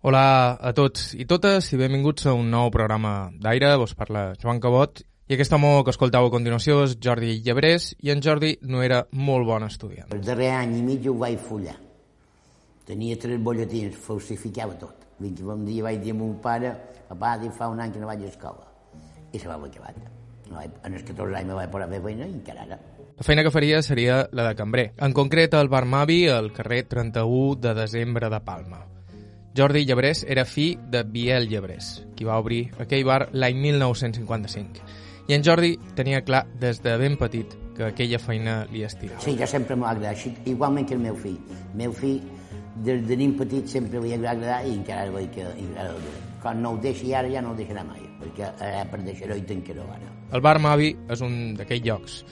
Hola 0.00 0.56
a 0.56 0.70
tots 0.72 1.10
i 1.12 1.26
totes 1.28 1.66
i 1.74 1.76
benvinguts 1.76 2.24
a 2.24 2.32
un 2.32 2.46
nou 2.48 2.70
programa 2.72 3.28
d'aire. 3.36 3.74
Vos 3.76 3.90
parla 3.92 4.30
Joan 4.40 4.56
Cabot 4.56 5.02
i 5.28 5.34
aquest 5.36 5.52
home 5.52 5.72
que 5.84 5.92
escoltau 5.92 6.24
a 6.24 6.30
continuació 6.32 6.78
és 6.86 6.94
Jordi 7.04 7.34
Llebrés 7.44 7.90
i 8.00 8.08
en 8.14 8.22
Jordi 8.24 8.54
no 8.64 8.80
era 8.80 9.02
molt 9.12 9.44
bon 9.44 9.66
estudiant. 9.66 10.08
El 10.16 10.22
darrer 10.24 10.54
any 10.56 10.78
i 10.78 10.84
mig 10.86 11.04
ho 11.04 11.12
vaig 11.20 11.36
follar. 11.44 11.74
Tenia 12.88 13.18
tres 13.20 13.42
bolletins, 13.44 13.98
falsificava 14.00 14.78
tot. 14.80 15.04
Fins 15.18 15.42
un 15.44 15.66
dia 15.66 15.84
vaig 15.84 16.00
dir 16.00 16.14
a 16.14 16.16
mon 16.16 16.38
pare, 16.40 16.70
papà, 17.10 17.34
fa 17.58 17.68
un 17.68 17.82
any 17.84 17.92
que 17.92 18.00
no 18.00 18.08
vaig 18.08 18.24
a 18.24 18.30
escola. 18.30 18.64
I 19.34 19.38
se 19.38 19.50
va 19.50 19.58
vaig, 19.60 19.76
en 20.48 20.94
els 20.94 21.04
14 21.04 21.36
anys 21.42 21.50
me 21.50 21.58
vaig 21.58 21.68
posar 21.74 21.90
a 21.90 21.92
fer 21.92 22.00
feina 22.06 22.24
i 22.24 22.32
encara 22.38 22.64
ara. 22.64 22.80
La 23.20 23.28
feina 23.28 23.44
que 23.44 23.52
faria 23.52 23.82
seria 23.84 24.22
la 24.32 24.48
de 24.48 24.56
cambrer, 24.56 24.94
en 24.96 25.12
concret 25.12 25.52
al 25.54 25.68
Bar 25.68 25.84
Mavi, 25.84 26.26
al 26.32 26.54
carrer 26.56 26.86
31 26.88 27.60
de 27.60 27.74
desembre 27.82 28.32
de 28.32 28.40
Palma. 28.40 28.80
Jordi 29.56 29.84
Llebrés 29.84 30.24
era 30.28 30.44
fill 30.44 30.78
de 30.90 31.02
Biel 31.02 31.48
Llebrés, 31.48 32.06
qui 32.14 32.24
va 32.24 32.38
obrir 32.38 32.68
aquell 32.78 33.02
bar 33.04 33.24
l'any 33.32 33.56
1955. 33.58 34.84
I 35.26 35.34
en 35.34 35.42
Jordi 35.46 35.72
tenia 35.98 36.20
clar 36.22 36.44
des 36.62 36.78
de 36.84 36.94
ben 36.98 37.16
petit 37.18 37.56
que 37.74 37.88
aquella 37.88 38.20
feina 38.22 38.60
li 38.70 38.84
estirava. 38.86 39.18
Sí, 39.24 39.34
jo 39.38 39.48
sempre 39.50 39.74
m'ha 39.76 39.90
agradat, 39.90 40.46
igualment 40.46 40.86
que 40.86 40.94
el 40.94 41.02
meu 41.02 41.18
fill. 41.18 41.40
El 41.72 41.80
meu 41.82 41.96
fill, 41.96 42.20
des 42.86 43.02
de 43.08 43.18
nen 43.18 43.34
petit, 43.38 43.66
sempre 43.66 44.02
li 44.04 44.14
ha 44.14 44.20
agradat 44.20 44.68
i 44.68 44.76
encara 44.76 45.10
veig 45.16 45.34
que 45.34 45.48
encara 45.50 45.88
el. 45.96 46.06
Quan 46.40 46.62
no 46.62 46.76
ho 46.76 46.80
deixi 46.80 47.10
ara, 47.12 47.28
ja 47.28 47.42
no 47.42 47.50
ho 47.50 47.58
deixarà 47.58 47.82
mai, 47.84 48.06
perquè 48.22 48.52
eh, 48.54 48.84
per 48.90 49.02
deixar-ho 49.02 49.36
i 49.36 49.44
tancar-ho 49.50 49.88
ara. 49.96 50.14
El 50.30 50.46
bar 50.46 50.60
Mavi 50.62 50.94
és 51.10 51.26
un 51.26 51.36
d'aquells 51.58 51.84
llocs. 51.88 52.22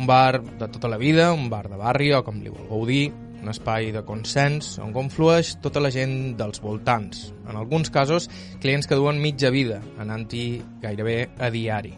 Un 0.00 0.08
bar 0.08 0.40
de 0.40 0.68
tota 0.72 0.88
la 0.88 0.96
vida, 0.96 1.32
un 1.32 1.50
bar 1.52 1.66
de 1.68 1.76
barri 1.76 2.10
o 2.16 2.24
com 2.24 2.40
li 2.40 2.52
vulgueu 2.52 2.88
dir, 2.88 3.04
un 3.46 3.52
espai 3.52 3.92
de 3.94 4.02
consens 4.02 4.74
on 4.82 4.90
conflueix 4.94 5.54
tota 5.62 5.78
la 5.78 5.92
gent 5.94 6.34
dels 6.38 6.58
voltants. 6.64 7.30
En 7.46 7.54
alguns 7.54 7.92
casos, 7.94 8.26
clients 8.60 8.88
que 8.90 8.98
duen 8.98 9.20
mitja 9.22 9.52
vida, 9.54 9.78
anant-hi 10.02 10.64
gairebé 10.82 11.28
a 11.38 11.50
diari. 11.54 11.94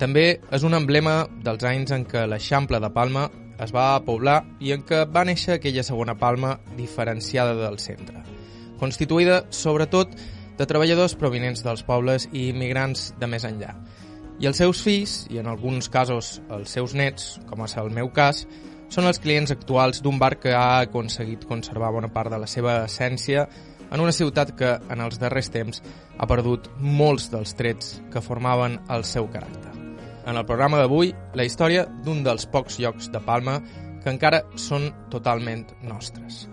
També 0.00 0.40
és 0.52 0.64
un 0.64 0.76
emblema 0.76 1.26
dels 1.44 1.64
anys 1.68 1.92
en 1.92 2.06
què 2.08 2.24
l'Eixample 2.28 2.80
de 2.80 2.90
Palma 2.96 3.26
es 3.60 3.72
va 3.76 3.90
poblar 4.04 4.38
i 4.60 4.72
en 4.72 4.84
què 4.88 5.04
va 5.12 5.24
néixer 5.28 5.56
aquella 5.56 5.84
segona 5.84 6.16
Palma 6.16 6.54
diferenciada 6.76 7.54
del 7.60 7.78
centre, 7.80 8.24
constituïda 8.80 9.42
sobretot 9.52 10.16
de 10.56 10.64
treballadors 10.64 11.16
provinents 11.20 11.64
dels 11.64 11.84
pobles 11.84 12.28
i 12.32 12.48
immigrants 12.54 13.10
de 13.20 13.28
més 13.28 13.44
enllà. 13.44 13.74
I 14.40 14.48
els 14.48 14.60
seus 14.60 14.80
fills, 14.84 15.22
i 15.32 15.40
en 15.40 15.48
alguns 15.48 15.88
casos 15.92 16.38
els 16.52 16.72
seus 16.72 16.92
nets, 16.96 17.36
com 17.48 17.64
és 17.64 17.76
el 17.80 17.92
meu 17.92 18.12
cas, 18.12 18.44
són 18.88 19.08
els 19.08 19.20
clients 19.22 19.52
actuals 19.54 20.02
d'un 20.02 20.18
bar 20.18 20.36
que 20.40 20.54
ha 20.54 20.80
aconseguit 20.84 21.46
conservar 21.48 21.92
bona 21.94 22.12
part 22.12 22.32
de 22.32 22.40
la 22.42 22.50
seva 22.50 22.82
essència 22.84 23.46
en 23.90 24.02
una 24.02 24.12
ciutat 24.12 24.52
que, 24.58 24.72
en 24.90 25.02
els 25.02 25.18
darrers 25.22 25.50
temps, 25.54 25.82
ha 26.18 26.26
perdut 26.26 26.68
molts 26.80 27.30
dels 27.30 27.54
trets 27.58 28.00
que 28.12 28.22
formaven 28.22 28.80
el 28.90 29.04
seu 29.06 29.28
caràcter. 29.30 29.74
En 30.26 30.34
el 30.34 30.46
programa 30.46 30.80
d'avui, 30.80 31.12
la 31.38 31.46
història 31.46 31.86
d'un 32.04 32.24
dels 32.26 32.48
pocs 32.50 32.80
llocs 32.82 33.12
de 33.14 33.22
Palma 33.22 33.60
que 34.02 34.10
encara 34.10 34.42
són 34.58 34.90
totalment 35.10 35.68
nostres. 35.86 36.46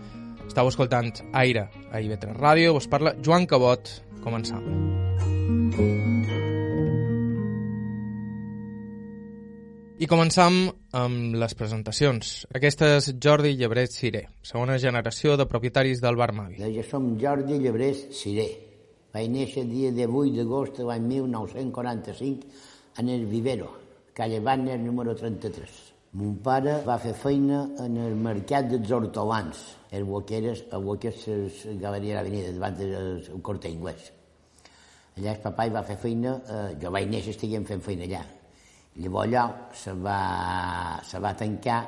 Estau 0.46 0.70
escoltant 0.70 1.10
Aire 1.34 1.68
a 1.90 2.02
IB3 2.02 2.38
Ràdio, 2.38 2.76
us 2.78 2.90
parla 2.90 3.16
Joan 3.26 3.50
Cabot. 3.50 3.90
Començam. 4.24 4.62
I 10.02 10.08
començam 10.10 10.56
amb 10.98 11.36
les 11.38 11.54
presentacions. 11.54 12.30
Aquesta 12.58 12.88
és 12.96 13.12
Jordi 13.22 13.52
Llebret 13.60 13.94
Ciré, 13.94 14.24
segona 14.42 14.80
generació 14.82 15.36
de 15.38 15.46
propietaris 15.46 16.02
del 16.02 16.18
Bar 16.18 16.32
Mavi. 16.34 16.58
Jo 16.74 16.86
som 16.88 17.12
Jordi 17.22 17.60
Llebrés 17.62 18.08
Ciré. 18.18 18.48
Vaig 19.14 19.30
néixer 19.30 19.62
el 19.68 19.70
dia 19.70 19.94
18 19.94 20.34
d'agost 20.40 20.82
de 20.82 20.88
l'any 20.90 21.06
1945 21.12 22.50
en 22.98 23.14
el 23.14 23.28
Vivero, 23.30 23.70
calle 24.18 24.42
Banner 24.42 24.80
número 24.82 25.14
33. 25.14 25.78
Mon 26.18 26.42
pare 26.42 26.80
va 26.88 26.98
fer 26.98 27.14
feina 27.14 27.64
en 27.86 28.02
el 28.02 28.18
mercat 28.18 28.74
dels 28.74 28.90
hortolans, 28.90 29.64
el 29.94 30.10
Boqueres, 30.10 30.66
el 30.74 30.90
Boqueres 30.90 31.66
Galeria 31.82 32.18
d'Avenida, 32.18 32.54
davant 32.58 32.82
del 32.82 33.42
Corte 33.46 33.70
Inglés. 33.70 34.10
Allà 35.20 35.36
el 35.38 35.44
papa 35.46 35.68
hi 35.68 35.74
va 35.74 35.86
fer 35.86 36.02
feina, 36.02 36.40
eh, 36.50 36.70
jo 36.82 36.90
vaig 36.90 37.12
néixer, 37.14 37.38
estiguem 37.38 37.70
fent 37.70 37.86
feina 37.86 38.10
allà. 38.10 38.26
Llavors 38.96 39.28
allò 39.28 39.46
se 39.74 39.94
va, 39.94 41.00
se 41.02 41.20
va 41.20 41.34
tancar 41.34 41.80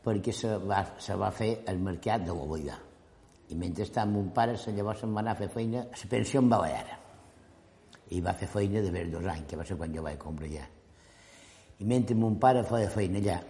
perquè 0.00 0.32
se 0.32 0.56
va, 0.64 0.80
se 0.96 1.16
va 1.20 1.30
fer 1.30 1.50
el 1.68 1.78
mercat 1.84 2.24
de 2.24 2.32
l'Oboida. 2.32 2.78
I 3.50 3.58
mentrestant 3.58 4.12
mon 4.12 4.30
pare 4.32 4.56
se, 4.56 4.72
llavors 4.72 5.02
se'n 5.02 5.12
va 5.12 5.20
anar 5.20 5.34
a 5.36 5.40
fer 5.42 5.50
feina 5.52 5.84
a 5.84 6.02
la 6.02 6.10
pensió 6.10 6.40
en 6.40 6.48
Balear. 6.48 6.98
I 8.10 8.20
va 8.24 8.34
fer 8.34 8.48
feina 8.48 8.80
de 8.80 9.04
dos 9.10 9.26
anys, 9.26 9.46
que 9.48 9.56
va 9.56 9.64
ser 9.64 9.76
quan 9.76 9.94
jo 9.94 10.02
vaig 10.02 10.18
comprar 10.18 10.48
allà. 10.48 10.68
I 11.80 11.84
mentre 11.84 12.16
mon 12.16 12.38
pare 12.38 12.64
feia 12.64 12.88
feina 12.90 13.18
allà, 13.18 13.40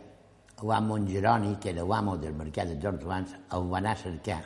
l'amo 0.62 0.96
en 0.96 1.06
Geroni, 1.06 1.56
que 1.60 1.70
era 1.70 1.84
l'amo 1.84 2.16
del 2.16 2.34
mercat 2.34 2.68
dels 2.68 2.84
hortolans, 2.84 3.36
el 3.52 3.70
va 3.70 3.78
anar 3.78 3.94
a 3.94 4.02
cercar 4.02 4.42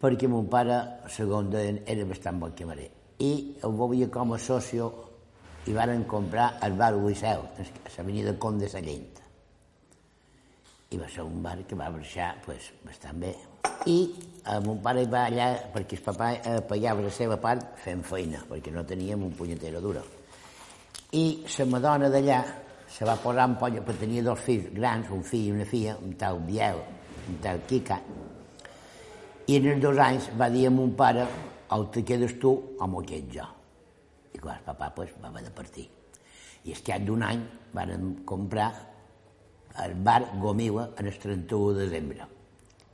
perquè 0.00 0.28
mon 0.28 0.48
pare, 0.52 0.76
segons 1.12 1.50
deien, 1.52 1.80
era 1.88 2.04
bastant 2.08 2.38
bon 2.40 2.52
camarer. 2.56 2.90
I 3.24 3.56
el 3.64 3.72
volia 3.72 4.10
com 4.12 4.34
a 4.34 4.38
socio 4.38 4.90
i 5.66 5.72
varen 5.74 6.04
comprar 6.04 6.58
el 6.62 6.74
bar 6.78 6.94
Uiseu, 6.94 7.42
a 7.42 7.90
l'avenida 7.96 8.36
Comte 8.38 8.64
de 8.64 8.70
Sallent. 8.70 9.22
I 10.90 10.98
va 10.98 11.08
ser 11.10 11.24
un 11.26 11.42
bar 11.42 11.56
que 11.66 11.74
va 11.74 11.90
marxar 11.90 12.36
pues, 12.44 12.70
bastant 12.86 13.18
bé. 13.18 13.32
I 13.90 13.96
eh, 14.46 14.60
mon 14.62 14.78
pare 14.82 15.02
va 15.10 15.24
allà 15.26 15.48
perquè 15.74 15.98
el 15.98 16.04
papa 16.04 16.30
eh, 16.36 16.60
pagava 16.68 17.02
la 17.02 17.10
seva 17.10 17.40
part 17.42 17.74
fent 17.82 18.04
feina, 18.06 18.44
perquè 18.46 18.70
no 18.74 18.84
teníem 18.86 19.24
un 19.26 19.34
punyetero 19.34 19.82
duro. 19.82 20.04
I 21.18 21.42
la 21.58 21.66
madona 21.72 22.10
d'allà 22.10 22.38
se 22.86 23.04
va 23.04 23.18
posar 23.18 23.48
en 23.50 23.58
polla, 23.58 23.82
perquè 23.82 24.06
tenia 24.06 24.22
dos 24.22 24.38
fills 24.46 24.70
grans, 24.74 25.10
un 25.10 25.26
fill 25.26 25.48
i 25.48 25.56
una 25.58 25.66
filla, 25.66 25.98
un 25.98 26.14
tal 26.14 26.38
Biel, 26.46 26.78
un 27.26 27.42
tal 27.42 27.66
Kika, 27.66 27.98
i 29.46 29.58
en 29.58 29.68
els 29.74 29.82
dos 29.82 29.98
anys 30.02 30.30
va 30.38 30.50
dir 30.50 30.66
a 30.70 30.74
mon 30.74 30.94
pare, 30.98 31.26
o 31.74 31.84
te 31.90 32.06
quedes 32.06 32.38
tu 32.38 32.54
o 32.78 32.86
m'ho 32.86 33.02
quedo 33.06 33.34
jo. 33.34 33.55
Clar, 34.46 34.60
el 34.60 34.66
papà 34.68 34.92
pues, 34.94 35.10
va 35.18 35.28
haver 35.32 35.42
de 35.42 35.50
partir. 35.50 35.88
I 36.66 36.74
es 36.74 36.82
cap 36.86 37.02
d'un 37.02 37.22
any 37.26 37.40
van 37.74 38.12
comprar 38.28 38.68
el 39.82 39.94
bar 40.06 40.20
Gomila 40.38 40.90
en 40.98 41.08
el 41.10 41.18
31 41.18 41.72
de 41.74 41.88
desembre, 41.88 42.26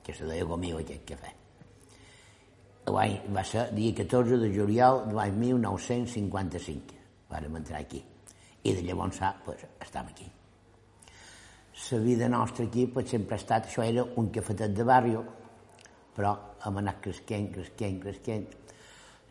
que 0.02 0.14
se 0.16 0.24
deia 0.24 0.46
Gomila 0.48 0.80
aquest 0.80 1.04
cafè. 1.10 1.32
L'any 2.88 3.18
va 3.36 3.44
ser 3.44 3.66
dia 3.76 3.92
14 4.00 4.38
de 4.40 4.48
juliol 4.54 5.04
de 5.10 5.18
l'any 5.18 5.36
1955. 5.42 6.96
Vàrem 7.28 7.60
entrar 7.60 7.82
aquí. 7.84 8.00
I 8.64 8.72
de 8.72 8.86
llavors 8.88 9.20
pues, 9.44 9.66
estem 9.80 10.08
aquí. 10.08 10.30
La 11.90 11.98
vida 11.98 12.28
nostra 12.28 12.64
aquí 12.64 12.86
pues, 12.86 13.10
sempre 13.10 13.36
ha 13.36 13.42
estat, 13.42 13.68
això 13.68 13.84
era 13.84 14.04
un 14.16 14.32
cafetet 14.32 14.72
de 14.72 14.84
barri, 14.88 15.14
però 16.16 16.32
hem 16.64 16.80
anat 16.80 17.00
cresquent, 17.04 17.50
cresquent, 17.52 18.00
cresquent, 18.00 18.48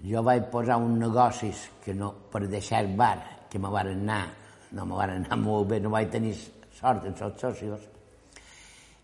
jo 0.03 0.23
vaig 0.25 0.47
posar 0.49 0.79
un 0.81 0.97
negocis 0.99 1.67
que 1.83 1.93
no, 1.93 2.11
per 2.31 2.47
deixar 2.49 2.85
bar, 2.97 3.45
que 3.49 3.59
me 3.59 3.69
van 3.69 3.91
anar, 3.93 4.23
no 4.71 4.85
me 4.85 4.97
van 4.97 5.17
anar 5.19 5.37
molt 5.37 5.69
bé, 5.69 5.79
no 5.79 5.91
vaig 5.93 6.09
tenir 6.09 6.33
sort 6.77 7.05
amb 7.05 7.21
els 7.27 7.41
socios, 7.41 7.87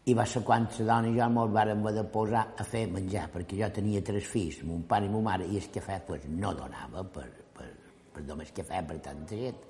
i 0.07 0.13
va 0.15 0.23
ser 0.25 0.41
quan 0.47 0.65
la 0.79 0.85
dona 0.87 1.09
i 1.11 1.17
jo 1.17 1.27
me'l 1.29 1.51
vàrem 1.51 1.81
haver 1.83 1.93
de 1.99 2.03
posar 2.11 2.43
a 2.57 2.63
fer 2.63 2.85
menjar, 2.89 3.27
perquè 3.33 3.59
jo 3.59 3.69
tenia 3.75 4.01
tres 4.01 4.25
fills, 4.31 4.61
mon 4.63 4.85
pare 4.87 5.05
i 5.05 5.11
mon 5.11 5.25
mare, 5.25 5.45
i 5.45 5.59
el 5.59 5.67
cafè 5.73 5.99
pues, 6.07 6.25
no 6.31 6.53
donava 6.55 7.03
per, 7.03 7.27
per, 7.57 7.67
per 8.13 8.23
només 8.23 8.53
cafè 8.55 8.81
per 8.87 9.01
tanta 9.03 9.35
gent. 9.35 9.65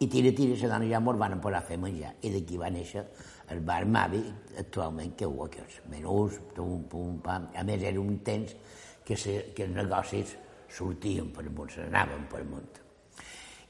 I 0.00 0.08
tira, 0.12 0.32
tira, 0.36 0.56
la 0.62 0.72
dona 0.72 0.88
i 0.88 0.94
jo 0.94 1.02
me'l 1.04 1.20
van 1.20 1.36
posar 1.44 1.60
a 1.60 1.68
fer 1.68 1.78
menjar, 1.80 2.14
i 2.22 2.32
d'aquí 2.32 2.58
va 2.58 2.72
néixer 2.72 3.04
el 3.52 3.60
bar 3.68 3.84
Mavi, 3.86 4.24
actualment, 4.58 5.12
que 5.14 5.28
ho 5.28 5.46
és 5.46 5.78
menús, 5.92 6.40
pum, 6.56 6.82
pum, 6.90 7.20
pam. 7.22 7.52
A 7.54 7.62
més, 7.62 7.84
era 7.84 8.00
un 8.00 8.18
temps 8.24 8.56
que, 9.04 9.14
se, 9.14 9.52
que 9.54 9.68
els 9.68 9.76
negocis 9.76 10.34
sortien 10.68 11.30
per 11.32 11.46
amunt, 11.46 11.70
se 11.70 11.86
per 12.30 12.40
amunt. 12.40 12.82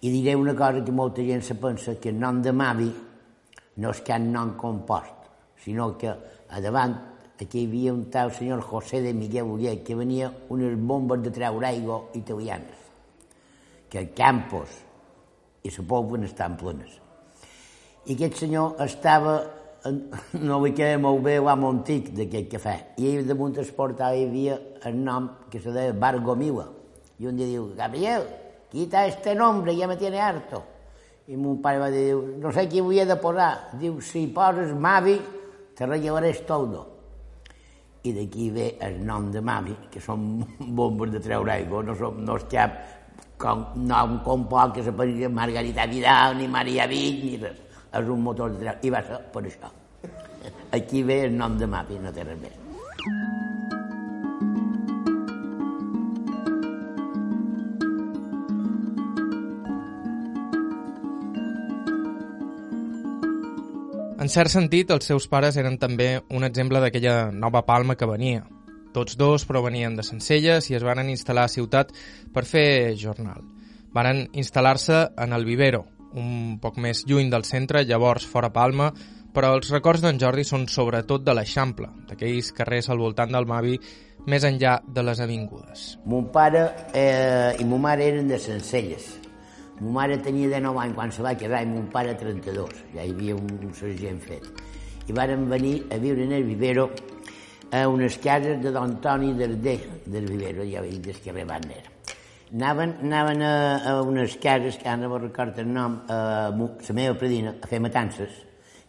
I 0.00 0.11
diré 0.11 0.35
una 0.35 0.55
cosa 0.55 0.85
que 0.85 0.93
molta 0.93 1.23
gent 1.23 1.43
se 1.43 1.55
pensa, 1.55 1.99
que 1.99 2.11
el 2.11 2.19
nom 2.20 2.43
de 2.43 2.53
Mavi 2.53 2.93
no 3.76 3.91
és 3.91 4.00
cap 4.05 4.20
nom 4.20 4.55
compost, 4.56 5.29
sinó 5.65 5.97
que 5.97 6.09
a 6.09 6.61
davant 6.61 6.94
aquí 7.41 7.62
hi 7.62 7.67
havia 7.67 7.93
un 7.93 8.06
tal 8.11 8.32
senyor 8.32 8.62
José 8.62 9.00
de 9.03 9.12
Miguel 9.15 9.44
Uller 9.44 9.82
que 9.85 9.94
venia 9.94 10.31
unes 10.49 10.76
bombes 10.76 11.23
de 11.23 11.31
treure 11.31 11.67
aigua 11.67 12.03
italianes, 12.15 12.79
que 13.88 13.99
el 13.99 14.12
Campos 14.15 14.73
i 15.65 15.70
la 15.70 15.85
Pobla 15.88 16.25
estan 16.25 16.56
plenes. 16.56 17.00
I 18.06 18.15
aquest 18.15 18.41
senyor 18.44 18.81
estava, 18.85 19.41
no 20.49 20.61
li 20.62 20.73
queda 20.76 21.00
molt 21.03 21.25
bé 21.25 21.38
l'amo 21.41 21.73
antic 21.75 22.12
d'aquest 22.17 22.53
cafè, 22.55 22.76
i 23.03 23.19
damunt 23.26 23.59
es 23.61 23.73
portava, 23.73 24.15
hi 24.15 24.29
havia 24.29 24.61
el 24.85 24.97
nom 25.03 25.31
que 25.50 25.61
se 25.61 25.73
deia 25.75 25.93
Bar 25.93 26.20
I 27.19 27.29
un 27.29 27.37
dia 27.37 27.47
diu, 27.49 27.71
Gabriel, 27.77 28.27
quita 28.71 29.07
este 29.07 29.35
nombre, 29.35 29.77
ja 29.77 29.89
me 29.89 29.97
tiene 29.97 30.21
harto. 30.21 30.65
I 31.27 31.37
mon 31.37 31.63
pare 31.63 31.79
va 31.83 31.89
dir, 31.91 32.13
no 32.15 32.53
sé 32.53 32.69
qui 32.69 32.83
vull 32.85 33.07
de 33.07 33.17
posar. 33.19 33.73
Diu, 33.81 34.01
si 34.01 34.27
poses 34.29 34.75
Mavi, 34.75 35.17
te 35.75 35.87
rellevaré 35.87 36.33
todo. 36.47 36.97
i 38.07 38.13
d'aquí 38.15 38.51
ve 38.55 38.67
el 38.87 39.01
nom 39.07 39.31
de 39.33 39.43
mami, 39.43 39.75
que 39.91 40.01
són 40.03 40.27
bombes 40.79 41.13
de 41.15 41.23
treure 41.23 41.53
aigua, 41.57 41.83
no, 41.87 41.97
som, 41.99 42.21
no 42.25 42.39
és 42.39 42.47
cap 42.53 42.79
com, 43.41 43.67
nom 43.89 44.19
com 44.27 44.47
poc 44.51 44.77
que 44.77 44.85
s'apareixia 44.87 45.31
Margarita 45.33 45.89
Vidal, 45.91 46.37
ni 46.39 46.49
Maria 46.49 46.87
Vic, 46.91 47.25
ni 47.25 47.35
res. 47.43 47.63
És 47.97 48.13
un 48.13 48.23
motor 48.23 48.53
de 48.53 48.63
treure, 48.63 48.79
i 48.85 48.93
va 48.93 49.03
ser 49.07 49.21
per 49.33 49.45
això. 49.45 49.73
Aquí 50.79 51.03
ve 51.07 51.25
el 51.27 51.37
nom 51.37 51.59
de 51.59 51.69
mami, 51.71 52.01
no 52.03 52.15
té 52.15 52.27
res 52.27 52.41
més. 52.41 52.63
En 64.26 64.31
cert 64.32 64.50
sentit, 64.50 64.88
els 64.90 65.06
seus 65.06 65.28
pares 65.31 65.55
eren 65.61 65.76
també 65.78 66.06
un 66.34 66.43
exemple 66.43 66.81
d'aquella 66.82 67.28
nova 67.31 67.61
palma 67.62 67.94
que 67.94 68.08
venia. 68.11 68.40
Tots 68.90 69.14
dos 69.20 69.44
provenien 69.46 69.94
de 69.94 70.02
Sencelles 70.02 70.67
i 70.67 70.75
es 70.75 70.82
van 70.82 70.99
instal·lar 71.12 71.44
a 71.46 71.52
ciutat 71.52 71.93
per 72.34 72.43
fer 72.43 72.96
jornal. 72.99 73.44
Varen 73.94 74.25
instal·lar-se 74.34 74.96
en 75.23 75.37
el 75.37 75.46
Vivero, 75.46 75.84
un 76.19 76.56
poc 76.58 76.81
més 76.82 77.05
lluny 77.06 77.31
del 77.31 77.46
centre, 77.46 77.84
llavors 77.87 78.26
fora 78.26 78.50
Palma, 78.50 78.88
però 79.37 79.52
els 79.55 79.70
records 79.70 80.02
d'en 80.02 80.19
Jordi 80.19 80.43
són 80.49 80.67
sobretot 80.67 81.22
de 81.22 81.37
l'Eixample, 81.38 81.93
d'aquells 82.11 82.50
carrers 82.56 82.90
al 82.90 83.05
voltant 83.05 83.31
del 83.31 83.46
Mavi, 83.46 83.79
més 84.26 84.43
enllà 84.43 84.81
de 84.90 85.06
les 85.06 85.22
avingudes. 85.22 85.87
Mon 86.02 86.26
pare 86.34 86.67
eh, 86.90 87.55
i 87.62 87.69
mon 87.69 87.87
mare 87.87 88.11
eren 88.11 88.34
de 88.34 88.43
Sencelles, 88.43 89.06
Mo 89.78 89.90
mare 89.93 90.17
tenia 90.25 90.49
19 90.49 90.81
anys 90.81 90.94
quan 90.96 91.11
se 91.12 91.20
va 91.20 91.34
casar 91.37 91.58
i 91.61 91.67
mon 91.69 91.90
pare 91.93 92.14
32. 92.17 92.78
Ja 92.94 93.02
hi 93.05 93.11
havia 93.12 93.34
un, 93.37 93.50
un 93.67 93.75
sergent 93.76 94.23
fet. 94.25 94.46
I 95.05 95.12
varen 95.12 95.44
venir 95.50 95.75
a 95.93 95.99
viure 96.00 96.25
en 96.25 96.32
el 96.32 96.46
vivero 96.49 96.88
a 97.70 97.82
unes 97.88 98.17
cases 98.17 98.62
de 98.62 98.73
Don 98.73 98.96
Toni 99.05 99.34
Dardé, 99.37 99.76
del 100.06 100.31
vivero, 100.31 100.64
ja 100.64 100.81
veig 100.81 101.02
del 101.05 101.20
carrer 101.20 101.44
Banner. 101.44 101.82
Anaven, 102.55 102.96
anaven 103.02 103.43
a, 103.43 103.52
a 103.90 104.00
unes 104.00 104.38
cases, 104.40 104.78
que 104.81 104.88
ara 104.88 104.96
no 104.96 105.19
recordo 105.19 105.61
el 105.61 105.69
nom, 105.69 106.00
a 106.08 106.49
la 106.49 106.96
meva 106.96 107.19
predina, 107.19 107.56
a 107.61 107.69
fer 107.69 107.82
matances, 107.82 108.32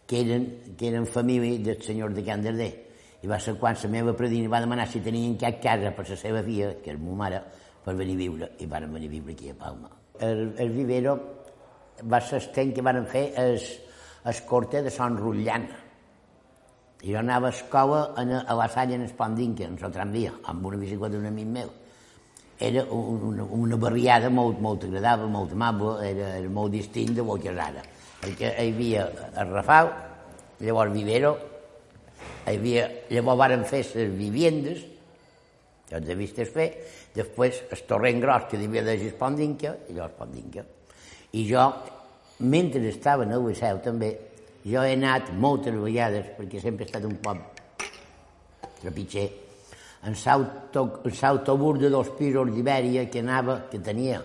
que 0.06 0.22
eren, 0.22 0.48
que 0.78 0.88
eren 0.88 1.06
família 1.06 1.58
del 1.58 1.82
senyor 1.82 2.16
de 2.16 2.24
Can 2.24 2.48
Dardé. 2.48 2.72
I 3.20 3.28
va 3.28 3.36
ser 3.36 3.58
quan 3.60 3.76
la 3.76 3.92
meva 3.92 4.16
predina 4.16 4.48
va 4.48 4.64
demanar 4.64 4.88
si 4.88 5.04
tenien 5.04 5.36
cap 5.36 5.60
casa 5.60 5.92
per 5.92 6.08
la 6.08 6.16
seva 6.16 6.42
filla, 6.42 6.78
que 6.80 6.96
és 6.96 6.98
ma 7.02 7.22
mare, 7.26 7.44
per 7.84 7.98
venir 7.98 8.16
a 8.16 8.24
viure, 8.24 8.52
i 8.56 8.66
van 8.66 8.88
venir 8.88 9.12
a 9.12 9.18
viure 9.18 9.36
aquí 9.36 9.50
a 9.52 9.58
Palma 9.58 10.07
el, 10.20 10.54
el 10.58 10.70
vivero 10.70 11.18
va 12.10 12.20
ser 12.20 12.42
el 12.56 12.72
que 12.74 12.82
van 12.82 13.04
fer 13.06 13.32
el, 13.36 13.60
el 14.24 14.40
corte 14.46 14.82
de 14.82 14.90
Son 14.90 15.16
Rutllant. 15.18 15.68
I 17.02 17.12
jo 17.12 17.18
anava 17.20 17.48
a 17.48 17.54
escola 17.54 18.00
a, 18.16 18.22
a 18.22 18.54
la 18.58 18.68
Salla 18.68 18.96
en 18.96 19.04
Espondinca, 19.06 19.64
en 19.64 19.78
el 19.78 19.92
tramvia, 19.92 20.32
amb 20.50 20.66
una 20.66 20.78
bicicleta 20.78 21.14
d'un 21.14 21.28
amic 21.30 21.46
meu. 21.46 21.70
Era 22.58 22.82
una, 22.90 23.44
una 23.44 23.76
barriada 23.78 24.30
molt, 24.30 24.58
molt 24.60 24.84
agradable, 24.84 25.28
molt 25.30 25.52
amable, 25.54 25.94
era, 26.08 26.32
era 26.40 26.50
molt 26.50 26.74
distint 26.74 27.14
de 27.14 27.22
que 27.22 27.52
és 27.52 27.60
ara. 27.62 27.84
Perquè 28.18 28.50
hi 28.58 28.72
havia 28.72 29.06
el 29.38 29.52
Rafal, 29.54 29.92
llavors 30.58 30.92
Vivero, 30.92 31.36
hi 32.48 32.56
havia, 32.56 32.88
llavors 33.10 33.38
varen 33.38 33.64
fer 33.64 33.84
les 33.94 34.10
viviendes, 34.18 34.82
que 35.88 36.00
he 36.04 36.16
vist 36.18 36.40
fer, 36.52 36.68
després 37.14 37.62
el 37.72 37.84
torrent 37.88 38.20
gros 38.20 38.48
que 38.50 38.60
devia 38.60 38.84
de 38.84 38.96
Espondinca, 39.08 39.74
i 39.88 39.96
jo 39.96 40.04
Espondinca. 40.04 40.64
I 41.32 41.44
jo, 41.48 41.66
mentre 42.44 42.88
estava 42.88 43.24
en 43.24 43.32
el 43.36 43.44
Liceu 43.48 43.80
també, 43.84 44.14
jo 44.64 44.84
he 44.84 44.94
anat 44.96 45.32
moltes 45.32 45.76
vegades, 45.76 46.32
perquè 46.38 46.60
sempre 46.60 46.84
he 46.84 46.90
estat 46.90 47.06
un 47.08 47.16
poc 47.24 47.62
trepitger, 48.82 49.28
en 50.06 50.14
l'autobús 50.14 51.78
de 51.80 51.90
dos 51.90 52.12
pisos 52.18 52.52
d'Ibèria 52.54 53.08
que 53.10 53.24
anava, 53.24 53.64
que 53.70 53.80
tenia 53.82 54.20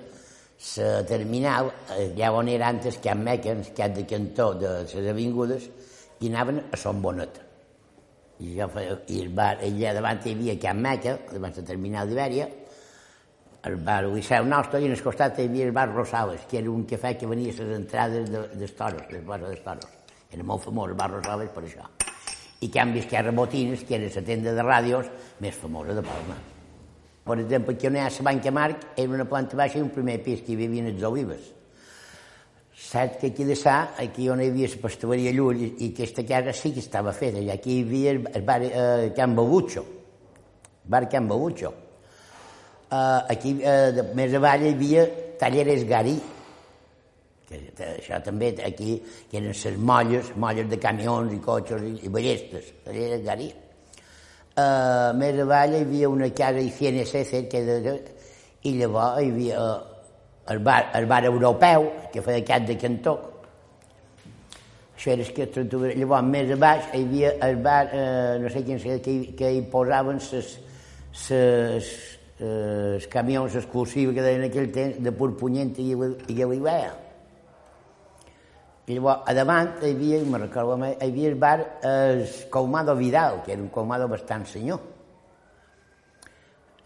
la 0.78 1.04
terminal, 1.04 1.72
allà 1.92 2.30
on 2.32 2.48
era 2.48 2.70
antes 2.70 3.00
Can 3.04 3.24
Meca, 3.24 3.52
el 3.52 3.74
cap 3.76 3.96
de 3.96 4.06
cantó 4.08 4.54
de 4.54 4.78
les 4.84 5.10
avingudes, 5.12 5.68
i 6.22 6.30
anaven 6.30 6.64
a 6.72 6.78
Son 6.78 7.02
Bonet. 7.02 7.43
I, 8.44 8.58
jo 8.58 8.68
feia, 8.74 8.98
i 9.08 9.22
el 9.24 9.32
bar, 9.36 9.56
allà 9.64 9.94
davant 9.96 10.20
hi 10.26 10.36
havia 10.36 10.58
Can 10.60 10.82
Meca, 10.84 11.16
davant 11.32 11.56
la 11.56 11.64
terminal 11.64 12.10
d'Ibèria, 12.10 12.50
el 13.64 13.78
bar 13.80 14.02
Liceu 14.12 14.44
nostre, 14.44 14.82
i 14.84 14.90
en 14.90 14.96
el 14.98 15.04
costat 15.04 15.40
hi 15.40 15.48
havia 15.48 15.70
el 15.70 15.76
bar 15.76 15.88
Rosales, 15.94 16.44
que 16.52 16.60
era 16.60 16.72
un 16.72 16.84
cafè 16.90 17.14
que 17.20 17.30
venia 17.30 17.54
a 17.54 17.60
les 17.62 17.76
entrades 17.78 18.30
de, 18.30 18.42
dels 18.60 19.12
les 19.14 19.24
bars 19.24 19.48
dels. 19.48 19.88
Era 20.34 20.44
molt 20.44 20.66
famós 20.66 20.92
el 20.92 20.98
bar 21.00 21.12
Rosales 21.14 21.54
per 21.56 21.64
això. 21.64 21.88
I 22.64 22.70
canvi 22.72 23.00
Esquerra 23.04 23.32
Botines, 23.32 23.86
que 23.88 23.96
era 23.96 24.12
la 24.12 24.26
tenda 24.28 24.54
de 24.56 24.64
ràdios 24.64 25.08
més 25.40 25.56
famosa 25.56 25.96
de 25.96 26.04
Palma. 26.04 26.36
Per 27.24 27.40
exemple, 27.40 27.76
aquí 27.76 27.88
on 27.88 27.96
hi 27.96 28.04
ha 28.04 28.10
la 28.12 28.28
Banca 28.28 28.52
Marc, 28.52 28.88
era 28.98 29.16
una 29.16 29.26
planta 29.26 29.56
baixa 29.56 29.80
i 29.80 29.84
un 29.84 29.92
primer 29.96 30.20
pis 30.24 30.42
que 30.44 30.52
hi 30.52 30.60
vivien 30.60 30.90
els 30.92 31.04
olives. 31.08 31.54
Saps 32.84 33.22
que 33.22 33.28
aquí 33.32 33.46
de 33.48 33.56
Sa, 33.56 33.94
aquí 33.98 34.28
on 34.30 34.42
hi 34.44 34.50
havia 34.52 34.68
la 34.68 34.82
pasteleria 34.82 35.32
Llull, 35.32 35.62
i 35.64 35.94
aquesta 35.94 36.26
casa 36.28 36.52
sí 36.58 36.74
que 36.76 36.84
estava 36.84 37.14
feta. 37.16 37.40
I 37.40 37.54
aquí 37.54 37.80
hi 37.80 37.86
havia 37.88 38.18
el, 38.18 38.44
bar 38.44 38.60
eh, 38.66 39.14
Can 39.16 39.38
Babucho, 39.38 39.86
bar 40.84 41.08
Can 41.10 41.30
Babucho 41.32 41.72
eh, 42.94 43.34
aquí 43.34 43.58
eh, 43.62 44.04
més 44.16 44.34
avall 44.38 44.68
hi 44.68 44.74
havia 44.76 45.06
Talleres 45.40 45.84
Garí, 45.90 46.16
que 47.50 47.88
això 47.88 48.20
també 48.26 48.54
aquí, 48.66 48.98
que 49.30 49.40
eren 49.40 49.54
les 49.54 49.78
molles, 49.78 50.32
molles 50.40 50.70
de 50.70 50.80
camions 50.82 51.34
i 51.34 51.40
cotxes 51.44 51.84
i, 51.90 51.94
i 52.08 52.12
ballestes, 52.14 52.72
Talleres 52.86 53.24
Garí. 53.26 53.50
Eh, 54.54 55.10
més 55.20 55.42
avall 55.46 55.78
hi 55.78 55.82
havia 55.88 56.12
una 56.12 56.30
casa 56.36 56.62
higiene 56.62 57.06
César, 57.10 57.46
que 57.50 57.64
de, 57.66 57.98
i 58.70 58.78
llavors 58.78 59.24
hi 59.24 59.34
havia 59.34 59.64
eh, 59.64 59.93
el, 60.50 60.60
bar, 60.60 60.92
el 60.94 61.06
bar 61.06 61.24
europeu, 61.26 61.92
que 62.12 62.22
feia 62.22 62.44
cap 62.46 62.66
de 62.68 62.78
cantó, 62.80 63.16
això 65.04 65.12
era 65.12 65.26
que 65.36 65.48
llavors 66.00 66.24
més 66.24 66.52
a 66.54 66.56
baix 66.56 66.90
hi 66.94 67.02
havia 67.04 67.32
el 67.48 67.58
bar, 67.64 67.90
eh, 67.92 68.38
no 68.40 68.50
sé 68.50 68.64
quin 68.64 68.80
sé, 68.80 69.02
que, 69.04 69.34
que 69.36 69.50
hi 69.52 69.62
posaven 69.68 70.20
eh, 70.20 71.80
els 72.40 73.08
camions 73.12 73.56
exclusius 73.56 74.14
que 74.14 74.24
deien 74.24 74.44
en 74.44 74.50
aquell 74.50 74.72
temps 74.72 75.02
de 75.04 75.12
Purpunyent 75.12 75.74
i, 75.84 75.92
i 75.92 76.38
Galilea. 76.38 76.94
I 78.84 78.98
llavors, 78.98 79.28
a 79.28 79.36
davant 79.36 79.76
hi 79.82 79.92
havia, 79.92 80.22
me 80.28 80.40
recordo, 80.46 80.78
hi 80.86 80.96
havia 81.08 81.30
el 81.32 81.38
bar 81.40 81.60
el 81.88 82.26
Colmado 82.52 82.96
Vidal, 82.96 83.42
que 83.46 83.54
era 83.54 83.62
un 83.62 83.70
colmado 83.72 84.08
bastant 84.12 84.46
senyor. 84.46 84.80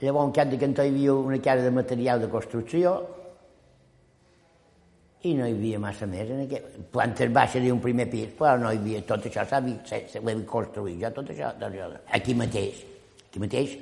Llavors, 0.01 0.27
un 0.27 0.33
cap 0.33 0.50
de 0.50 0.57
cantó 0.62 0.86
hi 0.86 0.94
havia 0.94 1.13
una 1.13 1.42
casa 1.42 1.63
de 1.65 1.71
material 1.74 2.21
de 2.21 2.30
construcció 2.30 2.98
i 5.24 5.33
no 5.33 5.47
hi 5.47 5.56
havia 5.56 5.80
massa 5.81 6.07
més. 6.09 6.30
En 6.30 6.44
aquell... 6.45 6.86
Plantes 6.94 7.31
baixes 7.33 7.66
i 7.66 7.71
un 7.74 7.81
primer 7.83 8.06
pis, 8.12 8.30
però 8.38 8.56
no 8.62 8.71
hi 8.71 8.78
havia 8.81 9.02
tot 9.07 9.26
això, 9.30 9.45
s'ha 9.47 9.62
construït 10.52 11.02
jo, 11.02 11.12
tot 11.16 11.33
això, 11.33 11.52
tot 11.57 11.69
això. 11.71 11.90
Aquí 12.14 12.36
mateix, 12.38 12.83
aquí 13.28 13.42
mateix, 13.42 13.76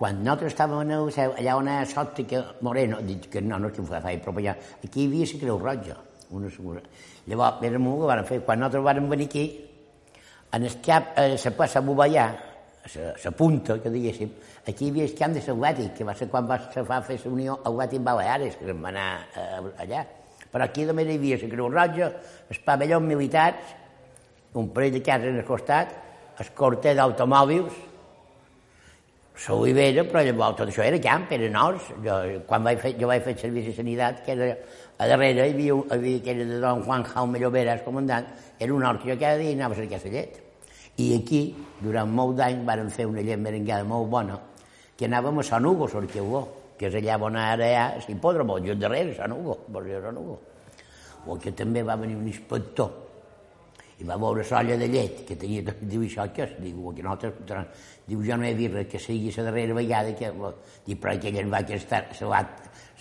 quan 0.00 0.22
nosaltres 0.24 0.54
estàvem 0.54 0.82
en 0.86 0.94
el 0.96 1.06
liceu, 1.10 1.34
allà 1.36 1.56
on 1.60 1.68
era 1.68 1.86
Sòptica 1.88 2.42
Moreno, 2.66 3.00
dic 3.04 3.28
que 3.32 3.42
no, 3.44 3.58
no 3.60 3.68
és 3.68 3.76
que 3.76 3.82
ho 3.84 3.88
feia, 3.90 4.20
però 4.24 4.32
allà, 4.32 4.54
aquí 4.82 5.04
hi 5.04 5.08
havia 5.10 5.26
la 5.32 5.40
Creu 5.42 5.58
Roja, 5.60 5.96
una 6.36 6.50
segura. 6.50 6.84
Llavors, 7.26 7.64
era 7.68 7.78
molt 7.78 8.00
que 8.00 8.06
van 8.08 8.22
fer. 8.28 8.38
Quan 8.46 8.62
nosaltres 8.62 8.86
vam 8.86 9.10
venir 9.10 9.26
aquí, 9.28 9.44
en 10.52 10.64
el 10.64 10.78
cap, 10.82 11.12
a 11.16 11.26
la 11.34 11.52
plaça 11.56 11.80
a 11.80 11.84
la 13.24 13.30
punta, 13.36 13.76
que 13.78 13.90
diguéssim, 13.90 14.30
aquí 14.66 14.86
hi 14.86 14.90
havia 14.90 15.04
el 15.04 15.14
camp 15.18 15.36
de 15.36 15.42
l'Atlètic, 15.46 15.92
que 15.98 16.04
va 16.04 16.14
ser 16.16 16.30
quan 16.32 16.48
va 16.48 16.58
se 16.72 16.84
fa 16.84 17.02
fer 17.04 17.18
la 17.24 17.32
Unió 17.32 17.58
Atlètic 17.60 18.00
Baleares, 18.00 18.56
que 18.56 18.72
vam 18.72 18.88
anar 18.88 19.10
eh, 19.36 19.84
allà. 19.84 20.06
Però 20.50 20.66
aquí 20.66 20.86
només 20.88 21.06
hi 21.06 21.18
havia 21.18 21.38
la 21.42 21.50
Creu 21.52 21.68
Roja, 21.70 22.10
els 22.50 22.64
pavellons 22.66 23.06
militars, 23.06 23.76
un 24.58 24.72
parell 24.74 24.96
de 24.98 25.02
cases 25.06 25.36
al 25.36 25.46
costat, 25.46 25.94
el 26.40 26.52
corter 26.58 26.96
d'automòbils, 26.98 27.86
l'olivera, 29.48 30.04
però 30.04 30.20
llavors 30.24 30.58
tot 30.58 30.68
això 30.68 30.82
era 30.84 30.98
camp, 31.00 31.24
eren 31.32 31.56
horts. 31.56 31.88
Jo, 32.04 32.18
quan 32.48 32.64
vaig 32.66 32.80
fer, 32.82 32.92
jo 33.00 33.08
vaig 33.08 33.24
fer 33.24 33.36
servici 33.40 33.70
de 33.70 33.76
sanitat, 33.78 34.20
que 34.26 34.34
era 34.34 34.50
a 35.00 35.08
darrere 35.08 35.46
hi 35.46 35.54
havia, 35.54 35.76
havia 35.96 36.20
que 36.20 36.34
era 36.34 36.44
de 36.44 36.60
don 36.60 36.82
Juan 36.84 37.04
Jaume 37.08 37.40
Lloberas, 37.40 37.80
comandant, 37.86 38.26
era 38.58 38.74
un 38.74 38.84
hort, 38.84 39.06
jo 39.06 39.16
cada 39.16 39.38
dia 39.40 39.54
anava 39.56 39.74
a 39.74 39.80
cercar 39.80 40.00
la 40.04 40.12
llet. 40.12 40.40
I 41.00 41.14
aquí, 41.16 41.42
durant 41.80 42.10
molt 42.12 42.36
d'anys, 42.36 42.66
varen 42.66 42.90
fer 42.92 43.06
una 43.08 43.24
llet 43.24 43.40
merengada 43.40 43.84
molt 43.84 44.10
bona, 44.10 44.36
que 44.96 45.08
anàvem 45.08 45.40
a 45.40 45.46
Sant 45.46 45.64
Hugo, 45.64 45.88
l'Arqueugó, 45.88 46.42
que 46.80 46.88
és 46.88 46.96
allà 46.96 47.18
on 47.20 47.36
ara 47.36 47.66
hi 47.68 47.76
ha 47.76 47.84
l'hipòdromo, 48.06 48.56
just 48.64 48.80
darrere, 48.80 49.12
Sant 49.18 49.36
Hugo, 49.36 49.58
a 49.68 50.00
Sant 50.00 50.16
Hugo. 50.16 50.38
O 51.28 51.36
que 51.36 51.52
també 51.52 51.82
va 51.84 51.96
venir 52.00 52.16
un 52.16 52.26
inspector 52.26 52.90
i 54.00 54.06
va 54.08 54.16
veure 54.16 54.44
l'olla 54.48 54.78
de 54.80 54.88
llet, 54.88 55.18
que 55.28 55.36
tenia, 55.36 55.60
diu, 55.90 56.06
això 56.06 56.24
què 56.32 56.46
és? 56.46 56.54
Diu, 56.64 56.88
que 56.96 57.04
nosaltres, 57.04 57.84
diu, 58.06 58.22
jo 58.24 58.38
no 58.40 58.48
he 58.48 58.54
vist 58.56 58.72
res 58.78 58.88
que 58.88 59.02
sigui 59.02 59.28
la 59.36 59.44
darrera 59.50 59.76
vegada 59.76 60.14
que, 60.16 60.32
diu, 60.86 60.96
però 60.96 61.12
aquella 61.12 61.44
va 61.52 61.60
que 61.68 61.76
estar, 61.76 62.06
se 62.16 62.24
va, 62.24 62.40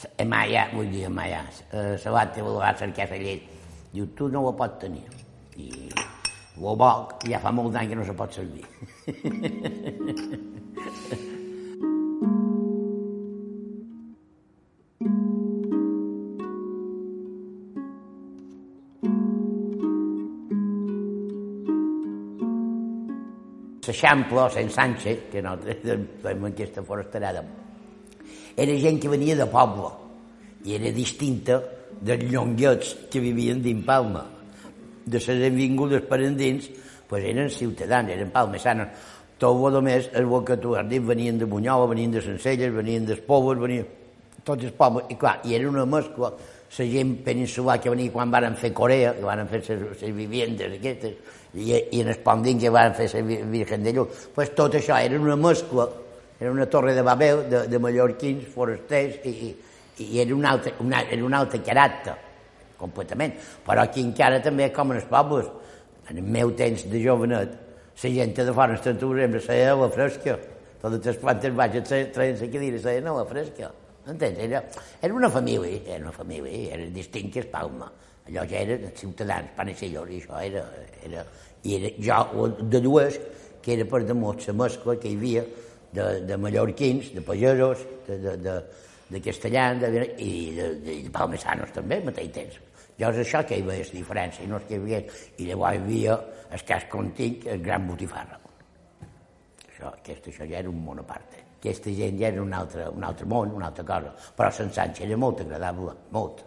a 0.09 0.27
Maia, 0.27 0.67
vull 0.73 0.91
dir, 0.91 1.05
a 1.07 1.13
Maia, 1.15 1.45
se 1.71 2.09
va, 2.11 2.27
va 2.27 2.75
cercar 2.83 3.07
la 3.13 3.23
llet. 3.23 3.47
Diu, 3.93 4.11
tu 4.11 4.27
no 4.27 4.43
ho 4.43 4.53
pots 4.59 4.83
tenir. 4.83 5.07
I 5.55 5.87
ho 6.59 6.75
vol, 6.75 7.07
ja 7.31 7.39
fa 7.39 7.55
molt 7.55 7.71
d'any 7.73 7.87
que 7.93 7.95
no 7.95 8.03
se 8.03 8.19
pot 8.19 8.35
servir. 8.35 8.67
l'Eixample, 23.89 24.45
Sant 24.53 24.69
Sánchez, 24.71 25.25
que 25.31 25.41
nosaltres 25.41 25.81
fem 26.23 26.45
aquesta 26.51 26.85
forasterada, 26.85 27.43
era 28.55 28.77
gent 28.79 28.99
que 29.01 29.11
venia 29.11 29.37
de 29.39 29.47
poble 29.49 29.91
i 30.67 30.75
era 30.77 30.91
distinta 30.93 31.59
dels 31.99 32.25
llonguets 32.31 32.95
que 33.11 33.21
vivien 33.23 33.61
dins 33.63 33.85
Palma. 33.85 34.25
De 35.09 35.17
les 35.17 35.53
vingudes 35.55 36.03
per 36.05 36.19
endins, 36.21 36.67
pues 37.09 37.23
eren 37.25 37.49
ciutadans, 37.49 38.11
eren 38.13 38.29
palmesanos. 38.29 39.07
Tot 39.39 39.55
el 39.71 39.81
més, 39.81 40.09
el 40.13 40.27
que 40.45 40.57
tu 40.59 40.75
has 40.75 40.87
dit, 40.89 41.01
venien 41.01 41.39
de 41.39 41.45
Bunyola, 41.45 41.87
venien 41.87 42.11
de 42.11 42.21
Sencelles, 42.21 42.73
venien 42.75 43.05
dels 43.07 43.23
pobles, 43.25 43.57
venien 43.57 43.87
tots 44.43 44.67
els 44.67 44.75
pobles, 44.75 45.07
i 45.09 45.15
clar, 45.15 45.39
i 45.47 45.55
era 45.55 45.69
una 45.69 45.85
mescla, 45.87 46.33
la 46.77 46.85
gent 46.85 47.15
peninsular 47.25 47.79
que 47.81 47.89
venia 47.89 48.11
quan 48.13 48.31
van 48.31 48.55
fer 48.55 48.71
Corea, 48.73 49.15
que 49.17 49.25
van 49.25 49.47
fer 49.49 49.63
les 49.65 50.13
viviendes 50.13 50.75
aquestes, 50.77 51.15
i, 51.53 51.73
i 51.73 52.01
en 52.03 52.11
Espondín 52.13 52.59
que 52.61 52.69
van 52.69 52.93
fer 52.93 53.09
la 53.15 53.23
Virgen 53.49 53.83
de 53.83 53.93
Lluc, 53.93 54.13
pues 54.35 54.53
tot 54.55 54.77
això 54.77 54.99
era 55.01 55.17
una 55.19 55.35
mescla, 55.35 55.87
era 56.39 56.51
una 56.51 56.67
torre 56.69 56.93
de 56.93 57.01
Babel, 57.01 57.49
de, 57.49 57.63
de 57.67 57.79
mallorquins, 57.79 58.45
forasters, 58.53 59.17
i, 59.25 59.49
i, 59.49 60.03
i 60.05 60.21
era, 60.21 60.35
un 60.35 60.45
altre, 60.45 60.75
una, 60.79 61.01
era 61.09 61.25
un 61.25 61.33
altre 61.33 61.59
caràcter, 61.65 62.15
completament. 62.79 63.33
Però 63.65 63.83
aquí 63.83 64.05
encara 64.05 64.39
també, 64.43 64.69
com 64.71 64.93
en 64.93 65.01
els 65.01 65.09
pobles, 65.09 65.49
en 66.09 66.21
el 66.21 66.29
meu 66.37 66.53
temps 66.57 66.85
de 66.89 67.01
jovenet, 67.03 67.57
la 67.99 68.13
gent 68.15 68.37
de 68.37 68.53
fora, 68.53 68.77
el 68.77 68.79
31 68.79 69.13
de 69.13 69.19
desembre, 69.19 69.41
seia 69.43 69.75
la 69.75 69.89
fresca. 69.91 70.37
Totes 70.79 71.05
les 71.09 71.17
plantes 71.19 71.55
baixes 71.55 71.89
treien 72.15 72.37
la 72.39 72.47
cadira 72.53 72.77
i 72.77 72.83
seien 72.85 73.09
a 73.11 73.17
la 73.17 73.25
fresca. 73.27 73.73
Entens? 74.09 74.39
Era, 74.39 74.63
era 75.01 75.13
una 75.13 75.29
família, 75.29 75.81
era 75.85 76.03
una 76.03 76.11
família, 76.11 76.75
era 76.75 76.85
distint 76.89 77.31
que 77.33 77.43
Palma. 77.43 77.91
Allò 78.29 78.45
ja 78.45 78.61
eren 78.61 78.91
ciutadans, 78.97 79.53
panecillos, 79.57 80.09
i 80.09 80.19
això 80.21 80.41
era, 80.45 80.65
era, 81.05 81.23
i 81.65 81.75
era 81.79 81.91
jo 81.97 82.47
de 82.61 82.81
dues, 82.81 83.19
que 83.61 83.73
era 83.73 83.85
per 83.89 84.03
damunt 84.05 84.43
la 84.47 84.55
mescla 84.63 84.95
que 85.01 85.09
hi 85.09 85.17
havia 85.17 85.45
de, 85.91 86.07
de 86.29 86.37
mallorquins, 86.37 87.13
de 87.15 87.23
pagesos, 87.25 87.85
de, 88.07 88.19
de, 88.25 88.35
de, 88.45 88.55
de 89.09 89.21
castellans 89.25 89.81
de, 89.81 90.05
i 90.21 90.31
de, 90.57 90.69
de, 90.85 90.99
de 91.07 91.13
palmesanos 91.13 91.73
també, 91.73 92.01
mateix 92.05 92.31
temps. 92.37 92.61
Jo 92.99 93.09
és 93.13 93.21
això 93.23 93.41
que 93.47 93.57
hi 93.57 93.65
veia 93.65 93.87
la 93.87 93.97
diferència, 93.97 94.47
no 94.47 94.59
és 94.59 94.69
que 94.69 94.77
hi 94.77 94.81
havia, 94.83 95.03
i 95.39 95.49
llavors 95.49 95.77
hi 95.77 95.83
havia 95.83 96.21
el 96.53 96.65
cas 96.67 96.85
continc, 96.91 97.47
el 97.49 97.61
gran 97.65 97.87
botifarra. 97.87 98.39
Això, 99.69 99.93
aquest, 99.93 100.29
això 100.29 100.45
ja 100.45 100.59
era 100.59 100.69
un 100.69 100.81
món 100.83 100.99
a 101.01 101.07
part. 101.07 101.39
Aquesta 101.59 101.91
gent 101.91 102.19
ja 102.19 102.29
era 102.31 102.41
un 102.41 102.53
altre, 102.55 102.85
un 102.87 103.03
altre 103.03 103.25
món, 103.27 103.51
una 103.51 103.67
altra 103.67 103.83
cosa. 103.83 104.13
Però 104.35 104.51
Sant 104.55 104.71
Sancho 104.71 105.03
era 105.03 105.17
molt 105.19 105.41
agradable, 105.43 105.95
molt. 106.15 106.45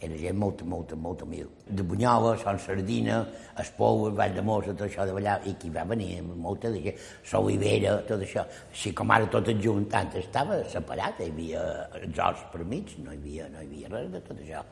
Era 0.00 0.16
gent 0.20 0.36
molt, 0.36 0.62
molt, 0.68 0.92
molt 1.00 1.22
humil. 1.24 1.46
De 1.68 1.84
Bunyola, 1.84 2.34
Son 2.40 2.58
Sardina, 2.60 3.22
Espou, 3.60 4.10
Vall 4.16 4.34
de 4.36 4.42
Mosa, 4.44 4.74
tot 4.74 4.86
això 4.88 5.06
de 5.08 5.14
ballar, 5.16 5.38
i 5.44 5.54
aquí 5.54 5.70
va 5.72 5.84
venir 5.88 6.20
molta 6.24 6.68
de 6.72 6.82
gent, 6.84 7.00
Solivera, 7.24 7.94
tot 8.08 8.24
això. 8.24 8.44
Així 8.72 8.92
com 8.96 9.12
ara 9.12 9.28
tot 9.32 9.48
adjuntant, 9.52 10.12
estava 10.20 10.60
separat, 10.72 11.20
hi 11.20 11.30
havia 11.32 11.64
els 12.00 12.20
horts 12.20 12.44
per 12.52 12.64
mig, 12.68 12.92
no 13.00 13.12
hi 13.12 13.20
havia, 13.22 13.48
no 13.52 13.64
hi 13.64 13.70
havia 13.70 13.92
res 13.92 14.12
de 14.12 14.22
tot 14.28 14.44
això. 14.44 14.64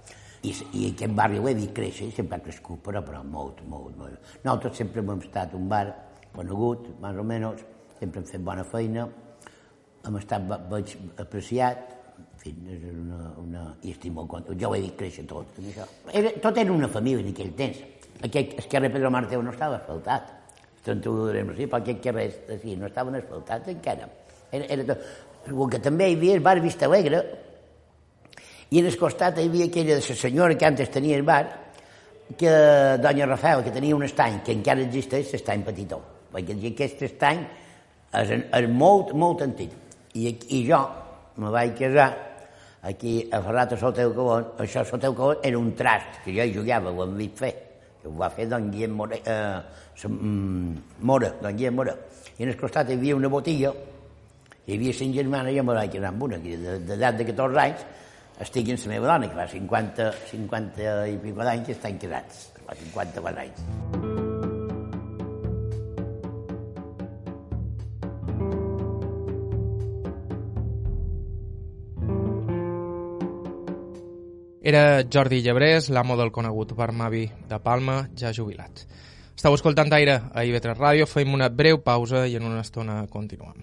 I, 0.44 0.52
i 0.76 0.86
aquest 0.92 1.16
barri 1.16 1.40
ho 1.40 1.48
he 1.48 1.56
vist 1.56 1.72
créixer, 1.76 2.10
sempre 2.12 2.36
ha 2.36 2.44
crescut, 2.44 2.82
però, 2.84 3.00
però 3.04 3.24
molt, 3.24 3.64
molt, 3.68 3.96
molt. 4.00 4.32
Nosaltres 4.44 4.80
sempre 4.80 5.04
hem 5.04 5.24
estat 5.24 5.56
un 5.56 5.68
bar 5.72 5.86
conegut, 6.36 6.88
més 7.00 7.20
o 7.20 7.24
menys, 7.24 7.64
sempre 7.96 8.20
hem 8.20 8.28
fet 8.28 8.44
bona 8.44 8.64
feina, 8.68 9.08
hem 10.04 10.16
estat, 10.20 10.46
veig, 10.70 10.94
apreciat, 11.23 11.92
en 12.18 12.40
fi, 12.40 12.52
és 12.75 12.87
una, 12.90 13.20
una... 13.40 13.64
i 13.82 13.94
estic 13.94 14.12
molt 14.14 14.30
content. 14.30 14.58
Jo 14.61 14.70
ho 14.70 14.76
he 14.76 14.82
vist 14.84 14.96
créixer 15.00 15.25
tot, 15.30 15.58
això. 15.62 15.87
Era, 16.12 16.32
tot 16.44 16.61
era 16.61 16.73
una 16.73 16.90
família 16.92 17.25
en 17.25 17.30
aquell 17.32 17.54
temps. 17.58 17.82
El 18.25 18.32
carrer 18.70 18.92
Pedro 18.92 19.11
Marteu 19.12 19.42
no 19.42 19.52
estava 19.54 19.80
asfaltat. 19.80 20.30
El 20.75 20.84
31 20.84 21.25
de 21.25 21.32
desembre, 21.32 21.56
sí, 21.56 21.66
però 21.66 21.80
aquell 21.80 22.02
carrer 22.04 22.26
sí, 22.61 22.76
no 22.76 22.90
estaven 22.90 23.16
asfaltats 23.16 23.73
encara. 23.73 24.11
Era, 24.52 24.68
era 24.76 24.87
tot. 24.92 25.08
El 25.49 25.66
que 25.73 25.80
també 25.84 26.11
hi 26.11 26.18
havia 26.18 26.37
el 26.38 26.44
bar 26.44 26.58
Vista 26.61 26.88
Alegre, 26.88 27.23
i 28.70 28.80
en 28.80 28.88
el 28.88 28.96
costat 28.99 29.38
hi 29.38 29.49
havia 29.49 29.68
aquella 29.68 29.96
de 29.96 30.02
la 30.02 30.16
senyora 30.18 30.56
que 30.58 30.66
antes 30.66 30.90
tenia 30.90 31.16
el 31.16 31.23
bar, 31.23 31.44
que 32.37 32.50
doña 33.00 33.26
Rafael, 33.26 33.62
que 33.62 33.70
tenia 33.70 33.96
un 33.96 34.02
estany, 34.02 34.40
que 34.44 34.52
encara 34.56 34.82
existeix, 34.82 35.32
l'estany 35.32 35.62
petitó, 35.64 36.00
perquè 36.32 36.56
aquest 36.70 37.04
estany 37.06 37.44
és, 38.20 38.32
és 38.32 38.68
molt, 38.70 39.12
molt 39.14 39.44
antic. 39.44 39.83
I, 40.14 40.30
i 40.54 40.62
jo 40.68 40.78
me 41.42 41.50
vaig 41.50 41.75
casar 41.78 42.09
aquí 42.85 43.28
a 43.33 43.40
Ferrat 43.42 43.73
a 43.75 43.78
Soteu 43.80 44.12
Cabón, 44.14 44.50
això 44.61 44.85
Soteu 44.87 45.14
Cabón 45.16 45.40
era 45.42 45.59
un 45.59 45.73
trast, 45.75 46.21
que 46.25 46.35
jo 46.37 46.44
hi 46.44 46.52
jugava, 46.54 46.92
ho 46.92 47.02
hem 47.06 47.16
vist 47.18 47.40
fer, 47.40 47.52
que 48.02 48.11
ho 48.11 48.14
va 48.21 48.28
fer 48.30 48.47
don 48.50 48.71
Guillem 48.71 48.94
Mora, 48.94 49.18
eh, 49.18 50.06
Mora, 51.00 51.33
don 51.40 51.56
Guillem 51.56 51.75
Mora. 51.75 51.97
I 52.38 52.44
en 52.44 52.52
el 52.52 52.59
costat 52.61 52.90
hi 52.90 52.99
havia 52.99 53.16
una 53.16 53.30
botiga, 53.33 53.73
hi 54.66 54.76
havia 54.76 54.94
cinc 55.00 55.16
germanes 55.16 55.56
jo 55.56 55.64
me 55.64 55.78
vaig 55.80 55.97
casar 55.97 56.12
amb 56.12 56.26
una, 56.28 56.38
d'edat 56.38 57.18
de 57.18 57.30
14 57.33 57.64
anys, 57.64 57.87
estic 58.44 58.71
amb 58.75 58.87
la 58.87 58.92
meva 58.92 59.11
dona, 59.14 59.30
que 59.33 59.40
fa 59.40 59.49
50, 59.56 60.12
50 60.35 60.92
i 61.11 61.18
pico 61.25 61.49
d'anys 61.49 61.66
que 61.66 61.78
estan 61.78 61.99
casats, 61.99 62.47
fa 62.66 62.78
54 62.85 63.49
anys. 63.49 64.24
Era 74.64 75.04
Jordi 75.04 75.42
Llebrés, 75.44 75.90
l'amo 75.92 76.14
del 76.16 76.30
conegut 76.33 76.71
bar 76.73 76.88
Mavi 76.97 77.26
de 77.50 77.59
Palma, 77.61 77.99
ja 78.16 78.30
jubilat. 78.33 78.87
Estau 79.37 79.52
escoltant 79.59 79.92
Aire 79.92 80.14
a 80.33 80.40
IB3 80.40 80.78
Ràdio, 80.78 81.04
fem 81.04 81.37
una 81.37 81.50
breu 81.52 81.83
pausa 81.85 82.25
i 82.25 82.38
en 82.40 82.49
una 82.49 82.62
estona 82.64 83.02
continuem. 83.12 83.61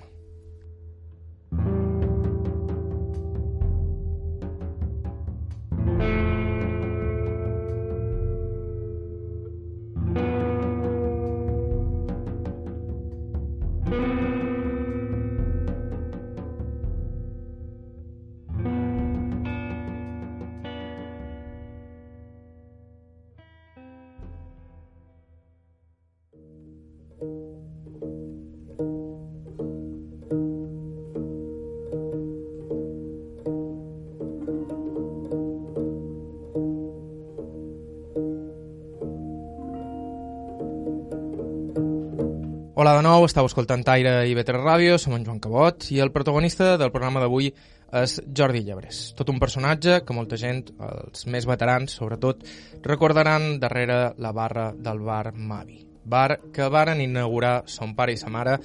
Nou, 43.21 43.27
estàu 43.29 43.45
escoltant 43.45 43.83
Aire 43.93 44.23
i 44.25 44.31
Betre 44.33 44.57
Ràdio, 44.57 44.95
som 44.97 45.13
en 45.13 45.21
Joan 45.21 45.37
Cabot 45.43 45.85
i 45.93 45.99
el 46.01 46.09
protagonista 46.09 46.71
del 46.81 46.89
programa 46.89 47.21
d'avui 47.21 47.51
és 47.99 48.15
Jordi 48.25 48.63
Llebrés. 48.65 49.11
Tot 49.13 49.29
un 49.29 49.37
personatge 49.37 49.99
que 50.07 50.15
molta 50.17 50.39
gent, 50.41 50.63
els 50.81 51.27
més 51.29 51.45
veterans 51.45 51.93
sobretot, 51.99 52.41
recordaran 52.81 53.59
darrere 53.61 54.15
la 54.17 54.31
barra 54.33 54.71
del 54.73 55.03
bar 55.05 55.35
Mavi. 55.35 55.83
Bar 56.01 56.39
que 56.55 56.71
varen 56.73 57.03
inaugurar 57.05 57.67
son 57.69 57.93
pare 57.93 58.15
i 58.15 58.17
sa 58.17 58.33
mare 58.33 58.57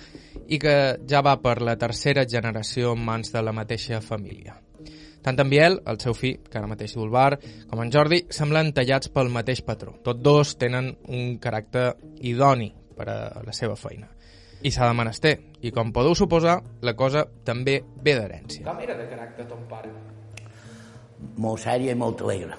i 0.48 0.56
que 0.62 0.96
ja 1.04 1.20
va 1.20 1.36
per 1.36 1.58
la 1.60 1.76
tercera 1.76 2.25
generació 2.25 2.96
en 2.96 3.04
mans 3.04 3.34
de 3.36 3.44
la 3.44 3.52
mateixa 3.52 4.00
família. 4.00 4.56
Tant 5.20 5.36
en 5.42 5.52
Biel, 5.52 5.82
el 5.84 6.00
seu 6.00 6.16
fill, 6.16 6.40
que 6.48 6.56
ara 6.56 6.70
mateix 6.70 6.96
el 6.96 7.12
bar, 7.12 7.34
com 7.68 7.84
en 7.84 7.92
Jordi, 7.92 8.25
semblen 8.32 8.72
tallats 8.72 9.12
pel 9.12 9.28
mateix 9.28 9.60
patró. 9.68 9.98
Tots 10.00 10.25
dos 10.25 10.56
tenen 10.56 10.94
un 11.12 11.36
caràcter 11.42 11.90
idoni 12.25 12.72
per 12.96 13.10
a 13.12 13.18
la 13.44 13.52
seva 13.52 13.76
feina. 13.76 14.15
I 14.64 14.70
s'ha 14.72 14.86
de 14.88 14.96
menester, 14.96 15.34
i 15.60 15.70
com 15.75 15.90
podeu 15.92 16.14
suposar, 16.16 16.56
la 16.86 16.94
cosa 16.96 17.26
també 17.44 17.76
ve 18.02 18.14
d'herència. 18.16 18.64
Com 18.64 18.78
era 18.80 18.96
de 18.96 19.04
caràcter 19.10 19.44
ton 19.50 19.66
pare? 19.68 19.90
Molt 21.42 21.60
sèrio 21.60 21.92
i 21.92 21.98
molt 21.98 22.22
alegre. 22.25 22.56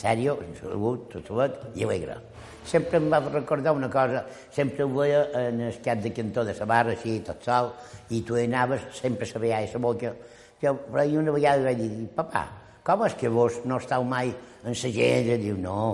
Sèrio, 0.00 0.38
salut, 0.56 1.12
salut 1.26 1.76
i 1.76 1.84
alegre. 1.84 2.16
Sempre 2.64 3.00
em 3.00 3.10
va 3.12 3.20
recordar 3.26 3.74
una 3.76 3.90
cosa, 3.92 4.22
sempre 4.52 4.84
ho 4.84 4.88
veia 4.94 5.26
en 5.42 5.60
el 5.66 5.76
cap 5.84 6.00
de 6.00 6.12
cantó 6.16 6.44
de 6.44 6.54
la 6.56 6.68
barra, 6.68 6.94
així, 6.96 7.18
tot 7.26 7.44
sol, 7.44 7.72
i 8.08 8.22
tu 8.24 8.38
hi 8.38 8.46
anaves, 8.48 8.88
sempre 8.96 9.28
se 9.28 9.40
veia 9.42 9.60
a 9.60 9.68
la 9.68 9.82
boca. 9.84 10.14
Jo, 10.60 10.74
però 10.88 11.04
una 11.20 11.36
vegada 11.36 11.68
vaig 11.68 11.84
dir, 11.84 12.08
papà, 12.16 12.46
com 12.84 13.04
és 13.04 13.14
que 13.16 13.28
vos 13.28 13.60
no 13.64 13.76
estàu 13.80 14.04
mai 14.04 14.32
en 14.64 14.72
la 14.72 14.94
gent? 14.96 15.30
Diu, 15.40 15.56
no, 15.60 15.84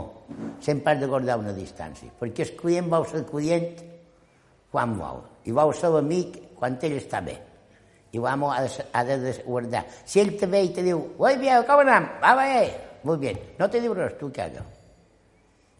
sempre 0.60 0.92
has 0.92 1.02
de 1.02 1.10
guardar 1.10 1.38
una 1.38 1.54
distància, 1.54 2.10
perquè 2.18 2.46
el 2.46 2.56
client 2.58 2.90
vol 2.90 3.06
ser 3.10 3.26
client 3.26 3.95
quan 4.72 4.96
vol, 4.98 5.22
i 5.46 5.54
vol 5.54 5.74
ser 5.74 5.92
l'amic 5.94 6.40
quan 6.56 6.78
ell 6.82 6.98
està 6.98 7.22
bé. 7.24 7.36
I 8.12 8.20
l'amo 8.22 8.50
ha, 8.52 8.62
de, 8.64 8.84
ha 8.92 9.04
de 9.04 9.32
guardar. 9.44 9.84
Si 10.04 10.20
ell 10.22 10.36
te 10.40 10.46
ve 10.48 10.62
i 10.64 10.72
te 10.72 10.84
diu, 10.84 11.02
oi, 11.18 11.36
bien, 11.40 11.64
com 11.68 11.82
anem? 11.82 12.06
Va 12.22 12.32
bé, 12.38 12.60
molt 13.04 13.20
bé. 13.20 13.34
No 13.58 13.68
te 13.68 13.82
diu 13.82 13.94
res, 13.94 14.14
tu 14.20 14.30
calla. 14.32 14.62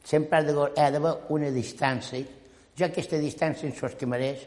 Sempre 0.06 0.38
ha 0.38 0.90
d'haver 0.90 1.14
una 1.34 1.48
distància 1.50 2.20
Jo 2.76 2.84
aquesta 2.90 3.16
distància 3.16 3.64
en 3.70 3.72
els 3.72 3.94
camarers, 3.96 4.42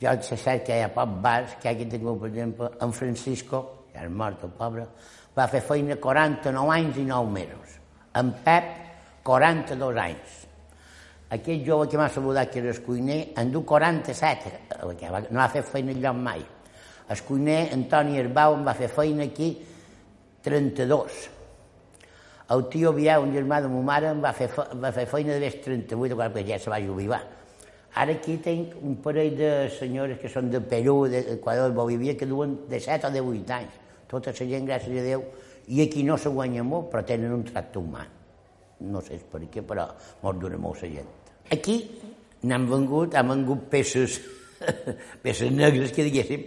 jo 0.00 0.12
sé 0.24 0.38
cert 0.40 0.62
que 0.64 0.78
hi 0.78 0.84
ha 0.86 0.92
poc 0.94 1.18
bars, 1.20 1.58
que 1.60 1.68
aquí 1.68 1.84
tinc, 1.84 2.06
per 2.06 2.30
exemple, 2.30 2.70
en 2.80 2.94
Francisco, 2.96 3.60
ja 3.92 4.06
és 4.06 4.12
mort 4.22 4.46
el 4.48 4.54
pobre, 4.56 4.86
va 5.36 5.44
fer 5.52 5.60
feina 5.60 5.98
49 6.00 6.72
anys 6.72 7.00
i 7.02 7.04
9 7.04 7.34
mesos. 7.34 7.74
En 8.16 8.32
Pep, 8.46 8.70
42 9.28 10.00
anys. 10.00 10.45
Aquest 11.36 11.64
jove 11.66 11.88
que 11.90 12.00
m'ha 12.00 12.08
saludat, 12.12 12.50
que 12.52 12.60
era 12.62 12.72
el 12.72 12.82
cuiner, 12.82 13.20
en 13.36 13.52
du 13.52 13.64
47, 13.66 14.52
que 14.98 15.14
no 15.30 15.42
ha 15.42 15.48
fet 15.52 15.68
feina 15.68 15.92
enlloc 15.92 16.20
mai. 16.20 16.44
El 17.08 17.22
cuiner, 17.22 17.62
Antoni 17.74 18.18
Herbau, 18.18 18.56
em 18.58 18.66
va 18.66 18.74
fer 18.74 18.88
feina 18.90 19.26
aquí 19.28 19.52
32. 20.42 21.24
El 22.54 22.68
tio 22.70 22.92
Biau, 22.94 23.24
un 23.26 23.32
germà 23.34 23.60
de 23.62 23.70
ma 23.70 23.80
mare, 23.82 24.12
em 24.14 24.20
va 24.22 24.30
fer, 24.34 24.46
va 24.54 24.92
fer 24.94 25.06
feina 25.10 25.34
de 25.42 25.50
38, 25.64 26.18
perquè 26.20 26.44
ja 26.46 26.58
se 26.62 26.70
va 26.70 26.78
jubilar. 26.82 27.20
Ara 27.96 28.14
aquí 28.14 28.36
tinc 28.44 28.76
un 28.84 28.98
parell 29.02 29.34
de 29.38 29.50
senyores 29.72 30.20
que 30.20 30.30
són 30.30 30.50
de 30.52 30.60
Perú, 30.60 31.06
d'Equador, 31.10 31.72
de 31.72 31.76
Bolívia, 31.78 32.14
que 32.14 32.28
duen 32.28 32.58
de 32.70 32.78
7 32.78 33.08
o 33.08 33.10
de 33.10 33.22
8 33.24 33.54
anys. 33.56 33.78
Tota 34.06 34.30
la 34.30 34.48
gent, 34.52 34.66
gràcies 34.68 35.00
a 35.00 35.06
Déu, 35.06 35.24
i 35.74 35.82
aquí 35.82 36.04
no 36.06 36.18
se 36.18 36.30
guanya 36.30 36.62
molt, 36.62 36.90
però 36.92 37.02
tenen 37.06 37.34
un 37.34 37.42
tracte 37.48 37.80
humà. 37.82 38.06
No 38.86 39.00
sé 39.02 39.18
per 39.32 39.40
què, 39.50 39.64
però 39.66 39.88
molt 40.22 40.38
dura 40.38 40.58
molt 40.60 40.84
la 40.84 40.92
gent. 40.92 41.14
Aquí 41.52 41.78
n'han 42.46 42.66
vengut, 42.70 43.14
han 43.14 43.28
vengut 43.30 43.66
peces, 43.70 44.20
peces 45.24 45.50
negres, 45.52 45.92
que 45.94 46.06
diguéssim, 46.06 46.46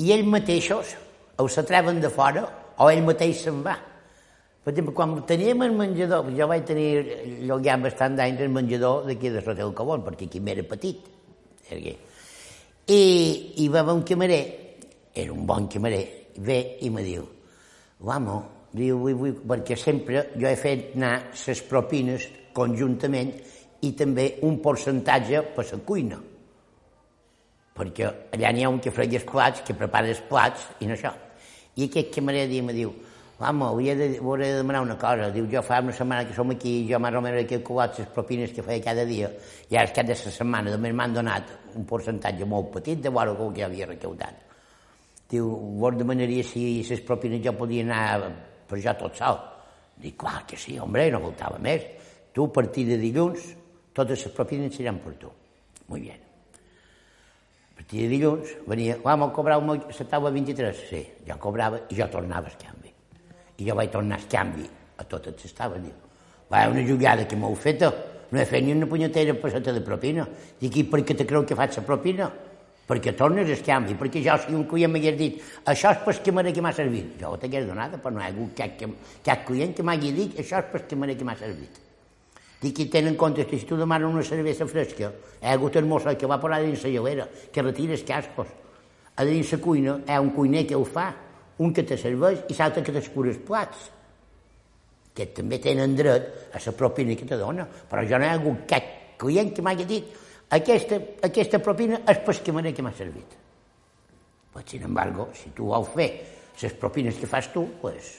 i 0.00 0.12
ells 0.14 0.28
mateixos 0.28 0.94
o 1.40 1.46
s'atreven 1.48 2.00
de 2.00 2.10
fora 2.12 2.44
o 2.80 2.88
ell 2.90 3.02
mateix 3.04 3.44
se'n 3.44 3.62
va. 3.64 3.76
Per 4.60 4.72
exemple, 4.72 4.92
quan 4.96 5.14
teníem 5.28 5.62
el 5.64 5.72
menjador, 5.76 6.28
jo 6.36 6.46
vaig 6.48 6.66
tenir 6.68 6.90
ja 7.64 7.76
bastant 7.80 8.16
d'anys 8.16 8.42
el 8.44 8.52
menjador 8.52 9.06
d'aquí 9.08 9.32
de 9.32 9.40
Sotel 9.44 9.72
Cabón, 9.76 10.04
perquè 10.04 10.28
aquí 10.28 10.40
m'era 10.40 10.64
petit. 10.68 11.00
I, 12.90 13.02
I 13.62 13.68
va 13.72 13.80
haver 13.80 13.94
un 13.94 14.02
camarer, 14.02 14.42
era 15.14 15.32
un 15.32 15.46
bon 15.46 15.68
camarer, 15.68 16.04
ve 16.44 16.58
i 16.84 16.90
me 16.90 17.04
diu, 17.06 17.24
vamos, 18.04 18.44
diu, 18.72 18.98
vull, 18.98 19.16
vull, 19.16 19.38
perquè 19.48 19.76
sempre 19.78 20.26
jo 20.34 20.48
he 20.48 20.56
fet 20.58 20.96
anar 20.96 21.14
les 21.32 21.62
propines 21.68 22.26
conjuntament 22.56 23.32
i 23.86 23.92
també 23.96 24.26
un 24.46 24.58
percentatge 24.62 25.42
per 25.54 25.66
la 25.70 25.78
cuina. 25.86 26.18
Perquè 27.76 28.08
allà 28.36 28.50
n'hi 28.52 28.64
ha 28.64 28.72
un 28.72 28.80
que 28.82 28.92
freia 28.92 29.20
els 29.20 29.28
plats, 29.28 29.62
que 29.66 29.76
prepara 29.76 30.10
els 30.10 30.20
plats, 30.28 30.66
i 30.80 30.88
no 30.88 30.96
això. 30.98 31.14
I 31.76 31.86
aquest 31.86 32.12
camarer 32.14 32.48
dia 32.50 32.64
me 32.66 32.74
diu, 32.76 32.92
Home, 33.40 33.64
hauria 33.64 33.94
de, 33.96 34.18
hauria 34.18 34.50
de 34.50 34.56
demanar 34.56 34.82
una 34.82 34.98
cosa. 35.00 35.30
Diu, 35.32 35.46
jo 35.48 35.62
fa 35.64 35.78
una 35.80 35.94
setmana 35.96 36.26
que 36.28 36.34
som 36.36 36.50
aquí, 36.52 36.84
jo 36.84 36.98
més 37.00 37.14
o 37.16 37.22
menys 37.24 37.38
he 37.40 37.46
calculat 37.48 37.96
les 37.96 38.10
propines 38.12 38.52
que 38.52 38.60
feia 38.66 38.84
cada 38.84 39.06
dia, 39.08 39.30
i 39.72 39.78
ara 39.80 39.94
cada 39.96 40.12
setmana 40.12 40.74
només 40.74 40.92
m'han 40.92 41.14
donat 41.16 41.54
un 41.72 41.86
percentatge 41.88 42.44
molt 42.44 42.68
petit 42.74 43.00
de 43.00 43.08
com 43.08 43.54
que 43.54 43.64
havia 43.64 43.86
recautat. 43.86 44.44
Diu, 45.30 45.48
vos 45.80 45.96
demanaria 45.96 46.44
si 46.44 46.84
les 46.84 47.00
propines 47.00 47.40
jo 47.42 47.54
podia 47.56 47.82
anar 47.82 48.28
per 48.68 48.78
jo 48.78 48.92
tot 49.00 49.16
sol. 49.16 49.40
Dic, 49.96 50.18
clar 50.20 50.44
que 50.46 50.58
sí, 50.58 50.78
hombre, 50.78 51.10
no 51.10 51.20
faltava 51.20 51.58
més. 51.58 51.88
Tu, 52.34 52.44
a 52.44 52.52
partir 52.52 52.84
de 52.88 52.98
dilluns, 52.98 53.54
totes 54.00 54.24
les 54.26 54.34
propines 54.34 54.74
seran 54.74 54.98
per 55.04 55.14
tu. 55.20 55.30
Muy 55.88 56.00
bien. 56.00 56.20
A 57.72 57.74
partir 57.80 58.02
de 58.02 58.08
dilluns, 58.08 58.56
venia, 58.66 58.98
vamos 59.02 59.30
a 59.30 59.32
cobrar 59.32 59.58
un... 59.58 59.80
Se 59.92 60.04
taula 60.04 60.30
23? 60.30 60.84
Sí, 60.88 61.00
jo 61.26 61.36
cobrava 61.40 61.80
i 61.88 61.96
jo 61.96 62.06
tornava 62.12 62.48
a 62.48 62.58
canvi. 62.60 62.92
I 63.58 63.68
jo 63.68 63.76
vaig 63.76 63.90
tornar 63.90 64.20
a 64.20 64.28
canvi 64.30 64.68
a 64.96 65.04
tot 65.04 65.26
el 65.26 65.34
que 65.34 65.48
estava. 65.48 65.80
Diu, 65.80 65.96
va, 66.52 66.68
una 66.68 66.84
jugada 66.86 67.26
que 67.26 67.36
m'heu 67.40 67.56
feta, 67.56 67.90
no 68.30 68.38
he 68.38 68.46
fet 68.46 68.64
ni 68.64 68.76
una 68.76 68.86
punyetera 68.86 69.34
passeta 69.40 69.72
de 69.72 69.80
propina. 69.80 70.28
Dic, 70.60 70.76
i 70.76 70.84
per 70.84 71.02
què 71.02 71.16
te 71.16 71.26
creu 71.26 71.44
que 71.48 71.58
faig 71.58 71.80
la 71.80 71.86
propina? 71.88 72.30
Perquè 72.90 73.14
tornes 73.16 73.48
el 73.48 73.60
canvi, 73.62 73.94
perquè 73.98 74.22
jo, 74.22 74.34
si 74.42 74.54
un 74.54 74.64
client 74.70 74.90
m'hagués 74.90 75.18
dit 75.18 75.36
això 75.70 75.92
és 75.94 76.00
per 76.04 76.16
que 76.22 76.52
que 76.52 76.62
m'ha 76.62 76.72
servit, 76.72 77.20
jo 77.20 77.30
ho 77.30 77.36
t'hagués 77.38 77.66
donat, 77.66 78.00
però 78.02 78.10
no 78.14 78.20
hi 78.20 78.24
ha 78.24 78.32
hagut 78.34 78.56
cap, 78.56 78.82
cap 79.22 79.46
client 79.46 79.76
que 79.76 79.82
m'hagi 79.82 80.10
dit 80.12 80.40
això 80.40 80.58
és 80.58 80.72
per 80.72 80.86
que 80.86 80.96
que 80.96 81.24
m'ha 81.24 81.36
servit. 81.36 81.89
Dic, 82.60 82.78
i 82.78 82.86
tenen 82.92 83.14
en 83.14 83.16
compte 83.16 83.46
que 83.48 83.58
si 83.58 83.64
tu 83.64 83.76
demanes 83.80 84.10
una 84.10 84.22
cervesa 84.22 84.66
fresca, 84.68 85.08
hi 85.40 85.46
ha 85.46 85.54
hagut 85.56 85.78
el 85.80 85.86
mosso 85.88 86.12
que 86.16 86.28
va 86.28 86.40
posar 86.40 86.60
dins 86.60 86.82
la 86.84 86.90
lloguera, 86.92 87.28
que 87.52 87.62
retira 87.64 87.96
els 87.96 88.04
cascos. 88.04 88.50
A 89.16 89.24
dins 89.24 89.52
la 89.52 89.58
cuina 89.64 89.96
hi 90.04 90.12
ha 90.12 90.20
un 90.20 90.34
cuiner 90.36 90.66
que 90.68 90.76
ho 90.76 90.84
fa, 90.84 91.08
un 91.60 91.72
que 91.72 91.84
te 91.88 91.96
serveix 92.00 92.44
i 92.48 92.56
l'altre 92.58 92.84
que 92.84 92.92
t'escura 92.92 93.32
els 93.32 93.40
plats 93.44 93.88
que 95.16 95.26
també 95.36 95.58
tenen 95.60 95.96
dret 95.96 96.54
a 96.54 96.60
la 96.64 96.72
propina 96.76 97.16
que 97.16 97.28
te 97.28 97.36
dona. 97.40 97.66
Però 97.66 98.04
jo 98.06 98.20
no 98.20 98.28
hi 98.28 98.30
ha 98.30 98.38
hagut 98.38 98.64
cap 98.68 98.96
client 99.20 99.52
que 99.56 99.64
m'hagi 99.64 99.88
dit 99.88 100.14
aquesta, 100.56 101.00
aquesta 101.28 101.60
propina 101.64 102.00
és 102.08 102.22
per 102.24 102.36
que 102.44 102.52
manera 102.52 102.76
que 102.76 102.84
m'ha 102.84 102.92
servit. 102.96 103.36
Pues, 104.52 104.64
sin 104.68 104.82
embargo, 104.82 105.30
si 105.32 105.50
tu 105.50 105.70
vols 105.70 105.92
fer 105.94 106.10
les 106.60 106.72
propines 106.74 107.16
que 107.16 107.26
fas 107.26 107.52
tu, 107.52 107.66
pues, 107.80 108.18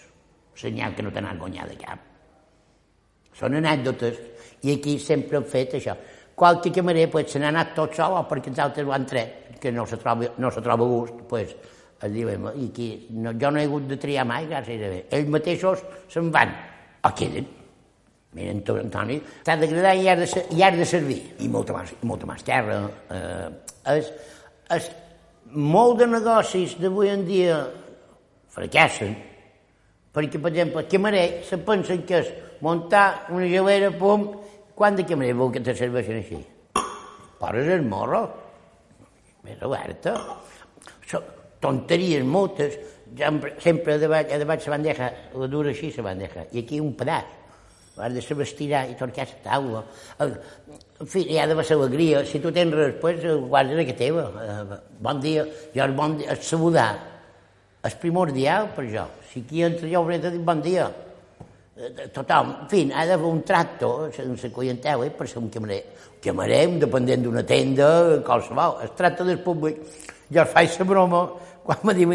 senyal 0.55 0.95
que 0.95 1.03
no 1.03 1.11
te 1.11 1.21
n'has 1.21 1.37
guanyat 1.37 1.69
de 1.69 1.77
cap. 1.77 2.10
Són 3.37 3.55
anècdotes, 3.57 4.17
i 4.67 4.75
aquí 4.75 4.97
sempre 4.99 5.39
hem 5.39 5.45
fet 5.49 5.77
això. 5.79 5.95
Qualque 6.35 6.71
camarer 6.73 7.07
pues, 7.11 7.31
se 7.31 7.39
n'ha 7.39 7.51
anat 7.53 7.75
tot 7.77 7.95
sol 7.95 8.17
perquè 8.29 8.51
els 8.51 8.59
altres 8.63 8.87
ho 8.87 8.95
han 8.95 9.05
tret, 9.05 9.57
que 9.61 9.71
no 9.71 9.85
se 9.85 9.99
troba, 10.01 10.31
no 10.37 10.51
se 10.51 10.63
troba 10.65 10.87
gust, 10.89 11.23
pues, 11.29 11.55
es 12.01 12.11
diuen, 12.11 12.47
i 12.57 12.69
qui, 12.73 12.91
no, 13.13 13.33
jo 13.37 13.51
no 13.53 13.61
he 13.61 13.67
hagut 13.69 13.87
de 13.89 13.97
triar 14.01 14.25
mai, 14.25 14.47
gairebé. 14.49 15.05
Ells 15.13 15.29
mateixos 15.29 15.83
se'n 16.09 16.31
van, 16.33 16.53
o 17.05 17.11
queden. 17.17 17.49
Mira, 18.31 18.55
Antoni, 18.55 19.17
t'ha 19.43 19.57
d'agradar 19.59 19.91
i 19.99 20.07
has 20.07 20.21
de, 20.21 20.43
i 20.55 20.63
has 20.63 20.77
de 20.79 20.85
servir. 20.87 21.19
I 21.43 21.49
molta 21.51 21.75
més, 21.75 21.91
molta 22.07 22.29
més 22.29 22.45
terra. 22.47 22.77
Eh, 23.11 23.49
és, 23.91 24.11
és, 24.71 24.87
molt 25.51 25.99
de 25.99 26.07
negocis 26.07 26.77
d'avui 26.79 27.11
en 27.11 27.25
dia 27.27 27.57
fracassen, 28.51 29.15
perquè, 30.11 30.39
per 30.39 30.51
exemple, 30.51 30.85
camarer 30.91 31.25
se 31.47 31.59
pensen 31.65 32.05
que 32.07 32.21
és 32.21 32.31
muntar 32.61 33.27
una 33.31 33.47
gelera, 33.49 33.91
pum, 33.95 34.27
quant 34.75 34.97
de 34.97 35.07
camarer 35.07 35.35
vol 35.37 35.51
que 35.53 35.63
te 35.63 35.75
serveixen 35.77 36.21
així? 36.21 36.41
Poses 37.41 37.73
el 37.73 37.85
morro, 37.89 38.25
més 39.45 39.61
oberta 39.65 40.15
tonteries 41.61 42.25
moltes, 42.25 42.77
sempre 43.61 43.99
davant, 44.01 44.33
davant 44.41 44.65
la 44.65 44.73
bandeja, 44.73 45.11
la 45.37 45.47
dura 45.51 45.71
així 45.71 45.91
la 45.95 46.07
bandeja, 46.09 46.47
i 46.51 46.65
aquí 46.65 46.81
un 46.81 46.95
pedaç. 46.97 47.37
Has 48.01 48.13
de 48.15 48.21
saber 48.23 48.47
estirar 48.47 48.85
i 48.89 48.95
torcar 48.97 49.27
la 49.27 49.41
taula. 49.43 49.81
En 50.25 51.09
fi, 51.11 51.25
hi 51.27 51.37
ha 51.37 51.43
d'haver 51.45 51.65
alegria. 51.75 52.23
Si 52.25 52.39
tu 52.41 52.49
tens 52.55 52.73
res, 52.73 52.95
pues, 53.01 53.19
guarda 53.51 53.83
que 53.85 53.93
teva. 53.99 54.23
Eh, 54.41 54.77
bon 55.03 55.19
dia. 55.21 55.43
Jo 55.75 55.87
bon 55.93 56.15
dia, 56.17 56.33
saludar 56.39 56.95
és 57.83 57.97
primordial 58.01 58.71
per 58.73 58.87
jo. 58.89 59.05
Si 59.31 59.41
aquí 59.45 59.63
entra 59.63 59.87
jo 59.87 60.01
hauré 60.01 60.19
de 60.19 60.31
dir 60.31 60.43
bon 60.43 60.61
dia. 60.61 60.89
Eh, 61.77 62.07
tothom, 62.13 62.51
en 62.63 62.69
fi, 62.69 62.83
ha 62.93 63.05
d'haver 63.07 63.29
un 63.29 63.41
tracto 63.47 64.09
en 64.11 64.35
la 64.35 64.49
clientela 64.57 65.09
per 65.09 65.27
ser 65.27 65.39
un 65.39 65.49
camarer. 65.49 65.83
Un 66.15 66.21
camarer, 66.21 66.67
un 66.67 66.79
dependent 66.79 67.23
d'una 67.23 67.43
tenda, 67.47 68.19
qualsevol. 68.27 68.81
Es 68.83 68.91
tracta 68.97 69.23
del 69.23 69.39
públic. 69.39 69.79
Jo 70.31 70.45
faig 70.45 70.77
la 70.79 70.85
broma 70.85 71.23
quan 71.63 71.77
me 71.83 71.93
diu, 71.93 72.11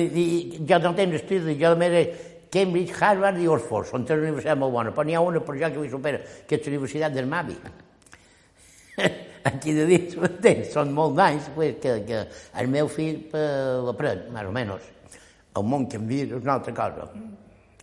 jo 0.68 0.78
no 0.82 0.94
tens 0.94 1.20
estudis, 1.20 1.58
jo 1.60 1.74
de 1.76 2.02
Cambridge, 2.50 2.94
Harvard 3.00 3.38
i 3.42 3.48
Oxford, 3.50 3.88
són 3.90 4.04
tres 4.06 4.22
universitats 4.22 4.58
molt 4.58 4.72
bones, 4.72 4.94
però 4.94 5.04
n'hi 5.06 5.16
ha 5.16 5.20
una 5.20 5.42
per 5.44 5.56
jo 5.58 5.68
que 5.68 5.80
vull 5.80 5.90
supera, 5.90 6.20
que 6.46 6.56
és 6.56 6.66
la 6.66 6.72
Universitat 6.72 7.12
del 7.12 7.26
Mavi. 7.26 7.56
Aquí 9.50 9.74
de 9.76 9.84
dins? 9.86 10.16
Són 10.74 10.92
molt 10.94 11.16
d'anys 11.18 11.50
pues, 11.54 11.76
que, 11.82 11.98
que 12.06 12.22
el 12.60 12.70
meu 12.72 12.88
fill 12.90 13.26
eh, 13.30 13.82
l'aprèn, 13.86 14.26
més 14.34 14.48
o 14.48 14.54
menys. 14.54 14.88
El 15.56 15.64
món 15.64 15.86
canvia, 15.88 16.26
és 16.26 16.42
una 16.42 16.58
altra 16.58 16.74
cosa. 16.76 17.08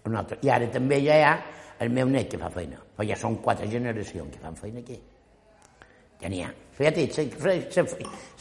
Una 0.06 0.22
altra. 0.22 0.38
I 0.44 0.52
ara 0.54 0.70
també 0.74 1.00
ja 1.02 1.18
hi 1.18 1.26
ha 1.26 1.34
el 1.84 1.90
meu 1.94 2.10
net 2.10 2.30
que 2.32 2.40
fa 2.42 2.52
feina, 2.54 2.78
però 2.96 3.08
ja 3.10 3.18
són 3.20 3.40
quatre 3.42 3.68
generacions 3.72 4.36
que 4.36 4.44
fan 4.44 4.56
feina 4.60 4.84
aquí. 4.84 5.00
Ja 6.22 6.30
n'hi 6.30 6.44
ha. 6.44 6.52
Fíjate, 6.74 7.10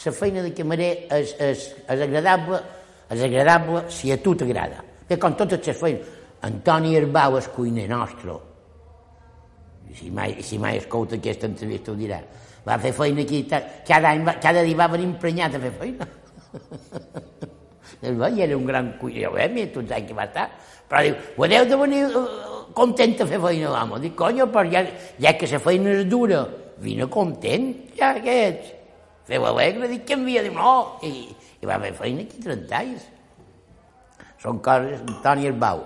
la 0.05 0.13
feina 0.13 0.43
de 0.45 0.53
camarer 0.57 0.93
és, 1.11 1.35
és, 1.41 1.67
és 1.89 2.05
agradable 2.07 2.61
és 3.13 3.23
agradable 3.23 3.85
si 3.93 4.13
a 4.13 4.17
tu 4.17 4.35
t'agrada. 4.35 4.81
Bé, 5.09 5.19
com 5.21 5.37
totes 5.37 5.67
les 5.67 5.77
feines. 5.77 6.19
Antoni 6.49 6.97
Herbau 6.97 7.37
és 7.39 7.49
cuiner 7.55 7.87
nostre. 7.91 8.39
Si 9.95 10.11
mai, 10.11 10.39
si 10.43 10.59
mai 10.59 10.81
escolta 10.81 11.19
aquesta 11.21 11.47
entrevista 11.51 11.93
ho 11.93 11.99
dirà. 11.99 12.23
Va 12.65 12.79
fer 12.81 12.95
feina 12.97 13.23
aquí, 13.27 13.45
cada, 13.51 14.15
any, 14.15 14.25
cada 14.41 14.65
dia 14.65 14.79
va 14.79 14.89
venir 14.95 15.11
emprenyat 15.13 15.59
a 15.59 15.63
fer 15.67 15.75
feina. 15.79 16.09
El 18.01 18.17
veia, 18.19 18.47
era 18.47 18.57
un 18.57 18.65
gran 18.67 18.95
cuiner, 18.99 19.31
eh, 19.39 19.49
mi, 19.53 19.67
tots 19.75 19.93
anys 19.93 20.09
que 20.09 20.17
va 20.17 20.27
estar. 20.31 20.49
Però 20.89 21.03
diu, 21.05 21.17
ho 21.37 21.47
heu 21.47 21.67
de 21.69 21.79
venir 21.81 22.03
uh, 22.09 22.27
content 22.77 23.15
a 23.21 23.27
fer 23.29 23.41
feina, 23.41 23.71
l'amo. 23.73 23.99
Dic, 24.03 24.15
conyo, 24.19 24.49
però 24.53 24.65
ja, 24.71 24.85
ja 25.21 25.33
que 25.39 25.49
la 25.51 25.61
feina 25.63 25.95
és 25.97 26.05
dura, 26.11 26.43
vine 26.83 27.09
content, 27.09 27.73
ja 27.97 28.13
que 28.21 28.37
ets. 28.49 28.73
Feu 29.29 29.47
alegre, 29.47 29.89
dic, 29.89 30.05
que 30.09 30.17
envia? 30.19 30.43
Diu, 30.45 30.55
no, 30.57 30.99
i, 31.07 31.29
i 31.61 31.69
va 31.69 31.79
haver 31.79 31.93
feina 31.97 32.27
aquí 32.27 32.43
30 32.43 32.79
anys. 32.81 33.09
Són 34.43 34.59
coses, 34.65 35.05
Antoni 35.07 35.47
Herbau, 35.47 35.85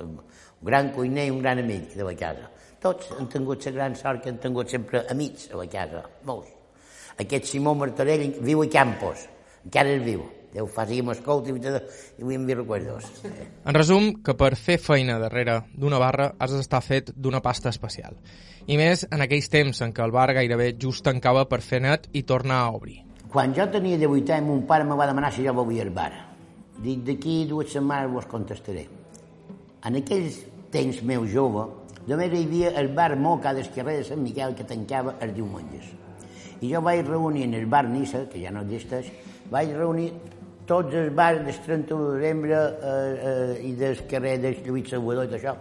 un 0.00 0.16
gran 0.64 0.88
cuiner 0.94 1.26
i 1.28 1.34
un 1.34 1.42
gran 1.42 1.60
amic 1.60 1.92
de 1.98 2.06
la 2.06 2.14
casa. 2.16 2.48
Tots 2.80 3.10
han 3.18 3.28
tingut 3.30 3.66
la 3.66 3.74
gran 3.74 3.96
sort 3.98 4.22
que 4.22 4.32
han 4.32 4.38
tingut 4.40 4.70
sempre 4.70 5.02
amics 5.10 5.50
a 5.52 5.60
la 5.60 5.66
casa, 5.70 6.04
molts. 6.24 6.54
Aquest 7.18 7.50
Simó 7.50 7.74
Martorell 7.74 8.30
viu 8.46 8.62
a 8.62 8.68
Campos, 8.70 9.26
encara 9.66 9.96
és 9.96 10.04
viu. 10.04 10.22
Déu 10.52 10.66
faci 10.72 11.02
m'escolti 11.04 11.52
i 11.52 12.22
vull 12.24 12.34
enviar 12.34 12.62
recordos. 12.62 13.08
En 13.68 13.76
resum, 13.76 14.14
que 14.24 14.34
per 14.34 14.54
fer 14.56 14.78
feina 14.80 15.18
darrere 15.20 15.58
d'una 15.76 15.98
barra 16.00 16.30
has 16.38 16.54
d'estar 16.56 16.80
fet 16.84 17.12
d'una 17.14 17.42
pasta 17.44 17.68
especial. 17.68 18.16
I 18.68 18.78
més 18.80 19.04
en 19.12 19.24
aquells 19.24 19.50
temps 19.52 19.82
en 19.84 19.92
què 19.96 20.04
el 20.04 20.12
bar 20.12 20.30
gairebé 20.36 20.72
just 20.80 21.04
tancava 21.04 21.44
per 21.48 21.60
fer 21.64 21.82
net 21.84 22.08
i 22.12 22.24
tornar 22.28 22.62
a 22.64 22.72
obrir. 22.76 23.02
Quan 23.28 23.52
jo 23.52 23.66
tenia 23.68 24.00
18 24.00 24.38
anys, 24.38 24.48
mon 24.48 24.64
pare 24.68 24.88
me 24.88 24.96
va 24.96 25.06
demanar 25.08 25.32
si 25.32 25.44
jo 25.44 25.52
volia 25.56 25.84
al 25.84 25.92
bar. 25.92 26.12
Dic, 26.80 27.02
d'aquí 27.04 27.42
dues 27.48 27.72
setmanes 27.74 28.12
vos 28.12 28.28
contestaré. 28.30 28.86
En 29.84 29.98
aquells 30.00 30.38
temps 30.72 31.02
meu 31.04 31.26
jove, 31.28 31.66
només 32.08 32.32
hi 32.32 32.44
havia 32.46 32.72
el 32.80 32.88
bar 32.96 33.14
Moca 33.20 33.52
del 33.52 33.68
carrer 33.74 33.98
de 33.98 34.06
Sant 34.08 34.22
Miquel 34.24 34.56
que 34.56 34.64
tancava 34.64 35.18
els 35.20 35.36
diumenges. 35.36 35.92
I 36.60 36.72
jo 36.72 36.80
vaig 36.82 37.04
reunir 37.06 37.44
en 37.44 37.54
el 37.54 37.66
bar 37.66 37.84
Nissa, 37.88 38.24
que 38.32 38.40
ja 38.40 38.52
no 38.54 38.64
existeix, 38.64 39.12
vaig 39.52 39.74
reunir 39.76 40.08
tots 40.68 40.94
els 40.94 41.14
bars 41.16 41.40
del 41.46 41.60
31 41.64 42.10
de 42.10 42.18
desembre 42.20 42.56
eh, 42.58 42.96
eh, 43.30 43.68
i 43.70 43.72
del 43.78 44.02
carrer 44.10 44.36
del 44.42 44.58
Lluís 44.66 44.90
Salvador 44.92 45.30
i 45.30 45.38
això. 45.38 45.54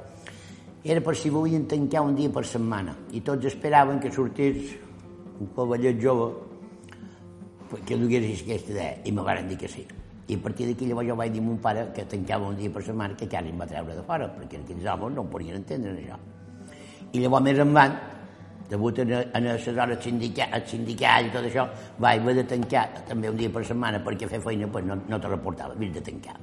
Era 0.84 1.04
per 1.04 1.16
si 1.16 1.32
volien 1.32 1.66
tancar 1.68 2.04
un 2.04 2.16
dia 2.16 2.32
per 2.32 2.44
setmana. 2.46 2.94
I 3.16 3.24
tots 3.24 3.48
esperaven 3.48 4.02
que 4.04 4.12
sortís 4.12 4.76
un 5.40 5.54
cavallet 5.56 6.02
jove 6.04 6.28
que 7.88 7.98
dugués 8.00 8.44
aquesta 8.44 8.76
idea. 8.76 8.92
I 9.06 9.16
me 9.16 9.24
van 9.24 9.48
dir 9.48 9.58
que 9.58 9.72
sí. 9.72 9.86
I 10.28 10.36
a 10.36 10.44
partir 10.44 10.68
d'aquí 10.68 10.86
llavors 10.90 11.08
jo 11.08 11.16
vaig 11.16 11.32
dir 11.32 11.40
a 11.40 11.46
mon 11.46 11.58
pare 11.64 11.88
que 11.96 12.04
tancava 12.04 12.50
un 12.52 12.58
dia 12.60 12.70
per 12.70 12.84
setmana 12.84 13.16
que 13.16 13.30
quasi 13.32 13.50
em 13.50 13.60
va 13.60 13.68
treure 13.68 13.96
de 13.96 14.04
fora, 14.04 14.28
perquè 14.28 14.60
aquells 14.60 14.86
homes 14.92 15.16
no 15.16 15.24
ho 15.24 15.32
podien 15.32 15.56
entendre 15.56 15.96
això. 15.96 16.20
I 17.14 17.24
llavors 17.24 17.46
més 17.48 17.60
en 17.64 17.72
van, 17.74 17.96
degut 18.70 19.00
en, 19.00 19.14
en 19.14 19.48
les 19.48 19.68
hores 19.68 20.04
sindicals, 20.04 20.70
sindicals 20.70 21.30
i 21.30 21.34
tot 21.34 21.48
això, 21.48 21.68
vaig 22.04 22.22
haver 22.22 22.36
de 22.42 22.46
tancar 22.52 22.88
també 23.08 23.32
un 23.32 23.40
dia 23.40 23.50
per 23.54 23.64
setmana 23.66 24.04
perquè 24.04 24.28
fer 24.28 24.42
feina 24.44 24.68
pues, 24.68 24.86
no, 24.86 25.00
no 25.08 25.20
te 25.20 25.32
reportava, 25.32 25.74
havies 25.74 25.94
de 25.96 26.04
tancar. 26.12 26.38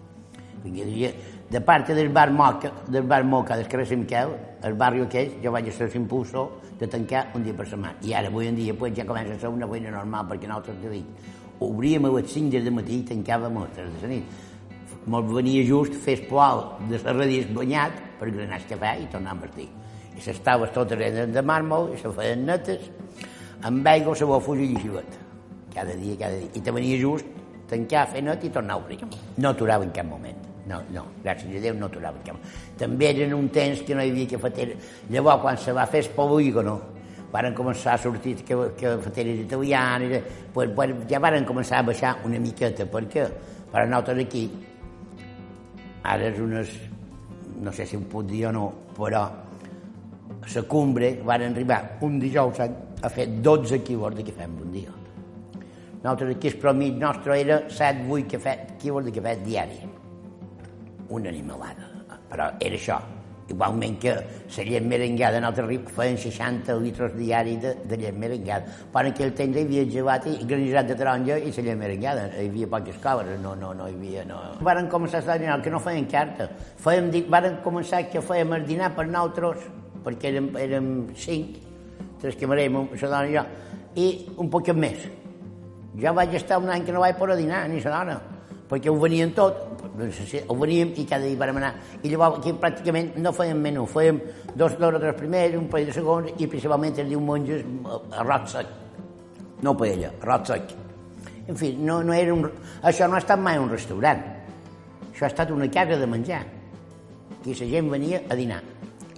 De 0.65 1.61
part 1.61 1.91
del 1.93 2.09
bar 2.09 2.31
Moca, 2.33 2.71
del 2.89 3.05
bar 3.05 3.23
Moca 3.25 3.57
del 3.57 3.69
carrer 3.69 3.85
Sant 3.87 4.01
Miquel, 4.01 4.31
el 4.65 4.75
barri 4.81 5.03
aquell, 5.05 5.35
jo 5.43 5.53
vaig 5.53 5.69
ser 5.77 5.91
l'impulsor 5.93 6.73
de 6.81 6.89
tancar 6.89 7.27
un 7.37 7.45
dia 7.45 7.53
per 7.53 7.67
setmana. 7.69 8.01
I 8.01 8.15
ara, 8.17 8.31
avui 8.33 8.49
en 8.49 8.57
dia, 8.57 8.73
pues, 8.73 8.95
ja 8.97 9.05
comença 9.05 9.37
a 9.37 9.43
ser 9.43 9.53
una 9.53 9.69
feina 9.69 9.93
normal, 9.93 10.25
perquè 10.33 10.49
nosaltres, 10.49 10.81
te 10.81 10.95
dic, 10.95 11.31
obríem 11.61 12.09
a 12.09 12.15
les 12.17 12.33
5 12.33 12.65
del 12.65 12.73
matí 12.73 12.97
i 13.03 13.07
tancàvem 13.13 13.61
a 13.61 13.69
les 13.69 13.77
3 13.77 13.93
de 13.93 14.03
la 14.07 14.13
nit. 14.15 14.43
Molt 15.13 15.29
venia 15.37 15.69
just 15.69 16.01
fer 16.01 16.23
poal 16.31 16.65
de 16.89 16.99
serradís 16.99 17.53
banyat 17.53 18.01
per 18.19 18.33
granar 18.33 18.63
el 18.63 18.69
cafè 18.73 18.97
i 19.05 19.11
tornar 19.13 19.37
a 19.37 19.43
vestir. 19.45 19.69
I 20.15 20.23
les 20.27 20.41
taules 20.47 20.73
totes 20.75 21.01
eren 21.01 21.33
de 21.35 21.43
màrmol 21.43 21.93
i 21.95 21.99
se 22.01 22.11
feien 22.15 22.45
netes, 22.47 22.89
amb 23.67 23.87
aigua 23.91 24.15
se 24.17 24.29
va 24.29 24.41
fugir 24.41 24.71
i 24.71 24.81
xivet. 24.81 25.21
Cada 25.75 25.95
dia, 25.99 26.17
cada 26.21 26.39
dia. 26.39 26.51
I 26.55 26.63
te 26.63 26.75
venia 26.75 26.99
just 27.01 27.27
tancar, 27.71 28.07
fer 28.13 28.23
net 28.23 28.45
i 28.45 28.51
tornar 28.55 28.77
a 28.77 28.83
obrir. 28.83 29.01
No 29.37 29.51
aturava 29.51 29.85
en 29.85 29.93
cap 29.95 30.07
moment. 30.07 30.43
No, 30.65 30.79
no, 30.95 31.03
gràcies 31.25 31.59
a 31.59 31.61
Déu 31.61 31.75
no 31.77 31.91
aturava 31.91 32.21
en 32.21 32.27
cap 32.27 32.37
moment. 32.37 32.53
També 32.81 33.11
eren 33.11 33.35
un 33.37 33.49
temps 33.53 33.83
que 33.85 33.97
no 33.97 34.05
hi 34.05 34.13
havia 34.13 34.31
cafetera. 34.37 34.77
Llavors, 35.11 35.43
quan 35.43 35.59
se 35.61 35.75
va 35.77 35.87
fer 35.91 36.05
el 36.05 36.13
polígono, 36.17 36.79
varen 37.35 37.55
començar 37.55 37.97
a 37.97 37.99
sortir 37.99 38.37
que, 38.47 38.57
que 38.79 38.95
fateres 39.03 39.41
italianes, 39.43 40.23
pues, 40.55 40.71
pues, 40.77 40.95
ja 41.11 41.19
varen 41.19 41.45
començar 41.45 41.81
a 41.81 41.89
baixar 41.91 42.15
una 42.25 42.39
miqueta, 42.39 42.87
perquè 42.87 43.27
per 43.73 43.89
nosaltres 43.89 44.23
aquí, 44.23 44.45
ara 46.07 46.29
és 46.31 46.39
unes, 46.39 46.71
no 47.65 47.73
sé 47.75 47.89
si 47.91 47.99
ho 47.99 48.05
puc 48.07 48.29
dir 48.31 48.45
o 48.47 48.53
no, 48.55 48.69
però 48.95 49.25
la 50.53 50.63
cumbre 50.63 51.21
van 51.25 51.43
arribar 51.43 51.99
un 52.03 52.19
dijous 52.21 52.61
a 52.61 53.09
fer 53.11 53.27
12 53.43 53.83
quilos 53.83 54.15
de 54.15 54.25
cafè 54.25 54.45
en 54.45 54.61
un 54.61 54.71
dia. 54.73 54.93
Nosaltres 56.03 56.37
aquí 56.37 56.49
el 56.49 56.59
promig 56.61 56.97
nostre 57.01 57.41
era 57.41 57.63
7-8 57.69 58.31
cafè, 58.37 58.55
quilos 58.81 59.05
de 59.05 59.13
cafè 59.13 59.37
diari. 59.43 59.81
Una 61.09 61.29
animalada, 61.29 61.91
però 62.29 62.51
era 62.61 62.77
això. 62.77 63.01
Igualment 63.45 63.99
que 64.01 64.13
la 64.15 64.65
llet 64.65 64.85
merengada 64.89 65.37
en 65.37 65.45
altre 65.45 65.67
riu 65.67 65.83
feien 65.97 66.17
60 66.17 66.79
litres 66.81 67.13
diari 67.13 67.59
de, 67.61 67.75
de 67.85 67.99
llet 68.01 68.17
merengada. 68.17 68.65
Per 68.93 69.03
en 69.05 69.11
aquell 69.13 69.35
temps 69.37 69.59
hi 69.59 69.65
havia 69.67 69.85
gelat 69.91 70.29
i 70.31 70.39
granissat 70.49 70.89
de 70.89 70.97
taronja 70.97 71.37
i 71.37 71.53
la 71.53 71.65
llet 71.67 71.81
merengada. 71.81 72.27
Hi 72.41 72.49
havia 72.49 72.71
poques 72.73 72.97
cobres, 73.05 73.41
no, 73.45 73.53
no, 73.55 73.75
no 73.77 73.89
hi 73.89 73.97
havia... 73.99 74.25
No. 74.29 74.41
Varen 74.65 74.89
començar 74.89 75.21
a 75.29 75.37
dinar, 75.37 75.61
que 75.61 75.73
no 75.73 75.81
feien 75.81 76.09
carta. 76.09 76.49
Fèiem, 76.81 77.13
varen 77.29 77.61
començar 77.65 78.07
que 78.09 78.25
fèiem 78.25 78.57
el 78.57 78.65
dinar 78.69 78.95
per 78.97 79.11
nosaltres, 79.11 79.69
perquè 80.05 80.31
érem, 80.33 80.51
érem 80.61 80.91
cinc, 81.17 81.59
tres 82.21 82.37
que 82.37 82.49
marem, 82.49 82.83
la 82.93 83.09
dona 83.09 83.27
i 83.29 83.37
jo, 83.37 83.45
i 83.97 84.09
un 84.43 84.51
poc 84.53 84.71
més. 84.77 85.09
Jo 86.01 86.13
vaig 86.15 86.35
estar 86.35 86.59
un 86.59 86.71
any 86.73 86.85
que 86.85 86.93
no 86.93 87.03
vaig 87.05 87.17
poder 87.19 87.37
dinar, 87.39 87.67
ni 87.71 87.81
la 87.81 87.99
dona, 87.99 88.19
perquè 88.69 88.91
ho 88.91 88.99
venien 89.01 89.33
tot, 89.37 89.75
ho 89.95 90.57
veníem 90.59 90.93
i 90.99 91.05
cada 91.07 91.25
dia 91.25 91.39
vam 91.39 91.61
anar. 91.61 91.75
I 92.03 92.11
llavors 92.11 92.41
aquí 92.41 92.55
pràcticament 92.59 93.15
no 93.23 93.33
fèiem 93.33 93.61
menú, 93.63 93.85
fèiem 93.87 94.19
dos 94.55 94.75
d'hora 94.81 94.99
tres 94.99 95.15
primers, 95.19 95.55
un 95.59 95.69
parell 95.71 95.93
de 95.93 95.95
segons 95.95 96.33
i 96.35 96.49
principalment 96.51 96.99
els 96.99 97.13
diumenges 97.13 97.63
arròs 98.11 98.57
sec. 98.57 98.73
No 99.63 99.77
paella, 99.79 100.11
arròs. 100.21 100.51
En 101.47 101.57
fi, 101.61 101.75
no, 101.79 102.03
no 102.03 102.13
era 102.17 102.35
un, 102.35 102.49
això 102.83 103.07
no 103.07 103.15
ha 103.15 103.23
estat 103.23 103.39
mai 103.39 103.61
un 103.61 103.71
restaurant. 103.71 104.23
Això 105.13 105.29
ha 105.29 105.31
estat 105.31 105.51
una 105.55 105.71
casa 105.71 106.01
de 106.01 106.07
menjar. 106.11 106.43
Aquí 107.39 107.55
la 107.55 107.69
gent 107.77 107.91
venia 107.93 108.25
a 108.29 108.35
dinar. 108.35 108.63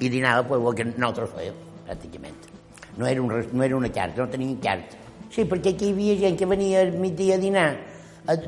I 0.01 0.09
dinava 0.13 0.47
pues, 0.47 0.61
el 0.61 0.77
que 0.77 0.85
nosaltres 0.93 1.35
fèiem, 1.35 1.59
pràcticament. 1.89 2.49
No 2.97 3.07
era, 3.07 3.23
un, 3.23 3.33
no 3.53 3.63
era 3.65 3.77
una 3.77 3.93
carta, 3.93 4.23
no 4.23 4.29
tenien 4.29 4.57
carta. 4.57 4.97
Sí, 5.33 5.45
perquè 5.45 5.75
aquí 5.75 5.91
hi 5.91 5.95
havia 5.95 6.17
gent 6.23 6.39
que 6.41 6.49
venia 6.49 6.81
al 6.85 6.97
migdia 7.01 7.37
a 7.37 7.43
dinar 7.43 7.69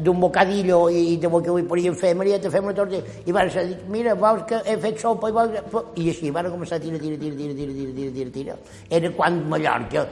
d'un 0.00 0.20
bocadillo 0.20 0.88
i 0.90 1.16
de 1.16 1.28
bo 1.30 1.40
que 1.42 1.50
avui 1.52 1.62
podíem 1.62 1.94
fer, 1.94 2.14
Maria, 2.16 2.38
te 2.40 2.50
fem 2.50 2.64
una 2.64 2.74
torta. 2.74 2.98
I 3.26 3.32
van 3.32 3.50
dir, 3.52 3.76
mira, 3.88 4.14
vols 4.18 4.42
que 4.48 4.58
he 4.66 4.76
fet 4.82 4.98
sopa 4.98 5.30
i 5.30 5.36
vols... 5.36 5.58
I 5.96 6.08
així 6.10 6.32
van 6.34 6.50
començar 6.50 6.78
a 6.78 6.82
tirar, 6.82 6.98
tira, 6.98 7.18
tira, 7.20 7.36
tira, 7.36 7.54
tira, 7.54 7.72
tira, 7.76 7.92
tira, 7.94 8.12
tira, 8.16 8.30
tira. 8.34 8.56
Era 8.90 9.10
quan 9.14 9.38
Mallorca 9.48 10.06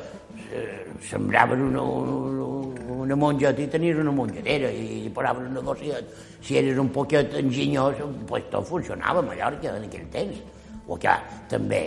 eh, 0.52 0.84
sembraven 1.02 1.64
una, 1.66 1.82
una, 1.82 2.50
una 3.02 3.16
monjeta 3.16 3.62
i 3.62 3.68
tenies 3.72 3.98
una 3.98 4.14
mongetera 4.14 4.70
i, 4.70 5.06
i 5.06 5.10
posaven 5.10 5.50
un 5.50 5.58
negociet. 5.58 6.12
Si 6.40 6.60
eres 6.60 6.78
un 6.78 6.92
poquet 6.94 7.34
enginyós, 7.40 8.04
pues 8.28 8.46
tot 8.52 8.68
funcionava 8.68 9.24
a 9.24 9.26
Mallorca 9.32 9.74
en 9.74 9.88
aquell 9.88 10.06
temps. 10.14 10.44
O 10.86 10.96
que 11.00 11.14
també, 11.50 11.82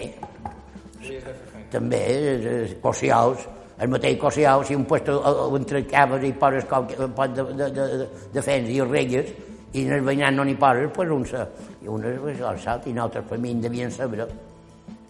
també, 1.72 2.04
eh, 2.36 2.76
cocials, 2.84 3.48
el 3.80 3.88
mateix 3.88 4.18
Cosiau, 4.20 4.64
si 4.68 4.76
un 4.76 4.84
puesto 4.84 5.22
entre 5.56 5.86
caves 5.88 6.24
i 6.28 6.34
poses 6.36 6.66
un 7.00 7.14
pot 7.16 7.32
de, 7.32 7.44
de, 7.56 7.70
de, 7.72 8.08
de 8.34 8.42
fens 8.44 8.68
i 8.68 8.82
relles, 8.84 9.32
i 9.72 9.86
en 9.86 9.94
el 9.96 10.04
veïnat 10.04 10.36
no 10.36 10.44
n'hi 10.44 10.58
poses, 10.60 10.90
pues 10.92 11.14
un 11.16 11.24
se, 11.26 11.46
i 11.86 11.88
un 11.88 12.04
es 12.04 12.42
al 12.44 12.60
salt, 12.60 12.90
i 12.90 12.94
nosaltres 12.94 13.30
per 13.30 13.40
mi 13.40 13.54
en 13.56 13.62
devien 13.64 13.92
saber, 13.92 14.28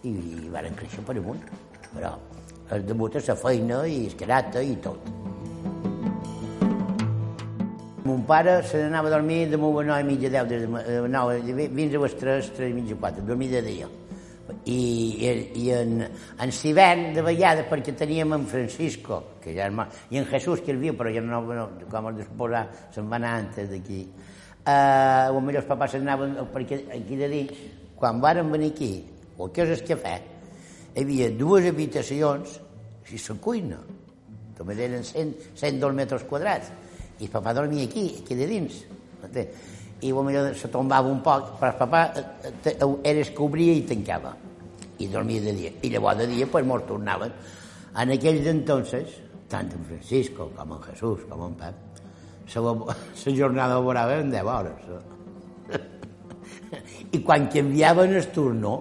i, 0.03 0.11
i 0.11 0.51
van 0.53 0.69
créixer 0.77 1.01
per 1.07 1.17
amunt. 1.17 1.41
Però 1.95 2.13
el 2.75 2.85
debut 2.85 3.17
és 3.17 3.31
la 3.31 3.37
feina 3.39 3.81
i 3.89 4.03
el 4.05 4.17
caràcter 4.19 4.61
i 4.67 4.77
tot. 4.83 5.09
Mon 8.09 8.23
pare 8.25 8.63
se 8.65 8.79
n'anava 8.81 9.07
a 9.07 9.11
dormir 9.11 9.43
de 9.51 9.57
molt 9.61 9.83
a 9.83 9.83
9 9.85 10.01
i 10.01 10.05
mitja, 10.07 10.29
10, 10.33 10.47
de 10.49 11.09
9, 11.13 11.65
fins 11.77 11.93
a 11.93 11.99
les 12.01 12.15
3, 12.17 12.47
3 12.57 12.71
i 12.71 12.73
mitja, 12.73 12.95
4, 12.97 13.25
dormir 13.27 13.49
de 13.51 13.61
dia. 13.61 13.89
I, 14.65 14.73
i, 14.73 15.33
i 15.61 15.65
en, 15.75 15.99
en 16.41 16.53
Sivern 16.55 17.11
de 17.13 17.21
vegades 17.21 17.67
perquè 17.69 17.93
teníem 17.93 18.33
en 18.33 18.47
Francisco 18.49 19.19
que 19.43 19.53
ja 19.53 19.67
és 19.69 19.99
i 20.09 20.17
en 20.17 20.25
Jesús 20.25 20.63
que 20.65 20.73
el 20.73 20.81
viu 20.81 20.95
però 20.97 21.13
ja 21.13 21.21
no, 21.21 21.43
no 21.45 21.67
com 21.91 22.09
es 22.09 22.17
disposar 22.23 22.63
se'n 22.95 23.11
va 23.11 23.19
anar 23.19 23.35
antes 23.43 23.69
d'aquí. 23.69 24.01
Uh, 24.65 25.37
o 25.37 25.45
millor 25.45 25.61
els 25.61 25.69
papàs 25.69 25.99
anaven 26.01 26.33
perquè 26.49 26.81
aquí 26.97 27.21
de 27.21 27.29
dins 27.29 27.61
quan 27.95 28.17
varen 28.25 28.49
venir 28.49 28.73
aquí 28.73 28.91
el 29.37 29.53
que 29.53 29.67
és 29.67 29.77
el 29.77 29.85
cafè 29.85 30.17
hi 30.17 31.05
havia 31.05 31.29
dues 31.37 31.69
habitacions 31.69 32.57
i 33.13 33.21
la 33.21 33.37
cuina 33.45 33.79
també 34.57 34.81
eren 34.81 35.05
100, 35.05 35.53
102 35.61 35.97
metres 36.01 36.25
quadrats 36.25 36.73
i 37.19 37.27
el 37.27 37.31
papà 37.33 37.53
dormia 37.53 37.85
aquí, 37.85 38.07
aquí 38.23 38.35
de 38.35 38.47
dins 38.47 38.83
i 40.01 40.11
potser 40.15 40.55
se 40.55 40.69
tombava 40.71 41.09
un 41.11 41.19
poc, 41.21 41.55
però 41.59 41.73
el 41.73 41.79
papà 41.79 42.03
eh, 42.15 42.23
eh, 42.71 42.87
era 43.03 43.23
que 43.23 43.43
obria 43.43 43.73
i 43.75 43.83
tancava, 43.87 44.31
i 44.99 45.07
dormia 45.11 45.41
de 45.43 45.53
dia. 45.55 45.71
I 45.83 45.91
llavors 45.91 46.21
de 46.21 46.27
dia 46.31 46.47
pues, 46.47 46.65
molts 46.65 46.87
tornaven. 46.87 47.33
En 47.99 48.13
aquells 48.15 48.47
entonces, 48.47 49.17
tant 49.51 49.71
en 49.75 49.83
Francisco 49.87 50.49
com 50.55 50.75
en 50.77 50.83
Jesús 50.87 51.25
com 51.27 51.47
en 51.49 51.57
Pep, 51.59 51.75
la, 52.55 52.95
jornada 53.41 53.75
laboral 53.75 54.15
en 54.21 54.31
10 54.31 54.43
hores. 54.43 54.87
I 57.15 57.21
quan 57.25 57.49
canviaven 57.51 58.15
el 58.15 58.27
turno, 58.31 58.73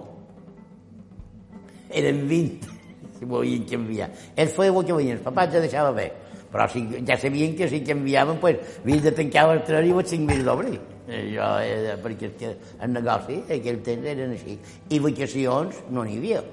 eren 1.89 2.27
20, 2.29 2.79
si 3.17 3.25
volien 3.33 3.67
canviar. 3.67 4.11
Ells 4.37 4.55
feien 4.55 4.77
el 4.77 4.85
que 4.85 4.95
volien, 4.95 5.17
el 5.17 5.25
papà 5.25 5.49
ja 5.51 5.59
deixava 5.59 5.91
bé, 5.91 6.11
però 6.51 6.67
si, 6.69 6.85
ja 7.05 7.17
sabien 7.17 7.55
que 7.55 7.67
si 7.69 7.81
canviaven, 7.85 8.39
pues, 8.41 8.57
havien 8.81 9.03
de 9.03 9.11
tancar 9.11 9.49
el 9.53 9.63
tren 9.67 9.85
i 9.85 9.91
els 9.93 10.13
5.000 10.13 10.45
d'obrir. 10.47 10.79
Jo, 11.09 11.49
eh, 11.65 11.97
perquè 12.01 12.31
que 12.37 12.53
el 12.81 12.93
negoci 12.93 13.39
aquell 13.49 13.81
temps 13.85 14.07
eren 14.11 14.33
així. 14.35 14.57
I 14.89 14.99
vacacions 15.01 15.83
no 15.89 16.05
n'hi 16.05 16.17
havia. 16.17 16.43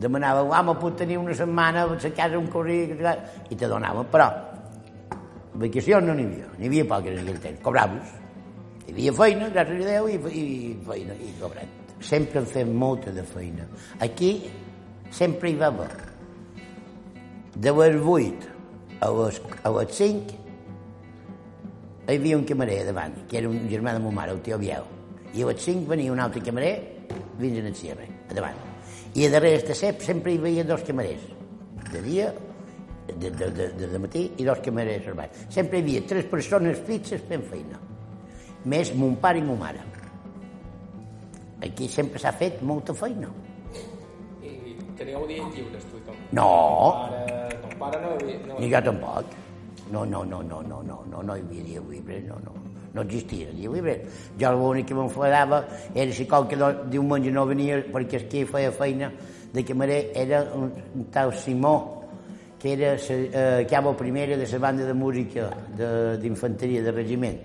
demanava, 0.00 0.40
home, 0.40 0.72
puc 0.80 0.96
tenir 0.96 1.18
una 1.20 1.34
setmana 1.36 1.82
a 1.82 1.86
la 1.86 2.10
casa 2.16 2.38
un 2.38 2.46
corri, 2.48 2.88
i 3.50 3.56
te 3.56 3.68
donaven, 3.68 4.06
però 4.08 4.30
vacacions 5.60 6.06
no 6.06 6.14
n'hi 6.14 6.24
havia, 6.24 6.46
n'hi 6.56 6.70
havia 6.70 6.86
poques 6.88 7.18
en 7.18 7.20
aquell 7.20 7.40
temps, 7.42 7.60
cobraves. 7.60 8.14
Hi 8.86 8.94
havia 8.94 9.12
feina, 9.12 9.50
gràcies 9.52 9.84
a 9.84 9.90
Déu, 9.90 10.08
i, 10.08 10.16
i 10.40 10.46
feina, 10.86 11.16
i 11.20 11.34
cobrat. 11.40 11.92
Sempre 12.00 12.40
hem 12.40 12.46
fet 12.48 12.70
molta 12.72 13.12
de 13.12 13.26
feina. 13.28 13.66
Aquí 14.00 14.30
sempre 15.12 15.50
hi 15.50 15.58
va 15.60 15.68
haver. 15.68 15.90
De 17.60 17.74
les 17.76 18.00
8 18.00 18.59
a 19.00 19.10
les, 19.10 19.40
a 19.64 19.70
les 19.70 19.96
5 19.96 20.38
hi 22.10 22.16
havia 22.16 22.36
un 22.36 22.44
camarer 22.44 22.82
davant, 22.84 23.14
que 23.30 23.38
era 23.38 23.48
un 23.48 23.68
germà 23.70 23.94
de 23.94 24.00
ma 24.02 24.10
mare, 24.10 24.34
el 24.34 24.40
tio 24.42 24.58
Biel. 24.58 24.86
I 25.32 25.44
a 25.44 25.50
les 25.52 25.62
5 25.62 25.88
venia 25.88 26.12
un 26.12 26.20
altre 26.20 26.42
camarer 26.42 26.74
fins 27.38 27.58
a 27.58 27.66
el 27.66 27.76
cierre, 27.76 28.08
a 28.28 28.34
davant. 28.34 28.58
I 29.14 29.26
a 29.26 29.30
darrere 29.30 29.62
de 29.66 29.74
cep 29.74 30.02
sempre 30.02 30.34
hi 30.34 30.38
havia 30.38 30.64
dos 30.64 30.82
camarers. 30.86 31.22
De 31.90 32.02
dia, 32.02 32.32
de, 33.08 33.30
de, 33.30 33.50
de, 33.50 33.68
de, 33.78 33.86
de 33.94 33.98
matí, 33.98 34.24
i 34.38 34.44
dos 34.46 34.60
camarers 34.64 35.08
al 35.08 35.22
Sempre 35.48 35.78
hi 35.78 35.82
havia 35.82 36.02
tres 36.06 36.28
persones 36.30 36.82
fixes 36.86 37.22
fent 37.28 37.46
feina. 37.46 37.80
Més 38.64 38.92
mon 38.94 39.16
pare 39.16 39.38
i 39.38 39.42
ma 39.42 39.56
mare. 39.64 39.86
Aquí 41.64 41.88
sempre 41.88 42.18
s'ha 42.18 42.32
fet 42.32 42.62
molta 42.62 42.94
feina. 42.94 43.30
I 44.42 44.76
teníeu 44.96 45.26
dies 45.28 45.54
lliures, 45.54 45.84
tu 45.90 45.98
i 45.98 46.06
tot? 46.06 46.32
No. 46.32 46.50
Ton 47.10 47.39
pare 47.80 48.00
no, 48.04 48.16
no... 48.46 48.58
Ni 48.60 48.68
jo 48.70 48.82
tampoc. 48.84 49.38
No, 49.90 50.04
no, 50.04 50.24
no, 50.24 50.42
no, 50.42 50.62
no, 50.62 50.82
no, 50.86 51.02
no, 51.10 51.22
no 51.22 51.36
hi 51.36 51.40
havia 51.40 51.64
dia 51.64 51.80
llibre, 51.88 52.20
no, 52.28 52.36
no. 52.44 52.52
No 52.94 53.02
existia 53.02 53.50
dia 53.50 53.70
llibre. 53.70 53.96
Jo 54.38 54.52
l'únic 54.54 54.90
que 54.90 54.94
m'enfadava 54.98 55.64
era 55.94 56.12
si 56.12 56.26
qualque 56.30 56.58
diumenge 56.92 57.32
no 57.34 57.46
venia 57.48 57.80
perquè 57.90 58.26
qui 58.28 58.44
feia 58.46 58.70
feina 58.74 59.10
de 59.52 59.64
camarer 59.66 60.02
era 60.14 60.44
un, 60.54 60.70
un 60.94 61.06
tal 61.10 61.32
Simó, 61.34 61.76
que 62.60 62.74
era 62.74 62.96
eh, 62.98 63.66
cabo 63.68 63.96
primera 63.96 64.36
de 64.36 64.46
la 64.46 64.58
banda 64.58 64.84
de 64.84 64.94
música 64.94 65.48
d'infanteria 66.20 66.82
de, 66.82 66.92
de 66.92 66.92
regiment. 66.92 67.40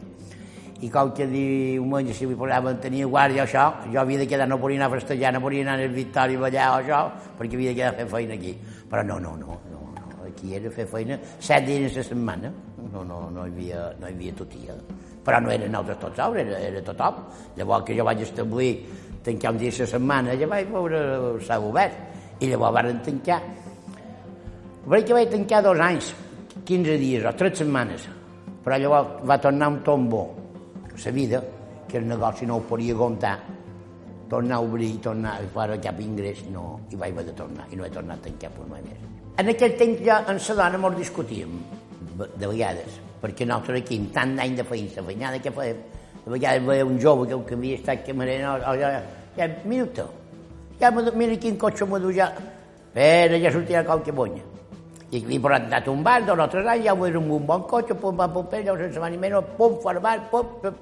I 0.82 0.90
qualque 0.92 1.26
diumenge 1.26 2.14
si 2.14 2.28
li 2.28 2.36
posaven 2.36 2.82
tenir 2.84 3.06
guàrdia 3.08 3.46
això, 3.46 3.70
jo 3.94 4.02
havia 4.02 4.20
de 4.20 4.28
quedar, 4.28 4.46
no 4.50 4.60
podia 4.60 4.84
anar 4.84 4.92
a 4.92 5.00
festejar, 5.00 5.32
no 5.34 5.42
podia 5.42 5.64
anar 5.64 5.80
a 5.80 5.88
Victòria 5.88 6.38
a 6.38 6.42
ballar 6.42 6.68
o 6.74 6.82
això, 6.84 7.00
perquè 7.40 7.56
havia 7.56 7.72
de 7.72 7.80
quedar 7.80 7.96
fer 7.96 8.10
feina 8.12 8.36
aquí. 8.36 8.58
Però 8.92 9.08
no, 9.08 9.22
no, 9.24 9.38
no 9.40 9.75
aquí 10.36 10.54
era 10.58 10.70
fer 10.72 10.86
feina 10.92 11.18
set 11.40 11.66
dies 11.66 11.96
a 11.98 12.04
setmana. 12.04 12.52
No, 12.92 13.04
no, 13.04 13.30
no, 13.32 13.46
hi 13.48 13.54
havia, 13.54 13.88
no 14.00 14.10
hi 14.10 14.14
havia 14.14 14.36
totia. 14.36 14.76
Però 15.26 15.40
no 15.42 15.50
eren 15.52 15.72
nosaltres 15.72 16.02
tots 16.04 16.22
sols, 16.22 16.38
era, 16.44 16.60
era 16.60 16.84
tothom. 16.86 17.24
Llavors 17.58 17.88
que 17.88 17.98
jo 17.98 18.06
vaig 18.06 18.22
establir 18.28 18.70
tancar 19.26 19.56
un 19.56 19.58
dia 19.64 19.74
a 19.74 19.80
la 19.80 19.90
setmana, 19.96 20.36
ja 20.38 20.52
vaig 20.52 20.70
veure 20.70 21.02
s'ha 21.42 21.60
obert. 21.60 21.98
I 22.40 22.52
llavors 22.52 22.76
van 22.78 23.02
tancar. 23.08 23.42
Vaig 24.86 25.08
que 25.08 25.18
vaig 25.18 25.32
tancar 25.32 25.64
dos 25.66 25.82
anys, 25.82 26.14
15 26.64 26.98
dies 27.02 27.26
o 27.26 27.34
tres 27.34 27.58
setmanes. 27.64 28.08
Però 28.66 28.78
llavors 28.78 29.26
va 29.26 29.42
tornar 29.42 29.72
un 29.74 29.82
tombo, 29.84 30.24
la 30.96 31.12
vida, 31.12 31.42
que 31.88 31.98
el 31.98 32.08
negoci 32.08 32.46
no 32.46 32.58
ho 32.58 32.68
podia 32.70 32.94
aguantar 32.94 33.38
tornar 34.30 34.58
a 34.58 34.60
obrir 34.60 35.00
tornar 35.02 35.38
a 35.38 35.48
fora 35.54 35.80
cap 35.80 36.00
ingrés, 36.02 36.46
no, 36.50 36.80
i 36.90 36.96
vaig 36.96 37.14
haver 37.14 37.28
de 37.30 37.38
tornar, 37.38 37.68
i 37.72 37.78
no 37.78 37.86
he 37.86 37.94
tornat 37.94 38.20
a 38.20 38.30
tancar 38.30 38.52
per 38.56 38.66
mai 38.72 38.82
més. 38.82 39.15
En 39.36 39.50
aquell 39.52 39.74
temps 39.76 40.00
ja 40.00 40.22
en 40.32 40.38
la 40.40 40.56
dona 40.56 40.78
molt 40.80 40.96
discutíem, 40.96 41.56
de 42.16 42.48
vegades, 42.48 43.00
perquè 43.20 43.44
nosaltres 43.44 43.82
aquí, 43.82 43.98
amb 44.00 44.14
tant 44.16 44.36
d'any 44.38 44.54
de 44.56 44.64
feina, 44.64 44.92
la 44.96 45.04
feinada 45.10 45.40
que 45.44 45.52
fèiem, 45.52 45.80
de 46.24 46.32
vegades 46.32 46.64
veia 46.64 46.86
un 46.88 47.00
jove 47.04 47.26
que, 47.28 47.40
que 47.50 47.58
havia 47.58 47.80
estat 47.82 48.06
camarer, 48.06 48.38
no, 48.46 48.54
ja, 48.80 48.92
ja, 49.36 49.48
minuto, 49.66 50.06
ja, 50.80 50.92
mira 50.92 51.36
quin 51.36 51.58
cotxe 51.60 51.84
m'ho 51.84 52.00
du 52.00 52.14
ja, 52.16 52.30
però 52.94 53.40
ja 53.42 53.52
sortirà 53.52 53.84
qualque 53.84 54.14
bonya. 54.16 54.44
I 55.12 55.20
li 55.26 55.36
he 55.36 55.40
portat 55.44 55.90
un 55.92 56.04
bar, 56.04 56.22
dos 56.24 56.40
o 56.40 56.48
tres 56.54 56.70
anys, 56.72 56.86
ja 56.86 56.94
ho 56.96 57.06
era 57.06 57.20
un 57.20 57.46
bon 57.46 57.66
cotxe, 57.68 57.94
pum, 57.94 58.16
pum, 58.16 58.32
pum, 58.38 58.48
pum, 58.54 58.64
llavors 58.64 58.86
sense 58.86 59.04
venir 59.04 59.20
menys, 59.20 59.50
pum, 59.58 59.76
fora 59.84 60.00
bar, 60.00 60.22
pum, 60.32 60.54
pum. 60.62 60.80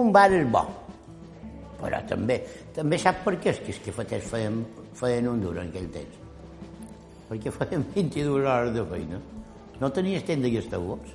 Un 0.00 0.10
bar 0.10 0.26
és 0.34 0.50
bo, 0.50 0.64
però 1.78 2.02
també, 2.10 2.40
també 2.74 2.98
sap 2.98 3.22
per 3.22 3.36
què 3.38 3.54
és 3.54 3.62
que, 3.62 3.70
és 3.70 3.78
que 3.86 4.18
feien, 4.18 4.64
feien 4.98 5.30
un 5.30 5.46
dur 5.46 5.54
en 5.60 5.70
aquell 5.70 5.88
temps 5.94 6.19
perquè 7.30 7.52
fèiem 7.58 7.86
22 7.94 8.44
hores 8.44 8.72
de 8.74 8.84
feina. 8.90 9.20
No 9.80 9.88
tenies 9.94 10.26
temps 10.28 10.42
d'aquesta 10.44 10.80
vols? 10.82 11.14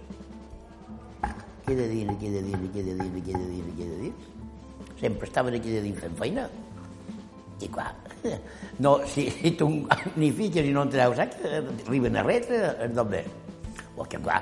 Queda 1.66 1.88
dins, 1.90 2.14
queda 2.22 2.42
dins, 2.46 2.70
queda 2.74 2.94
dins, 3.02 3.20
queda 3.26 3.46
dins, 3.50 3.74
queda 3.78 3.98
dins. 4.04 4.30
Sempre 5.00 5.28
estaven 5.28 5.58
aquí 5.58 5.74
de 5.74 5.82
dins 5.84 6.00
fent 6.00 6.16
feina. 6.18 6.46
I 7.64 7.70
clar, 7.72 7.92
no, 8.84 9.00
si, 9.08 9.30
si 9.32 9.52
tu 9.60 9.70
ni 10.20 10.32
fiques 10.36 10.66
i 10.68 10.74
no 10.76 10.86
en 10.86 10.94
treus, 10.94 11.18
saps? 11.20 11.42
Arriben 11.88 12.20
a 12.20 12.24
retre 12.26 12.62
el 12.86 12.96
dobler. 12.96 13.26
O 13.96 14.04
que 14.04 14.20
clar, 14.20 14.42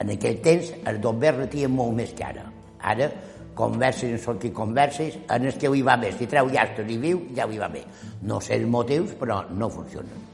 en 0.00 0.14
aquell 0.16 0.40
temps 0.44 0.72
el 0.88 1.00
dobler 1.04 1.34
retia 1.38 1.68
molt 1.72 1.96
més 2.00 2.14
que 2.16 2.26
ara. 2.26 2.46
Ara, 2.90 3.10
converses 3.56 4.12
en 4.12 4.20
sol 4.20 4.38
que 4.40 4.52
converses, 4.56 5.18
en 5.28 5.48
el 5.48 5.56
que 5.60 5.68
ho 5.68 5.76
hi 5.76 5.84
va 5.84 5.98
bé. 6.00 6.12
Si 6.16 6.28
treu 6.30 6.48
llàstos 6.52 6.88
i 6.88 7.00
viu, 7.00 7.26
ja 7.36 7.48
ho 7.48 7.52
hi 7.52 7.60
va 7.60 7.68
bé. 7.72 7.84
No 8.28 8.40
sé 8.44 8.60
els 8.60 8.68
motius, 8.68 9.16
però 9.20 9.42
no 9.52 9.68
funciona. 9.72 10.29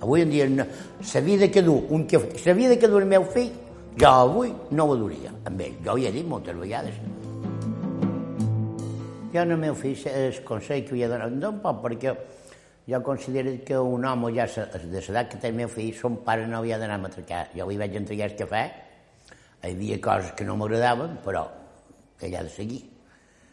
Avui 0.00 0.22
en 0.22 0.30
dia, 0.30 0.46
la 0.48 1.20
vida 1.20 1.50
que 1.50 1.62
du, 1.62 1.74
un 1.90 2.06
que, 2.06 2.18
la 2.44 2.52
vida 2.54 2.78
que 2.78 2.88
du 2.88 2.98
el 2.98 3.04
meu 3.04 3.24
fill, 3.24 3.50
jo 4.00 4.08
avui 4.08 4.52
no 4.72 4.86
ho 4.88 4.96
duria 4.96 5.32
amb 5.44 5.60
ell. 5.60 5.74
Jo 5.84 5.92
ho 5.92 5.98
he 6.00 6.12
dit 6.12 6.26
moltes 6.26 6.56
vegades. 6.56 6.94
Jo 9.30 9.42
al 9.42 9.56
meu 9.60 9.74
fill 9.76 10.06
el 10.08 10.38
consell 10.46 10.86
que 10.86 10.96
li 10.96 11.04
he 11.04 11.08
donat, 11.10 11.34
no 11.36 11.52
poc, 11.60 11.82
perquè 11.84 12.14
jo 12.88 13.02
considero 13.04 13.52
que 13.64 13.76
un 13.78 14.06
home 14.08 14.32
ja 14.34 14.46
de 14.48 15.02
l'edat 15.04 15.28
que 15.30 15.38
té 15.38 15.50
el 15.52 15.58
meu 15.58 15.68
fill, 15.68 15.92
son 15.94 16.16
pare 16.24 16.46
no 16.48 16.58
havia 16.58 16.78
d'anar 16.78 16.96
a 16.96 17.04
matracar. 17.04 17.50
Jo 17.54 17.68
li 17.68 17.76
vaig 17.76 17.94
entregar 18.00 18.30
el 18.30 18.38
cafè, 18.38 18.62
hi 19.60 19.74
havia 19.74 20.00
coses 20.00 20.32
que 20.32 20.48
no 20.48 20.56
m'agradaven, 20.56 21.20
però 21.22 21.44
ell 22.24 22.38
ha 22.40 22.42
de 22.42 22.54
seguir. 22.56 22.80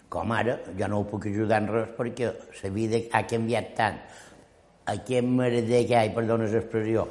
Com 0.07 0.31
ara, 0.31 0.55
jo 0.79 0.87
no 0.87 1.01
ho 1.01 1.05
puc 1.11 1.27
ajudar 1.27 1.59
en 1.59 1.67
res 1.73 1.91
perquè 1.97 2.31
la 2.31 2.69
vida 2.71 3.03
ha 3.11 3.25
canviat 3.27 3.75
tant 3.75 3.99
aquest 4.93 5.27
merder 5.27 5.83
que 5.87 5.91
hi 5.91 5.95
ha, 5.95 6.05
perdona 6.15 6.47
l'expressió, 6.51 7.07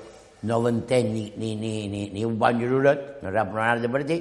no 0.48 0.60
l'entenc 0.64 1.12
ni, 1.12 1.26
ni, 1.36 1.52
ni, 1.60 1.72
ni, 1.92 2.06
ni 2.14 2.24
un 2.24 2.38
bon 2.40 2.60
jurat, 2.60 3.18
no 3.22 3.32
sap 3.34 3.52
anar 3.52 3.76
de 3.82 3.90
partir, 3.92 4.18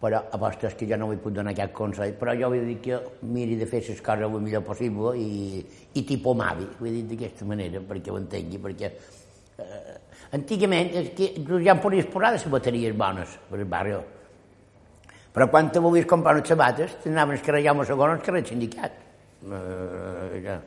però 0.00 0.20
aposto 0.36 0.68
és 0.68 0.76
que 0.76 0.88
jo 0.88 0.98
no 1.00 1.08
puc 1.16 1.34
donar 1.36 1.54
cap 1.56 1.72
consell, 1.76 2.14
però 2.20 2.34
jo 2.36 2.50
vull 2.52 2.66
dir 2.68 2.78
que 2.84 3.00
miri 3.28 3.56
de 3.60 3.68
fer 3.68 3.82
les 3.88 4.00
coses 4.04 4.24
el 4.26 4.40
millor 4.40 4.64
possible 4.64 5.14
i, 5.20 5.62
i 5.96 6.04
tipus 6.08 6.36
mavi, 6.36 6.68
vull 6.80 6.92
dir 6.98 7.04
d'aquesta 7.12 7.48
manera, 7.48 7.80
perquè 7.80 8.12
ho 8.12 8.18
entengui, 8.20 8.60
perquè 8.62 8.92
eh, 8.92 9.96
antigament 10.36 10.92
és 11.00 11.12
que 11.16 11.32
ja 11.64 11.74
em 11.74 11.82
podies 11.82 12.08
posar 12.12 12.34
les 12.36 12.44
bateries 12.52 12.96
bones 12.96 13.38
per 13.50 13.60
el 13.60 13.68
barri, 13.72 13.96
però 15.36 15.50
quan 15.52 15.68
te 15.72 15.80
volies 15.84 16.08
comprar 16.08 16.36
unes 16.36 16.48
sabates, 16.48 16.96
t'anaves 17.02 17.42
a 17.42 17.44
carregar 17.44 17.76
un 17.76 17.84
segon 17.84 18.14
al 18.14 18.22
carrer 18.24 18.44
sindicat. 18.48 19.04
Eh, 19.44 20.40
ja 20.44 20.60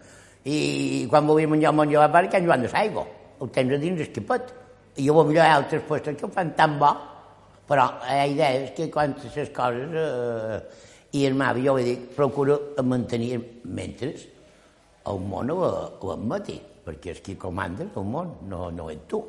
i 0.50 1.08
quan 1.10 1.28
menjar 1.28 1.72
un 1.74 1.82
menjar 1.84 2.04
a 2.08 2.12
part, 2.12 2.32
que 2.32 2.38
en 2.38 2.48
Joan 2.48 2.62
de 2.66 2.70
Saigo, 2.70 3.06
ho 3.40 3.48
tens 3.48 3.74
a 3.74 3.78
dins 3.78 4.02
el 4.02 4.12
capet. 4.14 4.54
I 4.98 5.08
jo 5.08 5.24
millor 5.24 5.46
hi 5.46 5.48
ha 5.48 5.56
altres 5.56 5.84
puestos 5.88 6.16
que 6.16 6.26
ho 6.26 6.30
fan 6.30 6.56
tan 6.56 6.78
bo, 6.80 6.92
però 7.70 7.86
la 8.02 8.26
idea 8.28 8.52
és 8.66 8.72
que 8.76 8.90
quan 8.92 9.16
les 9.22 9.50
coses... 9.50 9.96
Eh, 9.96 10.88
I 11.10 11.24
el 11.26 11.34
Mavi, 11.34 11.64
jo 11.66 11.74
ho 11.74 11.80
he 11.82 11.84
dit, 11.88 12.02
procura 12.14 12.56
mantenir 12.86 13.40
mentre 13.66 14.12
el 15.10 15.22
món 15.26 15.50
ho, 15.50 15.58
ho 15.98 16.12
admeti, 16.14 16.60
perquè 16.86 17.16
és 17.16 17.22
qui 17.26 17.34
comanda 17.34 17.88
el 17.88 18.06
món, 18.06 18.36
no, 18.50 18.68
no 18.70 18.92
ets 18.94 19.08
tu. 19.10 19.24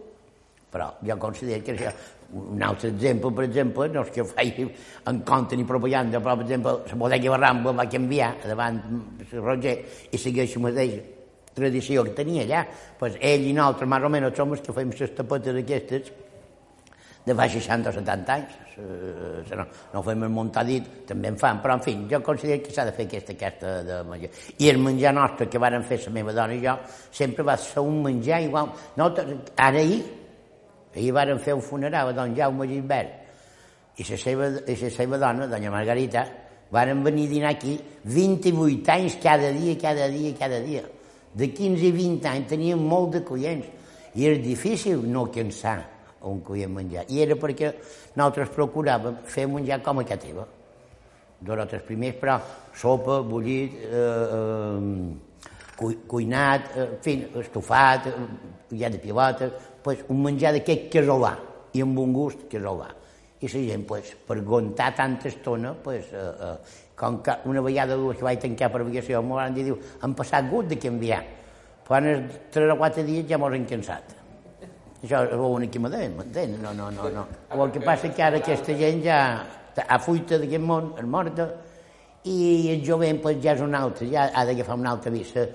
Però 0.71 0.91
jo 1.01 1.17
considero 1.23 1.65
que 1.65 1.73
això, 1.79 1.95
un 2.33 2.63
altre 2.63 2.91
exemple, 2.91 3.33
per 3.35 3.45
exemple, 3.49 3.89
no 3.91 4.05
és 4.07 4.11
que 4.15 4.25
faci 4.25 4.67
en 5.11 5.23
compte 5.27 5.57
ni 5.59 5.65
propaganda, 5.67 6.21
però, 6.21 6.37
per 6.39 6.47
exemple, 6.47 6.77
la 6.87 6.99
bodega 7.03 7.33
Barramba 7.35 7.73
va 7.73 7.89
canviar 7.91 8.35
davant 8.45 8.81
Roger 9.33 9.77
i 10.11 10.19
segueix 10.19 10.55
la 10.57 10.65
mateixa 10.69 11.03
tradició 11.55 12.05
que 12.07 12.15
tenia 12.15 12.47
allà. 12.47 12.65
Pues 12.99 13.19
ell 13.21 13.49
i 13.51 13.55
nosaltres, 13.57 13.91
més 13.91 14.07
o 14.07 14.11
menys, 14.15 14.37
som 14.37 14.55
els 14.55 14.63
que 14.65 14.75
fem 14.77 14.93
les 14.95 15.15
tapetes 15.17 15.63
aquestes 15.65 16.13
de 17.27 17.35
fa 17.37 17.49
60 17.49 17.91
o 17.91 17.93
70 17.93 18.35
anys. 18.35 18.55
Eh, 18.81 19.57
no, 19.59 19.67
no 19.93 20.03
fem 20.07 20.23
el 20.25 20.31
muntadit, 20.33 20.87
també 21.09 21.29
en 21.29 21.37
fan, 21.41 21.59
però 21.61 21.77
en 21.77 21.83
fi, 21.85 21.97
jo 22.09 22.23
considero 22.25 22.63
que 22.65 22.73
s'ha 22.73 22.87
de 22.89 22.95
fer 22.97 23.09
aquesta, 23.09 23.35
aquesta 23.37 23.75
de 23.85 23.99
menjar. 24.09 24.31
I 24.59 24.71
el 24.71 24.81
menjar 24.81 25.13
nostre 25.19 25.51
que 25.51 25.61
varen 25.61 25.85
fer 25.85 26.01
la 26.07 26.15
meva 26.17 26.37
dona 26.37 26.57
i 26.57 26.63
jo 26.65 26.79
sempre 27.11 27.45
va 27.45 27.59
ser 27.61 27.85
un 27.85 28.01
menjar 28.07 28.41
igual. 28.47 28.73
No, 28.97 29.11
ara 29.11 29.83
ahir 29.83 30.01
Ahir 30.95 31.13
varen 31.15 31.39
fer 31.39 31.55
un 31.55 31.63
funeral 31.63 32.11
a 32.11 32.13
don 32.13 32.35
Jaume 32.35 32.67
Gimbert 32.67 33.99
i 34.01 34.07
la 34.09 34.17
seva, 34.19 34.49
i 34.67 34.77
la 34.81 34.91
seva 34.91 35.19
dona, 35.19 35.47
doña 35.47 35.71
Margarita, 35.71 36.25
varen 36.71 37.05
venir 37.05 37.27
a 37.29 37.31
dinar 37.31 37.51
aquí 37.55 37.79
28 38.05 38.93
anys 38.93 39.19
cada 39.23 39.53
dia, 39.53 39.77
cada 39.79 40.09
dia, 40.09 40.35
cada 40.39 40.61
dia. 40.61 40.83
De 41.35 41.53
15 41.53 41.87
i 41.87 41.93
20 41.93 42.27
anys 42.27 42.49
tenien 42.51 42.79
molt 42.79 43.15
de 43.15 43.25
clients 43.27 43.67
i 44.15 44.27
era 44.27 44.39
difícil 44.43 45.05
no 45.07 45.29
cansar 45.31 45.79
un 46.27 46.41
client 46.45 46.73
menjar. 46.75 47.05
I 47.09 47.23
era 47.23 47.37
perquè 47.39 47.73
nosaltres 48.17 48.51
procuràvem 48.55 49.23
fer 49.25 49.47
menjar 49.49 49.81
com 49.85 50.01
a 50.01 50.05
casa 50.05 50.25
teva. 50.27 50.47
Dos 51.41 51.57
o 51.57 51.67
tres 51.67 51.83
primers, 51.87 52.19
però 52.21 52.37
sopa, 52.77 53.23
bullit, 53.25 53.79
eh, 53.81 54.01
eh, 54.37 55.31
cu 55.77 55.95
cuinat, 56.07 56.75
eh, 56.77 56.83
en 56.83 56.99
fi, 57.01 57.15
estofat, 57.41 58.11
ja 58.77 58.91
de 58.93 58.99
pilotes, 59.01 59.70
pues, 59.83 60.05
un 60.09 60.23
menjar 60.23 60.53
d'aquest 60.57 60.89
casolà, 60.93 61.35
i 61.73 61.83
amb 61.85 61.99
un 62.03 62.13
gust 62.13 62.47
casolà. 62.51 62.91
I 63.41 63.49
la 63.49 63.65
gent, 63.71 63.85
pues, 63.89 64.15
per 64.27 64.37
aguantar 64.37 64.95
tanta 64.95 65.29
estona, 65.29 65.73
pues, 65.73 66.13
eh, 66.13 66.31
eh, 66.47 66.57
com 66.97 67.23
que 67.23 67.37
una 67.47 67.61
vegada 67.65 67.97
dues 67.97 68.19
que 68.19 68.25
vaig 68.25 68.41
tancar 68.41 68.71
per 68.71 68.83
vacació, 68.85 69.23
m'ho 69.23 69.37
van 69.37 69.55
dir, 69.55 69.65
diu, 69.65 69.79
han 70.03 70.15
passat 70.15 70.51
gust 70.51 70.69
de 70.69 70.77
canviar. 70.77 71.23
Quan 71.87 72.07
els 72.07 72.35
tres 72.53 72.71
o 72.71 72.77
quatre 72.77 73.03
dies 73.03 73.25
ja 73.27 73.39
m'ho 73.39 73.49
han 73.49 73.65
cansat. 73.65 74.17
Això 75.01 75.23
és 75.25 75.71
que 75.73 75.81
me 75.81 75.89
deien, 75.89 76.17
m'entén? 76.17 76.61
No, 76.61 76.75
no, 76.75 76.91
no, 76.91 77.09
no. 77.09 77.27
El 77.51 77.73
que 77.73 77.81
passa 77.81 78.13
que 78.13 78.23
ara 78.23 78.37
aquesta 78.37 78.77
gent 78.77 79.03
ja 79.03 79.19
a 79.89 79.99
fuita 79.99 80.37
d'aquest 80.39 80.63
món, 80.63 80.93
és 81.01 81.07
morta, 81.09 81.49
i 82.29 82.69
el 82.75 82.85
jovent 82.85 83.23
pues, 83.23 83.39
ja 83.41 83.55
és 83.55 83.63
un 83.65 83.75
altre, 83.75 84.11
ja 84.13 84.29
ha 84.35 84.45
d'agafar 84.45 84.77
una 84.77 84.93
altra 84.93 85.11
vista. 85.11 85.47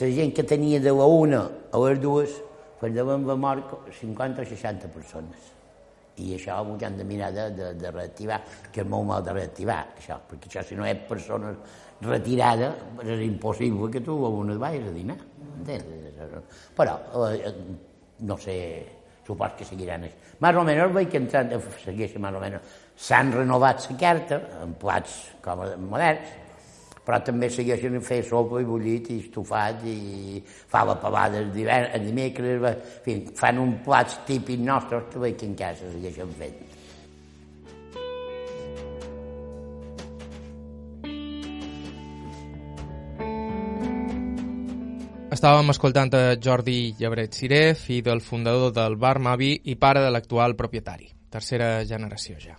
La 0.00 0.10
gent 0.16 0.32
que 0.32 0.42
tenia 0.48 0.80
de 0.80 0.92
la 0.96 1.04
una 1.04 1.42
a 1.70 1.82
les 1.84 2.00
dues, 2.00 2.40
pues 2.84 2.94
deuen 2.94 3.24
haver 3.24 3.36
mort 3.40 3.70
50 3.98 4.42
o 4.42 4.44
60 4.44 4.88
persones. 4.92 5.44
I 6.20 6.34
això 6.36 6.58
ho 6.60 6.74
han 6.76 6.98
de 6.98 7.04
mirar 7.08 7.30
de, 7.32 7.46
de, 7.56 7.70
de 7.80 7.90
reactivar, 7.90 8.42
que 8.70 8.82
és 8.82 8.90
molt 8.92 9.08
mal 9.08 9.24
de 9.24 9.32
reactivar, 9.32 9.78
això, 9.96 10.18
perquè 10.28 10.50
això 10.50 10.62
si 10.68 10.76
no 10.76 10.84
és 10.84 11.00
persones 11.08 11.56
retirada, 12.04 12.74
és 13.00 13.24
impossible 13.24 13.88
que 13.90 14.04
tu 14.04 14.18
a 14.20 14.30
et 14.52 14.60
vagis 14.60 14.90
a 14.90 14.92
dinar. 14.92 15.16
Entens? 15.62 16.44
Però, 16.76 16.98
eh, 17.32 17.54
no 18.20 18.36
sé, 18.36 18.58
supos 19.26 19.56
que 19.56 19.64
seguiran 19.64 20.04
així. 20.04 20.36
Més 20.44 20.60
o 20.60 20.68
menys 20.68 20.92
veig 20.92 21.08
que 21.08 21.22
entrant, 21.24 21.56
segueixen 21.86 22.20
més 22.20 22.36
o 22.36 22.44
menys, 22.44 22.78
s'han 23.00 23.32
renovat 23.32 23.88
la 23.88 23.96
carta 23.96 24.42
en 24.60 24.76
plats 24.76 25.16
com 25.40 25.64
moderns, 25.88 26.36
però 27.04 27.20
també 27.24 27.50
segueixen 27.52 28.00
fer 28.04 28.22
sopa 28.26 28.62
i 28.62 28.68
bullit 28.68 29.10
i 29.12 29.18
estofat 29.26 29.84
i 29.88 30.40
fava 30.44 30.96
pavades 31.02 31.50
dimecres, 31.54 32.62
en 32.64 32.78
fi, 33.04 33.18
fan 33.36 33.60
un 33.60 33.76
plats 33.84 34.22
típic 34.26 34.60
nostres 34.60 35.10
que 35.12 35.20
veig 35.26 35.36
que 35.40 35.50
en 35.50 35.58
casa 35.58 35.90
segueixen 35.92 36.32
fent. 36.38 36.64
Estàvem 45.34 45.72
escoltant 45.72 46.12
a 46.14 46.36
Jordi 46.38 46.94
Llebret 47.00 47.34
Siré, 47.34 47.74
fill 47.74 48.04
del 48.06 48.22
fundador 48.22 48.70
del 48.72 48.94
Bar 48.96 49.18
Mavi 49.18 49.50
i 49.66 49.74
pare 49.74 50.04
de 50.04 50.12
l'actual 50.14 50.54
propietari, 50.54 51.10
tercera 51.28 51.80
generació 51.84 52.38
ja. 52.38 52.54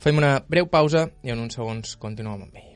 Fem 0.00 0.18
una 0.18 0.38
breu 0.48 0.66
pausa 0.72 1.10
i 1.22 1.36
en 1.36 1.44
uns 1.44 1.60
segons 1.60 1.98
continuem 2.00 2.48
amb 2.48 2.62
ell. 2.62 2.73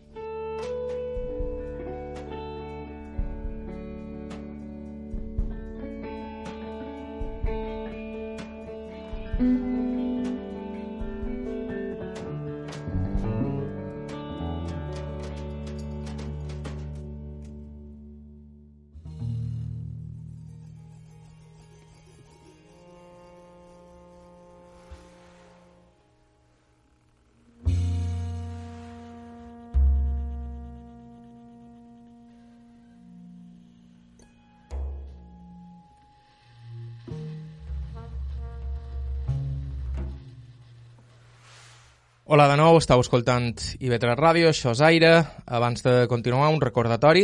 Hola 42.31 42.45
de 42.45 42.59
nou, 42.61 42.77
estàu 42.77 43.01
escoltant 43.01 43.55
IB3 43.81 44.11
Ràdio, 44.19 44.51
això 44.51 44.75
és 44.75 44.83
Aire. 44.85 45.15
Abans 45.49 45.81
de 45.81 46.03
continuar, 46.11 46.51
un 46.53 46.61
recordatori. 46.61 47.23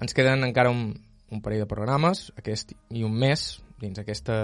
Ens 0.00 0.16
queden 0.16 0.46
encara 0.46 0.70
un, 0.72 0.86
un 1.28 1.42
parell 1.44 1.60
de 1.60 1.66
programes, 1.68 2.30
aquest 2.40 2.72
i 2.96 3.04
un 3.04 3.12
mes, 3.12 3.42
dins 3.76 4.00
aquesta 4.00 4.38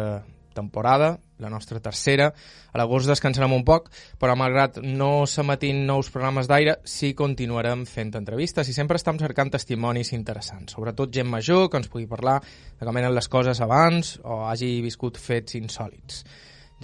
temporada, 0.52 1.14
la 1.40 1.48
nostra 1.48 1.80
tercera. 1.80 2.26
A 2.68 2.76
l'agost 2.76 3.08
descansarem 3.08 3.56
un 3.56 3.64
poc, 3.64 3.88
però 4.20 4.34
malgrat 4.36 4.76
no 4.84 5.24
s'emetin 5.24 5.86
nous 5.88 6.12
programes 6.12 6.52
d'aire, 6.52 6.82
sí 6.84 7.14
continuarem 7.16 7.86
fent 7.88 8.12
entrevistes 8.20 8.68
i 8.68 8.76
sempre 8.76 9.00
estem 9.00 9.16
cercant 9.24 9.54
testimonis 9.56 10.12
interessants, 10.12 10.76
sobretot 10.76 11.16
gent 11.16 11.32
major 11.32 11.70
que 11.70 11.80
ens 11.80 11.88
pugui 11.88 12.04
parlar 12.12 12.42
de 12.44 12.84
com 12.84 13.00
eren 13.00 13.16
les 13.16 13.32
coses 13.32 13.64
abans 13.64 14.18
o 14.20 14.42
hagi 14.50 14.74
viscut 14.84 15.16
fets 15.16 15.56
insòlids. 15.56 16.26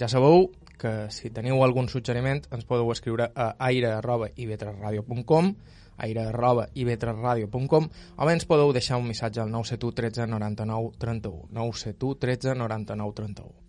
Ja 0.01 0.09
sabeu 0.09 0.47
que 0.81 0.93
si 1.13 1.29
teniu 1.29 1.61
algun 1.61 1.87
suggeriment 1.91 2.41
ens 2.49 2.65
podeu 2.65 2.89
escriure 2.93 3.29
a 3.35 3.53
aire.ivetresradio.com 3.69 5.53
aire.ivetresradio.com 6.01 7.89
o 8.17 8.25
bé 8.25 8.33
ens 8.33 8.47
podeu 8.49 8.73
deixar 8.73 8.97
un 8.97 9.09
missatge 9.09 9.39
al 9.43 9.51
971 9.53 9.93
13 10.01 10.27
99 10.33 10.95
31 10.97 11.51
971 11.53 12.15
13 12.25 12.55
99 12.57 13.13
31 13.21 13.61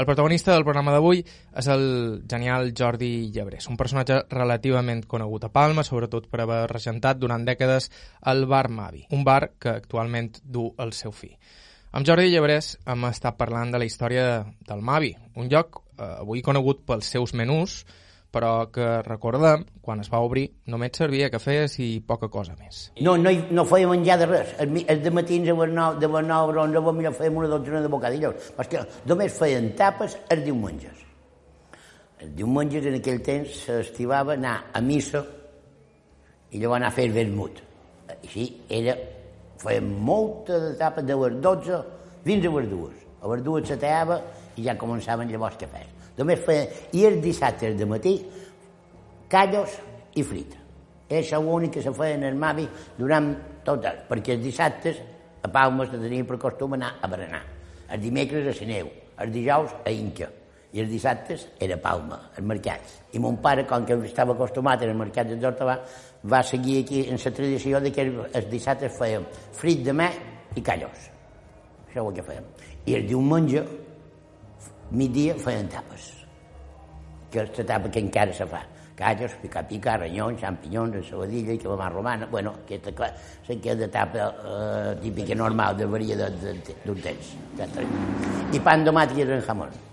el 0.00 0.06
protagonista 0.06 0.54
del 0.54 0.62
programa 0.64 0.92
d'avui 0.94 1.18
és 1.60 1.66
el 1.68 1.82
genial 2.30 2.70
Jordi 2.78 3.30
Llebrés, 3.34 3.66
un 3.68 3.76
personatge 3.76 4.20
relativament 4.30 5.02
conegut 5.10 5.44
a 5.44 5.50
Palma, 5.52 5.82
sobretot 5.84 6.28
per 6.30 6.44
haver 6.44 6.60
regentat 6.70 7.18
durant 7.18 7.42
dècades 7.44 7.90
el 8.32 8.46
Bar 8.46 8.68
Mavi, 8.70 9.02
un 9.10 9.26
bar 9.26 9.50
que 9.58 9.74
actualment 9.82 10.38
du 10.44 10.68
el 10.78 10.94
seu 10.94 11.12
fi. 11.12 11.34
Amb 11.90 12.06
Jordi 12.06 12.28
Llebrés 12.30 12.76
hem 12.86 13.08
estat 13.08 13.34
parlant 13.34 13.72
de 13.74 13.78
la 13.82 13.86
història 13.88 14.44
del 14.68 14.82
Mavi, 14.86 15.10
un 15.34 15.48
lloc 15.50 15.80
eh, 15.80 16.20
avui 16.22 16.38
conegut 16.46 16.84
pels 16.86 17.08
seus 17.16 17.34
menús, 17.34 17.80
però 18.30 18.68
que 18.70 19.00
recordem, 19.02 19.64
quan 19.82 19.98
es 19.98 20.10
va 20.12 20.20
obrir, 20.22 20.44
només 20.70 20.94
servia 20.94 21.32
cafès 21.34 21.74
i 21.82 21.88
poca 22.06 22.28
cosa 22.30 22.54
més. 22.60 22.84
No, 23.02 23.16
no, 23.18 23.32
no 23.50 23.64
feia 23.66 23.90
menjar 23.90 24.20
de 24.20 24.28
res. 24.30 24.54
El, 24.62 24.76
el 24.86 25.02
de 25.02 25.10
matins 25.10 25.50
a 25.50 25.56
les 25.58 25.74
9, 25.74 25.98
de 25.98 26.12
les 26.14 26.28
9 26.30 26.54
a 26.54 26.68
11, 26.68 26.94
millor 27.00 27.16
fèiem 27.18 27.42
una 27.42 27.50
dotzena 27.50 27.82
de 27.82 27.90
bocadillos, 27.90 28.52
perquè 28.54 28.84
només 29.10 29.42
feien 29.42 29.72
tapes 29.82 30.14
els 30.30 30.46
diumenges. 30.46 31.02
Els 32.22 32.36
diumenges 32.38 32.86
en 32.86 33.00
aquell 33.00 33.18
temps 33.26 33.64
s'estivava 33.64 34.38
anar 34.38 34.60
a 34.70 34.84
missa 34.84 35.24
i 36.52 36.62
llavors 36.62 36.84
anar 36.84 36.94
a 36.94 36.98
fer 37.02 37.10
vermut. 37.18 37.58
Així 38.14 38.46
era, 38.78 38.94
fèiem 39.60 39.90
molta 40.06 40.58
de 40.62 40.72
tapes 40.80 41.06
de 41.06 41.16
les 41.20 41.36
12 41.44 41.80
fins 42.24 42.46
a 42.46 42.52
les 42.56 42.70
2. 42.70 43.04
A 43.20 43.32
les 43.34 43.44
2 43.44 43.68
s'ateava 43.68 44.20
i 44.56 44.64
ja 44.64 44.76
començaven 44.80 45.28
llavors 45.30 45.58
cafès. 45.60 45.88
Només 46.18 46.42
feien, 46.44 46.72
i 46.96 47.04
els 47.08 47.20
dissabtes 47.24 47.76
de 47.76 47.86
matí, 47.88 48.16
callos 49.30 49.76
i 50.16 50.24
frita. 50.26 50.58
És 51.10 51.32
l'únic 51.32 51.76
que 51.76 51.84
se 51.84 51.92
feia 51.94 52.16
en 52.16 52.26
el 52.28 52.36
Mavi 52.38 52.66
durant 52.98 53.32
tot 53.66 53.84
el, 53.84 54.04
perquè 54.08 54.36
els 54.36 54.44
dissabtes 54.44 55.00
a 55.42 55.48
Palma 55.48 55.86
se 55.88 55.98
tenia 55.98 56.26
per 56.28 56.38
costum 56.38 56.76
anar 56.76 56.96
a 57.00 57.08
berenar. 57.10 57.42
Els 57.90 58.02
dimecres 58.02 58.46
a 58.46 58.54
Sineu, 58.56 58.90
els 59.18 59.32
dijous 59.34 59.74
a 59.84 59.90
Inca, 59.90 60.28
i 60.72 60.82
els 60.82 60.90
dissabtes 60.90 61.46
era 61.58 61.76
Palma, 61.82 62.20
als 62.30 62.46
mercats. 62.46 63.00
I 63.16 63.18
mon 63.22 63.40
pare, 63.42 63.64
com 63.66 63.84
que 63.86 63.96
estava 64.06 64.36
acostumat 64.36 64.84
al 64.86 64.94
mercat 64.98 65.30
de 65.32 65.38
Tortavà, 65.42 65.80
va 66.30 66.42
seguir 66.46 66.84
aquí 66.84 67.06
en 67.08 67.18
la 67.18 67.32
tradició 67.34 67.80
de 67.80 67.90
que 67.90 68.06
els 68.06 68.50
dissabtes 68.50 68.94
fèiem 68.98 69.26
frit 69.56 69.82
de 69.84 69.96
mà 69.96 70.10
i 70.54 70.62
callos. 70.62 71.08
Això 71.88 71.98
és 71.98 72.06
el 72.06 72.14
que 72.14 72.26
fèiem. 72.26 72.50
I 72.86 72.98
el 73.00 73.08
diumenge 73.08 73.64
migdia 74.92 75.34
feien 75.42 75.68
tapes, 75.70 76.12
que 77.30 77.42
és 77.42 77.58
la 77.58 77.66
tapa 77.74 77.90
que 77.90 78.06
encara 78.06 78.32
se 78.34 78.46
fa. 78.46 78.62
Callos, 79.00 79.32
pica-pica, 79.40 79.94
ranyons, 79.96 80.42
xampinyons, 80.42 80.98
ensaladilla 81.00 81.54
i 81.56 81.58
calamar 81.58 81.88
romana. 81.94 82.26
Bueno, 82.30 82.52
aquesta 82.66 82.92
clar, 82.92 83.14
que 83.48 83.74
de 83.74 83.88
tapa 83.88 84.28
eh, 84.28 84.96
típica 85.00 85.34
normal 85.34 85.78
de 85.78 85.86
varia 85.86 86.18
d'un 86.20 87.00
temps. 87.00 87.36
I 88.52 88.60
pan 88.60 88.84
de 88.84 88.92
i 89.16 89.22
en 89.22 89.40
jamón. 89.40 89.89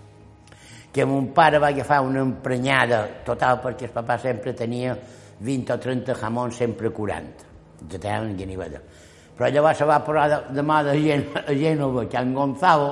Que 0.92 1.04
mon 1.04 1.32
pare 1.36 1.58
va 1.60 1.68
agafar 1.68 2.00
una 2.02 2.22
emprenyada 2.24 3.04
total 3.24 3.60
perquè 3.62 3.88
el 3.88 3.94
papà 3.94 4.18
sempre 4.18 4.54
tenia 4.56 4.96
20 5.40 5.74
o 5.74 5.78
30 5.78 6.16
jamons 6.18 6.56
sempre 6.56 6.90
curant. 6.90 7.30
Que 7.88 7.98
tenen 7.98 8.36
guiniveda. 8.36 8.80
Però 9.38 9.50
llavors 9.54 9.78
se 9.78 9.86
va 9.86 10.00
posar 10.02 10.26
de, 10.32 10.38
de 10.56 10.62
mà 10.66 10.80
de 10.82 10.96
gent, 10.98 11.28
a 11.38 11.54
Gènova, 11.54 12.08
que 12.10 12.18
en 12.18 12.32
Gonzalo, 12.34 12.88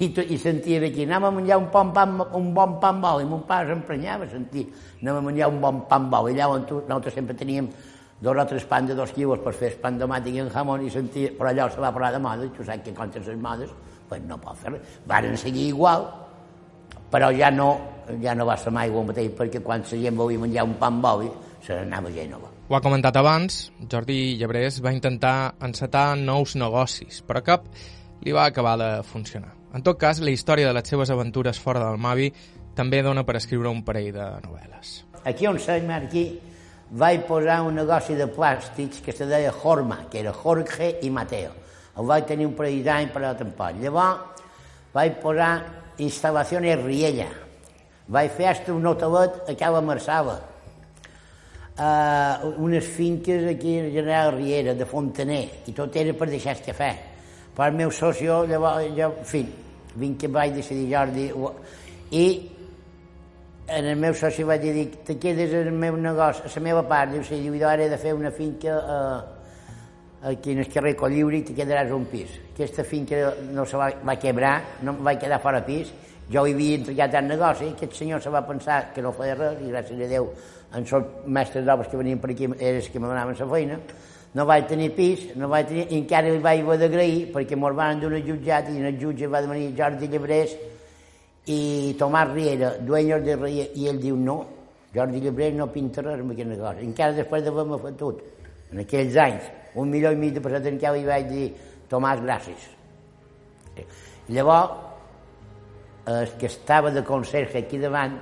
i, 0.00 0.10
i 0.34 0.36
sentia 0.40 0.82
d'aquí, 0.82 1.06
anem 1.06 1.24
a 1.24 1.30
menjar 1.32 1.56
un, 1.60 1.70
bon 1.72 1.94
pan, 1.96 2.12
un 2.36 2.50
bon 2.56 2.74
pan 2.82 3.00
bol, 3.00 3.22
i 3.24 3.28
mon 3.28 3.46
pare 3.48 3.70
s'emprenyava 3.72 4.28
a 4.28 4.30
sentir, 4.34 4.66
anem 5.00 5.16
a 5.16 5.22
menjar 5.24 5.48
un 5.48 5.62
bon 5.62 5.80
pan 5.88 6.10
bol, 6.12 6.28
i 6.28 6.36
tu, 6.68 6.82
nosaltres 6.82 7.16
sempre 7.16 7.36
teníem 7.36 7.70
dos 8.20 8.36
o 8.36 8.44
tres 8.44 8.66
pans 8.68 8.88
de 8.88 8.94
dos 8.94 9.12
quilos 9.16 9.40
per 9.40 9.54
fer 9.56 9.70
pan 9.80 9.96
de 9.96 10.04
màtic 10.04 10.36
i 10.36 10.42
en 10.44 10.50
jamón, 10.52 10.84
i 10.84 10.92
sentia, 10.92 11.32
però 11.38 11.48
allò 11.48 11.70
se 11.72 11.80
va 11.80 11.92
posar 11.92 12.12
de 12.12 12.20
moda, 12.20 12.44
i 12.44 12.52
tu 12.52 12.64
saps 12.64 12.84
que 12.84 12.92
contra 12.92 13.24
les 13.24 13.40
modes, 13.40 13.72
pues 14.08 14.20
no 14.28 14.36
pot 14.36 14.60
fer 14.60 14.74
res. 14.74 14.98
Varen 15.08 15.40
seguir 15.40 15.70
igual, 15.72 16.04
però 17.10 17.30
ja 17.34 17.50
no, 17.50 17.70
ja 18.22 18.34
no 18.34 18.46
va 18.46 18.56
ser 18.56 18.72
mai 18.74 18.90
el 18.90 19.06
mateix, 19.06 19.32
perquè 19.36 19.62
quan 19.62 19.82
la 19.82 20.00
gent 20.04 20.16
volia 20.16 20.38
menjar 20.38 20.64
un 20.64 20.76
pan 20.78 21.00
boli, 21.02 21.30
se 21.60 21.76
n'anava 21.76 22.08
a 22.08 22.14
Gènova. 22.14 22.50
Ho 22.70 22.76
ha 22.76 22.80
comentat 22.80 23.16
abans, 23.18 23.72
Jordi 23.90 24.36
Llebrés 24.38 24.78
va 24.82 24.92
intentar 24.94 25.54
encetar 25.60 26.14
nous 26.16 26.54
negocis, 26.56 27.22
però 27.26 27.42
cap 27.42 27.66
li 28.22 28.32
va 28.32 28.46
acabar 28.46 28.76
de 28.78 28.90
funcionar. 29.02 29.56
En 29.74 29.82
tot 29.82 29.98
cas, 29.98 30.20
la 30.20 30.30
història 30.30 30.68
de 30.68 30.74
les 30.74 30.88
seves 30.88 31.10
aventures 31.10 31.58
fora 31.58 31.82
del 31.82 31.98
Mavi 31.98 32.30
també 32.74 33.02
dona 33.02 33.24
per 33.26 33.36
escriure 33.38 33.70
un 33.70 33.82
parell 33.86 34.12
de 34.14 34.28
novel·les. 34.46 34.94
Aquí 35.26 35.46
on 35.46 35.58
som, 35.58 35.90
aquí, 35.94 36.24
vaig 36.90 37.26
posar 37.26 37.60
un 37.66 37.76
negoci 37.78 38.16
de 38.18 38.26
plàstics 38.30 39.02
que 39.04 39.12
se 39.12 39.26
deia 39.26 39.52
Jorma, 39.52 40.04
que 40.10 40.22
era 40.22 40.32
Jorge 40.32 40.96
i 41.02 41.10
Mateo. 41.10 41.52
El 41.98 42.06
vaig 42.06 42.26
tenir 42.26 42.46
un 42.46 42.54
parell 42.58 42.82
d'anys 42.86 43.12
per 43.12 43.24
a 43.26 43.34
tampoc. 43.38 43.78
Llavors, 43.82 44.46
vaig 44.94 45.18
posar 45.22 45.52
instal·lacions 46.00 46.84
Riella. 46.84 47.28
Vaig 48.10 48.32
fer 48.34 48.48
hasta 48.50 48.72
un 48.74 48.86
hotelet 48.90 49.50
a 49.50 49.54
Cala 49.58 49.82
Marçava 49.84 50.40
uh, 51.80 52.54
unes 52.58 52.84
finques 52.84 53.46
aquí 53.48 53.78
a 53.78 53.90
General 53.90 54.34
Riera, 54.34 54.74
de 54.74 54.86
Fontaner, 54.86 55.44
i 55.66 55.72
tot 55.72 55.96
era 55.96 56.14
per 56.14 56.28
deixar 56.30 56.56
el 56.58 56.64
cafè. 56.64 56.92
Però 57.54 57.66
el 57.68 57.76
meu 57.76 57.90
socio, 57.90 58.44
llavors, 58.48 58.92
jo, 58.96 59.10
en 59.10 59.26
fi, 59.26 59.44
vinc 60.00 60.20
que 60.20 60.30
vaig 60.30 60.54
decidir 60.54 60.88
Jordi, 60.92 61.28
i 62.16 62.26
en 63.70 63.86
el 63.86 63.98
meu 63.98 64.14
soci 64.18 64.44
vaig 64.46 64.62
dir, 64.66 64.86
te 65.06 65.16
quedes 65.18 65.52
en 65.54 65.70
el 65.70 65.76
meu 65.78 65.96
negoci, 65.96 66.42
a 66.46 66.54
la 66.54 66.64
meva 66.64 66.86
part, 66.86 67.12
diu, 67.14 67.22
sí, 67.26 67.40
diu, 67.42 67.54
ara 67.66 67.86
he 67.86 67.90
de 67.90 67.98
fer 67.98 68.14
una 68.14 68.32
finca 68.34 68.78
uh, 68.80 69.39
aquí 70.22 70.52
en 70.52 70.58
el 70.58 70.68
carrer 70.68 70.94
Colliuri 70.96 71.40
i 71.40 71.48
te 71.48 71.56
quedaràs 71.56 71.92
un 71.96 72.04
pis. 72.10 72.36
Aquesta 72.52 72.84
finca 72.84 73.34
no 73.52 73.64
se 73.66 73.80
va, 73.80 73.90
va 74.04 74.16
quebrar, 74.20 74.54
no 74.84 74.94
vaig 75.00 75.20
quedar 75.22 75.40
fora 75.40 75.62
pis, 75.64 75.92
jo 76.30 76.44
hi 76.46 76.54
havia 76.54 76.76
entregat 76.78 77.16
el 77.18 77.28
negoci, 77.28 77.72
aquest 77.74 77.96
senyor 77.98 78.22
se 78.22 78.30
va 78.30 78.44
pensar 78.46 78.92
que 78.94 79.02
no 79.02 79.12
feia 79.16 79.34
res, 79.34 79.58
i 79.64 79.72
gràcies 79.72 80.04
a 80.04 80.10
Déu 80.10 80.28
en 80.70 80.84
els 80.84 81.08
mestres 81.26 81.64
d'obres 81.66 81.88
que 81.90 81.98
venien 81.98 82.20
per 82.22 82.30
aquí 82.30 82.46
eren 82.46 82.76
els 82.76 82.88
que 82.88 83.00
me 83.00 83.08
donaven 83.10 83.34
la 83.38 83.48
feina, 83.50 83.78
no 84.34 84.46
vaig 84.46 84.68
tenir 84.70 84.92
pis, 84.94 85.24
no 85.36 85.48
vaig 85.50 85.66
tenir, 85.66 85.88
i 85.90 85.98
encara 85.98 86.30
li 86.30 86.38
vaig 86.38 86.60
haver 86.62 86.78
d'agrair 86.84 87.32
perquè 87.34 87.58
me'l 87.58 87.74
van 87.74 88.00
donar 88.00 88.20
jutjat 88.22 88.70
i 88.70 88.78
en 88.78 88.86
el 88.92 89.00
jutge 89.00 89.26
va 89.26 89.40
venir 89.42 89.72
Jordi 89.78 90.06
Llebrés 90.06 90.54
i 91.50 91.96
Tomàs 91.98 92.30
Riera, 92.30 92.76
dueños 92.78 93.24
de 93.24 93.34
Riera, 93.34 93.72
i 93.74 93.88
ell 93.90 93.98
diu 93.98 94.16
no, 94.16 94.44
Jordi 94.94 95.24
Llebrés 95.24 95.56
no 95.56 95.66
pinta 95.72 96.04
res 96.04 96.20
amb 96.20 96.36
aquest 96.36 96.52
negoci. 96.52 96.86
Encara 96.86 97.16
després 97.16 97.42
d'haver-me 97.42 97.80
fotut, 97.82 98.22
en 98.70 98.84
aquells 98.84 99.18
anys, 99.18 99.50
un 99.74 99.90
milió 99.90 100.10
i 100.12 100.18
mig 100.18 100.34
de 100.34 100.42
pessetes 100.42 100.72
en 100.72 100.78
què 100.80 100.92
li 100.94 101.06
vaig 101.06 101.28
dir 101.30 101.48
Tomàs, 101.90 102.20
gràcies. 102.22 102.68
Llavors, 104.30 104.70
el 106.10 106.36
que 106.38 106.46
estava 106.46 106.90
de 106.94 107.02
conserge 107.06 107.58
aquí 107.64 107.78
davant, 107.82 108.14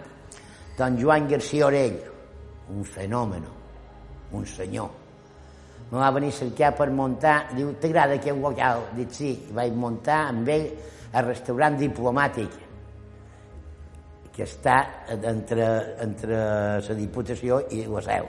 don 0.78 0.96
Joan 1.01 1.28
García 1.28 1.66
Orell, 1.66 1.99
un 2.72 2.84
fenomen, 2.84 3.44
un 4.32 4.46
senyor. 4.46 4.88
Me 5.90 5.99
va 5.99 6.11
venir 6.12 6.32
a 6.32 6.38
cercar 6.38 6.74
per 6.76 6.88
muntar, 6.92 7.36
diu, 7.57 7.72
t'agrada 7.80 8.16
aquest 8.18 8.40
local? 8.40 8.88
Dic, 8.96 9.12
sí, 9.12 9.34
I 9.49 9.57
vaig 9.57 9.76
muntar 9.76 10.26
amb 10.32 10.49
ell 10.53 10.66
el 11.12 11.28
restaurant 11.28 11.78
diplomàtic, 11.80 12.59
que 14.32 14.44
està 14.44 14.80
entre, 15.16 15.70
entre 16.05 16.42
la 16.88 16.99
Diputació 16.99 17.64
i 17.74 17.86
la 17.88 18.05
Seu. 18.05 18.28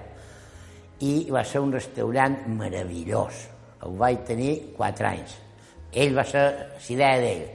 I 1.00 1.30
va 1.32 1.43
ser 1.47 1.62
un 1.64 1.72
restaurant 1.72 2.36
meravellós. 2.60 3.45
El 3.86 3.95
vaig 4.00 4.26
tenir 4.28 4.54
quatre 4.76 5.08
anys. 5.08 5.36
Ell 5.95 6.16
va 6.16 6.26
ser 6.28 6.43
l'idea 6.84 7.20
d'ell. 7.22 7.45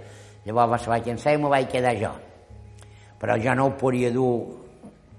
Llavors 0.47 0.87
va 0.87 0.95
vaig 0.95 1.09
llançar 1.09 1.35
i 1.35 1.41
me 1.41 1.51
vaig 1.53 1.69
quedar 1.73 1.95
jo. 2.01 2.13
Però 3.21 3.37
jo 3.41 3.55
no 3.55 3.69
ho 3.69 3.75
podia 3.81 4.11
dur 4.13 4.33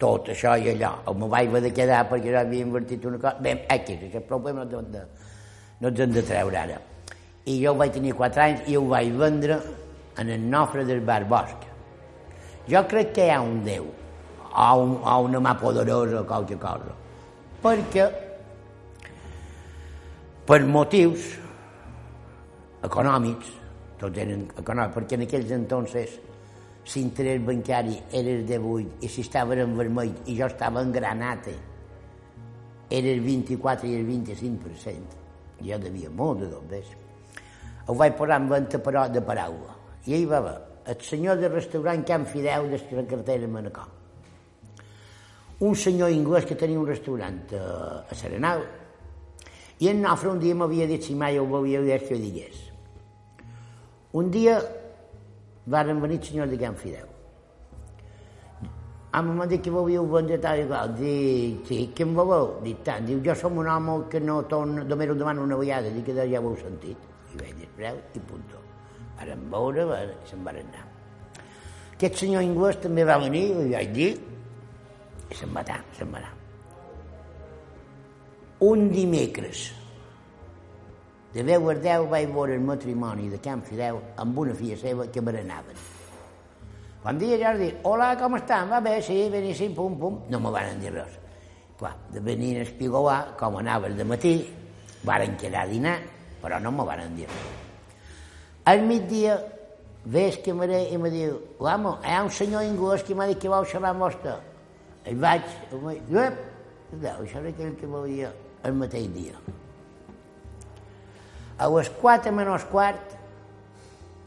tot 0.02 0.30
això 0.34 0.56
i 0.58 0.72
allò. 0.74 0.92
O 1.06 1.14
me 1.14 1.30
vaig 1.30 1.50
haver 1.50 1.62
de 1.68 1.72
quedar 1.74 2.04
perquè 2.10 2.34
ja 2.34 2.42
havia 2.42 2.66
invertit 2.66 3.06
una 3.06 3.18
cosa. 3.18 3.38
Bé, 3.40 3.56
aquí, 3.70 3.98
aquest 4.10 4.28
problema 4.28 4.66
no, 4.66 4.82
de, 4.82 5.06
no 5.80 5.94
ens 5.94 6.00
hem 6.00 6.18
de 6.18 6.26
treure 6.26 6.60
ara. 6.60 6.82
I 7.46 7.60
jo 7.62 7.76
vaig 7.78 7.94
tenir 7.94 8.14
quatre 8.18 8.44
anys 8.44 8.68
i 8.70 8.76
ho 8.76 8.84
vaig 8.90 9.14
vendre 9.14 9.62
en 10.18 10.30
el 10.30 10.50
nofre 10.50 10.86
del 10.86 11.02
bar 11.06 11.24
Bosc. 11.30 11.66
Jo 12.68 12.82
crec 12.90 13.14
que 13.14 13.28
hi 13.28 13.34
ha 13.34 13.42
un 13.46 13.64
Déu, 13.64 13.86
o, 13.86 14.70
un, 14.82 14.96
o 14.98 15.18
una 15.28 15.40
mà 15.40 15.54
poderosa 15.60 16.22
o 16.22 16.26
qualque 16.26 16.58
cosa. 16.58 17.05
Perquè, 17.66 18.04
per 20.46 20.60
motius 20.70 21.32
econòmics, 22.86 23.48
tots 23.98 24.22
eren 24.22 24.44
econòmics, 24.54 24.94
perquè 24.94 25.18
en 25.18 25.24
aquells 25.26 25.54
entonces 25.56 26.20
l'interès 26.94 27.42
bancari 27.42 27.96
era 28.12 28.36
el 28.38 28.46
18 28.46 29.02
i 29.02 29.10
si 29.10 29.26
estava 29.26 29.58
en 29.58 29.74
vermell 29.80 30.14
i 30.30 30.36
jo 30.38 30.46
estava 30.46 30.84
en 30.86 30.94
granata 30.94 31.56
era 32.90 33.10
el 33.10 33.22
24 33.26 33.90
i 33.90 33.96
el 33.96 34.06
25%. 34.08 35.18
Jo 35.66 35.80
devia 35.82 36.10
molt 36.10 36.44
de 36.44 36.52
dobbes. 36.52 36.94
Ho 37.88 37.98
vaig 37.98 38.16
posar 38.18 38.40
en 38.42 38.50
venda 38.50 38.82
però 38.84 39.08
de 39.10 39.22
paraula. 39.26 39.74
I 40.06 40.14
ahir 40.14 40.30
va 40.30 40.38
haver 40.44 40.56
el 40.94 41.02
senyor 41.02 41.42
del 41.42 41.54
restaurant 41.58 42.06
Can 42.06 42.26
Fideu 42.26 42.70
de 42.70 42.82
la 42.92 43.08
cartera 43.10 43.48
Manacó. 43.48 43.95
Un 45.60 45.76
senyor 45.76 46.12
anglès 46.12 46.46
que 46.46 46.58
tenia 46.60 46.80
un 46.80 46.88
restaurant 46.88 47.54
a, 47.56 48.04
a 48.12 48.16
Serenal 48.16 48.66
i 49.80 49.88
en 49.92 50.02
Nofre 50.04 50.32
un 50.32 50.40
dia 50.40 50.56
m'havia 50.56 50.88
dit 50.88 51.04
si 51.04 51.16
mai 51.16 51.40
ho 51.40 51.46
volia 51.48 51.82
dir 51.84 52.00
que 52.04 52.16
ho 52.16 52.20
digués. 52.20 52.62
Un 54.16 54.32
dia 54.32 54.60
varen 55.66 56.00
venir 56.02 56.20
el 56.20 56.24
senyor 56.24 56.48
de 56.48 56.58
Can 56.60 56.76
Fideu. 56.76 57.08
Ah, 59.16 59.22
m'ha 59.22 59.46
dit 59.48 59.62
que 59.64 59.72
volíeu 59.72 60.04
vendre 60.12 60.38
tal 60.44 60.60
i 60.60 60.66
qual. 60.68 60.90
Dic, 60.96 61.62
sí, 61.68 61.76
què 61.96 62.04
em 62.04 62.14
voleu? 62.16 62.58
Dic, 62.64 62.82
tant. 62.84 63.06
Diu, 63.08 63.22
jo 63.24 63.36
som 63.40 63.56
un 63.62 63.68
home 63.72 63.94
que 64.12 64.20
no 64.20 64.42
torna, 64.52 64.84
només 64.84 65.08
ho 65.08 65.16
demano 65.16 65.46
una 65.48 65.56
vegada. 65.56 65.88
Dic, 65.88 66.10
ja 66.12 66.42
ho 66.42 66.50
heu 66.50 66.58
sentit. 66.60 67.06
I 67.32 67.40
vaig 67.40 67.54
dir, 67.62 67.70
preu 67.78 68.02
i 68.12 68.20
punto. 68.20 68.60
Varen 69.16 69.46
veure 69.54 69.86
se'n 70.28 70.44
van 70.44 70.60
anar. 70.60 70.84
Aquest 71.94 72.20
senyor 72.26 72.44
anglès 72.44 72.82
també 72.84 73.06
va 73.08 73.16
venir, 73.24 73.46
i 73.64 73.72
vaig 73.72 73.94
dir, 73.96 74.10
i 75.30 75.40
se'n 75.40 75.54
va 75.56 75.64
anar, 75.66 75.82
se'n 75.98 76.12
va 76.14 76.22
anar. 76.22 76.34
Un 78.66 78.88
dimecres, 78.92 79.68
de 81.36 81.44
10 81.44 81.68
a 81.68 81.74
10 81.84 82.08
vaig 82.08 82.30
veure 82.32 82.56
el 82.56 82.62
matrimoni 82.64 83.28
de 83.28 83.42
Can 83.44 83.60
Fideu 83.68 83.98
amb 84.24 84.38
una 84.40 84.54
filla 84.56 84.78
seva 84.80 85.10
que 85.12 85.20
berenaven. 85.20 85.82
Bon 87.04 87.20
dia, 87.20 87.36
Jordi. 87.42 87.68
Hola, 87.84 88.14
com 88.18 88.38
estan? 88.38 88.70
Va 88.72 88.80
bé, 88.80 89.02
sí, 89.04 89.18
beníssim, 89.30 89.76
pum, 89.76 89.98
pum. 90.00 90.22
No 90.32 90.40
me 90.40 90.54
van 90.56 90.80
dir 90.80 90.94
res. 90.96 91.20
Clar, 91.76 91.92
de 92.14 92.24
venir 92.24 92.54
a 92.58 92.64
espigolar, 92.64 93.36
com 93.36 93.60
anaven 93.60 93.98
de 94.00 94.06
matí, 94.08 94.32
varen 95.04 95.36
quedar 95.36 95.66
a 95.66 95.68
dinar, 95.68 95.98
però 96.42 96.62
no 96.64 96.72
me 96.72 96.88
van 96.88 97.12
dir 97.20 97.28
res. 97.28 97.52
Al 98.72 98.88
migdia, 98.88 99.36
ves 100.06 100.40
que 100.40 100.56
m'he 100.56 100.86
i 100.88 100.98
me 100.98 101.12
diu, 101.12 101.36
l'amo, 101.60 101.98
hi 102.00 102.16
ha 102.16 102.24
un 102.24 102.32
senyor 102.32 102.64
anglès 102.64 103.04
que 103.04 103.14
m'ha 103.14 103.28
dit 103.28 103.44
que 103.44 103.52
vol 103.52 103.68
xerrar 103.68 103.92
amb 103.92 104.08
vostè. 104.08 104.40
I 105.06 105.14
vaig, 105.14 105.46
ep, 105.72 106.42
això 106.96 107.40
era 107.42 107.52
aquell 107.52 107.78
que 107.78 107.88
volia 107.90 108.34
el 108.66 108.74
mateix 108.80 109.12
dia 109.14 109.38
a 111.58 111.70
les 111.72 111.90
4 112.02 112.32
menys 112.36 112.66
quart 112.72 113.16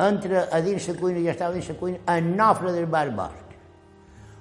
entra 0.00 0.46
a 0.52 0.60
dins 0.64 0.86
la 0.88 0.94
cuina, 0.96 1.20
ja 1.24 1.34
estava 1.34 1.54
dins 1.54 1.68
la 1.68 1.76
cuina, 1.76 1.98
en 2.14 2.36
nofre 2.36 2.72
del 2.72 2.86
bar 2.86 3.10
Bosc. 3.10 3.56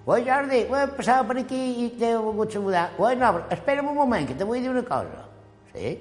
Oi, 0.08 0.22
Jordi, 0.24 0.62
oi, 0.72 0.84
passava 0.96 1.26
per 1.28 1.42
aquí 1.42 1.58
i 1.84 1.88
t'he 1.98 2.14
volgut 2.16 2.54
saludar. 2.54 2.92
Oi, 2.98 3.16
nofre, 3.20 3.44
espera'm 3.52 3.90
un 3.92 3.98
moment, 3.98 4.28
que 4.28 4.38
te 4.38 4.46
vull 4.48 4.62
dir 4.64 4.70
una 4.72 4.86
cosa. 4.88 5.26
Sí? 5.74 5.98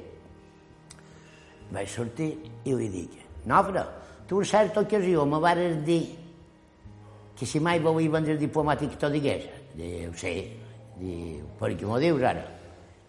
Vaig 1.72 1.90
sortir 1.90 2.28
i 2.68 2.76
li 2.76 2.90
dic, 2.92 3.16
nofre, 3.50 3.82
tu 4.28 4.38
en 4.44 4.46
certa 4.46 4.84
ocasió 4.84 5.26
me 5.26 5.40
vas 5.42 5.58
dir 5.86 6.04
que 7.36 7.46
si 7.46 7.58
mai 7.60 7.80
volia 7.80 8.12
vendre 8.12 8.36
diplomàtic 8.38 8.94
t'ho 9.00 9.10
digués. 9.10 9.48
Diu, 9.76 10.12
sí. 10.16 10.34
Diu, 10.96 11.44
per 11.60 11.74
què 11.76 11.84
m'ho 11.84 11.98
dius 12.00 12.22
ara? 12.24 12.46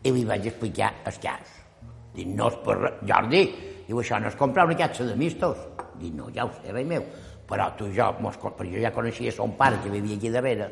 I 0.03 0.11
li 0.11 0.25
vaig 0.27 0.49
explicar 0.49 0.91
el 1.07 1.19
cas. 1.23 1.53
Dic, 2.15 2.27
no 2.35 2.49
és 2.51 2.57
per 2.65 2.75
res. 2.81 2.99
Jordi, 3.07 3.43
diu, 3.87 4.01
això 4.01 4.19
no 4.19 4.27
és 4.31 4.37
comprar 4.39 4.67
una 4.67 4.75
catxa 4.79 5.07
de 5.07 5.15
mistos. 5.19 5.63
Dic, 6.01 6.13
no, 6.17 6.27
ja 6.35 6.45
ho 6.45 6.51
sé, 6.57 6.73
rei 6.75 6.85
meu. 6.87 7.05
Però 7.47 7.69
tu 7.79 7.87
jo, 7.95 8.09
mos, 8.19 8.35
perquè 8.43 8.67
jo 8.73 8.83
ja 8.83 8.91
coneixia 8.91 9.31
son 9.31 9.55
pare 9.59 9.79
que 9.83 9.91
vivia 9.93 10.17
aquí 10.19 10.31
darrere, 10.33 10.67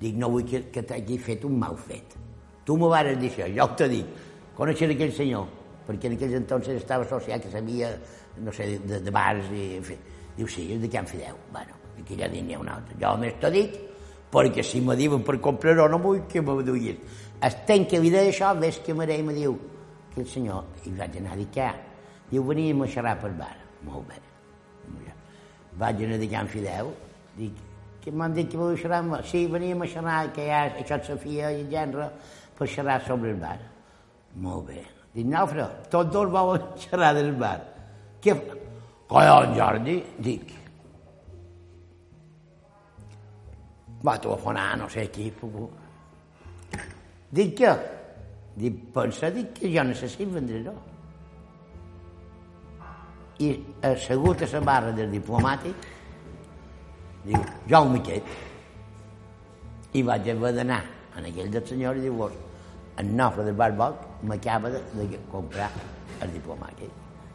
dic, 0.00 0.16
no 0.16 0.30
vull 0.32 0.48
que, 0.48 0.64
que 0.72 0.82
t'hagi 0.88 1.20
fet 1.20 1.44
un 1.44 1.58
mal 1.60 1.76
fet. 1.76 2.16
Tu 2.64 2.76
m'ho 2.80 2.88
vas 2.88 3.12
dir 3.20 3.28
això, 3.28 3.50
jo 3.52 3.68
t'ho 3.76 3.90
dic. 3.92 4.24
Coneixer 4.56 4.88
aquell 4.94 5.12
senyor, 5.12 5.48
perquè 5.84 6.08
en 6.08 6.16
aquells 6.16 6.38
entonces 6.40 6.80
estava 6.80 7.04
associat 7.04 7.44
que 7.44 7.52
sabia, 7.52 7.92
no 8.40 8.52
sé, 8.54 8.78
de, 8.80 9.02
de 9.04 9.12
bars 9.12 9.52
i, 9.52 9.74
en 9.76 9.84
fi. 9.84 9.98
Diu, 10.38 10.48
sí, 10.48 10.70
és 10.72 10.80
de 10.80 10.88
Can 10.88 11.06
Fideu. 11.06 11.36
Bueno, 11.52 11.76
aquí 12.00 12.16
ja 12.16 12.30
n'hi 12.32 12.54
ha 12.54 12.62
un 12.62 12.70
altre. 12.72 12.96
Jo 12.96 13.12
només 13.18 13.36
t'ho 13.42 13.52
dic 13.52 13.76
perquè 14.34 14.64
si 14.66 14.82
me 14.82 14.96
diuen 14.98 15.22
per 15.22 15.38
comprar-ho 15.42 15.86
no 15.88 16.00
vull 16.02 16.24
que 16.30 16.42
m'ho 16.42 16.60
duguis. 16.66 16.98
Estem 17.44 17.86
que 17.86 18.00
li 18.02 18.10
deia 18.10 18.32
això, 18.32 18.52
ves 18.58 18.80
que 18.84 18.94
m'arei 18.96 19.22
i 19.22 19.26
me 19.26 19.34
diu, 19.36 19.56
aquell 20.10 20.26
senyor, 20.30 20.64
i 20.88 20.94
vaig 20.98 21.18
anar 21.20 21.34
a 21.36 21.40
dir 21.40 21.50
què? 21.54 21.68
Diu, 22.30 22.46
veníem 22.48 22.82
a 22.82 22.88
xerrar 22.90 23.18
per 23.20 23.30
bar. 23.38 23.54
Molt 23.84 24.08
bé. 24.08 24.20
Vaig 25.78 26.04
anar 26.06 26.20
a 26.22 26.30
Can 26.30 26.48
Fideu, 26.48 26.90
dic, 27.36 27.54
que 28.02 28.12
m'han 28.12 28.34
dit 28.34 28.50
que 28.50 28.58
volia 28.58 28.78
xerrar. 28.78 29.22
Sí, 29.26 29.46
veníem 29.50 29.82
a 29.82 29.88
xerrar, 29.90 30.32
que 30.32 30.46
hi 30.46 30.50
ha 30.50 30.64
això 30.70 30.98
et 31.00 31.08
Sofia 31.08 31.50
i 31.50 31.62
el 31.64 31.70
gènere, 31.70 32.10
per 32.54 32.68
xerrar 32.70 33.00
sobre 33.06 33.32
el 33.34 33.40
bar. 33.40 33.58
Molt 34.38 34.68
bé. 34.68 34.84
Dic, 35.14 35.26
Nafra, 35.30 35.66
tots 35.90 36.12
dos 36.14 36.30
volen 36.30 36.68
xerrar 36.78 37.14
del 37.18 37.32
bar. 37.38 37.58
Què 38.22 38.34
fa? 38.38 38.60
Collons, 39.10 39.56
Jordi, 39.58 39.98
dic. 40.18 40.63
Va 44.04 44.18
telefonar, 44.20 44.74
no 44.76 44.88
sé 44.92 45.06
qui. 45.12 45.30
Dic 47.34 47.54
que, 47.58 47.70
dic, 48.60 48.82
pensa, 48.94 49.30
dic 49.32 49.54
que 49.56 49.70
jo 49.72 49.84
necessito 49.88 50.36
vendre-ho. 50.36 50.74
I 53.44 53.48
assegut 53.88 54.44
a 54.44 54.50
la 54.52 54.60
barra 54.68 54.92
del 54.94 55.10
diplomàtic, 55.10 55.88
diu, 57.24 57.40
jo 57.70 57.82
un 57.82 57.92
miquet. 57.96 58.34
I 59.94 60.02
vaig 60.06 60.30
haver 60.30 60.52
d'anar 60.60 60.82
en 61.16 61.30
aquell 61.30 61.50
del 61.50 61.66
senyor 61.66 61.98
i 61.98 62.06
diu, 62.06 62.28
en 63.00 63.16
Nofre 63.16 63.42
del 63.48 63.56
Barboc 63.58 64.22
m'acaba 64.22 64.70
de, 64.70 64.82
de 64.94 65.18
comprar 65.32 65.70
el 66.22 66.30
diplomàtic. 66.36 66.90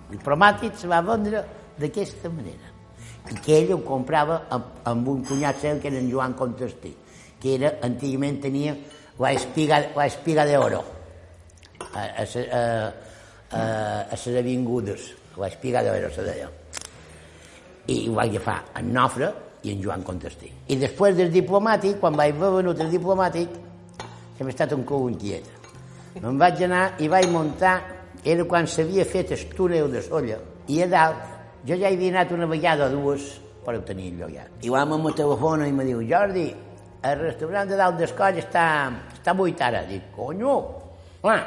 El 0.08 0.18
diplomàtic 0.18 0.78
se 0.80 0.88
va 0.88 1.02
vendre 1.02 1.44
d'aquesta 1.80 2.32
manera 2.32 2.79
que 3.44 3.58
ell 3.60 3.74
ho 3.76 3.82
comprava 3.86 4.44
amb, 4.50 5.08
un 5.08 5.24
cunyat 5.26 5.60
seu 5.62 5.80
que 5.82 5.90
era 5.92 6.00
en 6.00 6.10
Joan 6.12 6.34
Contestí, 6.34 6.94
que 7.40 7.56
era, 7.56 7.76
antigament 7.86 8.40
tenia 8.42 8.76
la 9.20 9.34
espiga, 9.34 9.82
la 9.96 10.08
espiga 10.08 10.46
de 10.46 10.58
oro 10.58 10.84
a, 11.94 12.00
a, 12.00 12.24
a, 12.24 12.64
a, 13.52 13.62
a 14.10 14.16
les 14.16 14.40
avingudes, 14.40 15.14
la 15.38 15.48
espiga 15.48 15.84
de 15.84 15.92
oro 15.92 16.10
se 16.14 16.26
deia. 16.26 16.50
I 17.90 18.02
ho 18.10 18.16
va 18.18 18.26
agafar 18.26 18.60
en 18.80 18.92
Nofre 18.94 19.32
i 19.64 19.74
en 19.74 19.82
Joan 19.84 20.04
Contestí. 20.08 20.50
I 20.70 20.78
després 20.80 21.18
del 21.18 21.32
diplomàtic, 21.34 22.00
quan 22.02 22.18
vaig 22.18 22.38
venut 22.40 22.80
el 22.80 22.92
diplomàtic, 22.94 23.56
que 24.38 24.46
m'he 24.46 24.54
estat 24.54 24.72
un 24.76 24.86
cou 24.88 25.10
inquiet. 25.12 25.48
Me'n 26.20 26.38
vaig 26.40 26.64
anar 26.64 26.84
i 27.04 27.10
vaig 27.12 27.28
muntar, 27.32 27.76
era 28.24 28.46
quan 28.48 28.68
s'havia 28.68 29.06
fet 29.08 29.34
el 29.36 29.44
túnel 29.56 29.92
de 29.92 30.02
Solla, 30.06 30.40
i 30.70 30.82
a 30.84 30.88
dalt 30.88 31.39
jo 31.68 31.76
ja 31.76 31.90
hi 31.90 31.96
havia 31.98 32.16
anat 32.16 32.34
una 32.36 32.48
vegada 32.50 32.88
o 32.88 32.94
dues 32.94 33.30
per 33.66 33.78
obtenir 33.78 34.14
el 34.14 34.20
llogat. 34.24 34.66
I 34.66 34.74
amb 34.76 35.00
el 35.00 35.16
telèfon 35.16 35.66
i 35.68 35.72
me 35.76 35.86
diu, 35.88 36.02
Jordi, 36.08 36.48
el 37.04 37.18
restaurant 37.20 37.70
de 37.70 37.80
dalt 37.80 37.98
d'Escoll 38.00 38.40
està, 38.42 38.66
està 39.14 39.34
buit 39.36 39.62
ara. 39.62 39.84
Dic, 39.88 40.10
conyo, 40.16 40.56
ah, 41.24 41.42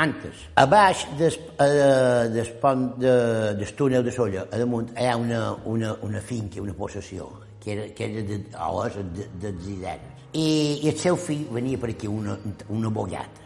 antes. 0.00 0.46
A 0.56 0.66
baix 0.66 1.04
des, 1.18 1.36
eh, 1.60 2.28
des 2.32 2.50
pont 2.60 2.88
de, 3.00 3.14
del 3.58 3.74
túnel 3.76 4.04
de 4.04 4.12
Solla, 4.12 4.46
a 4.50 4.58
damunt, 4.58 4.90
hi 4.96 5.06
ha 5.06 5.16
una, 5.16 5.42
una, 5.64 5.94
una 6.02 6.20
finca, 6.20 6.62
una 6.62 6.74
possessió, 6.74 7.28
que 7.60 7.72
era, 7.72 7.86
que 7.94 8.08
era 8.08 8.24
de, 8.28 8.40
o 8.56 8.86
és 8.86 8.96
de, 9.16 9.28
de 9.42 9.54
Zidanes. 9.60 10.26
I, 10.32 10.48
I 10.84 10.90
el 10.92 10.98
seu 10.98 11.16
fill 11.18 11.46
venia 11.52 11.78
per 11.78 11.92
aquí, 11.92 12.08
una, 12.08 12.38
una 12.70 12.92
bogat. 12.94 13.40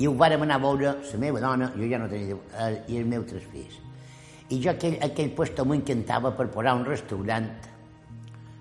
I 0.00 0.08
ho 0.08 0.16
vàrem 0.18 0.44
anar 0.46 0.58
a 0.60 0.64
veure, 0.64 0.96
la 1.12 1.18
meva 1.20 1.40
dona, 1.42 1.72
jo 1.76 1.88
ja 1.90 2.00
no 2.00 2.08
tenia, 2.10 2.38
eh, 2.56 2.74
i 2.88 3.02
els 3.02 3.08
meus 3.10 3.28
tres 3.28 3.48
fills. 3.52 3.81
I 4.50 4.58
jo 4.60 4.72
aquell, 4.72 4.98
aquell 5.04 5.30
puesto 5.36 5.64
m'encantava 5.64 6.32
per 6.36 6.48
posar 6.52 6.74
un 6.76 6.84
restaurant, 6.88 7.46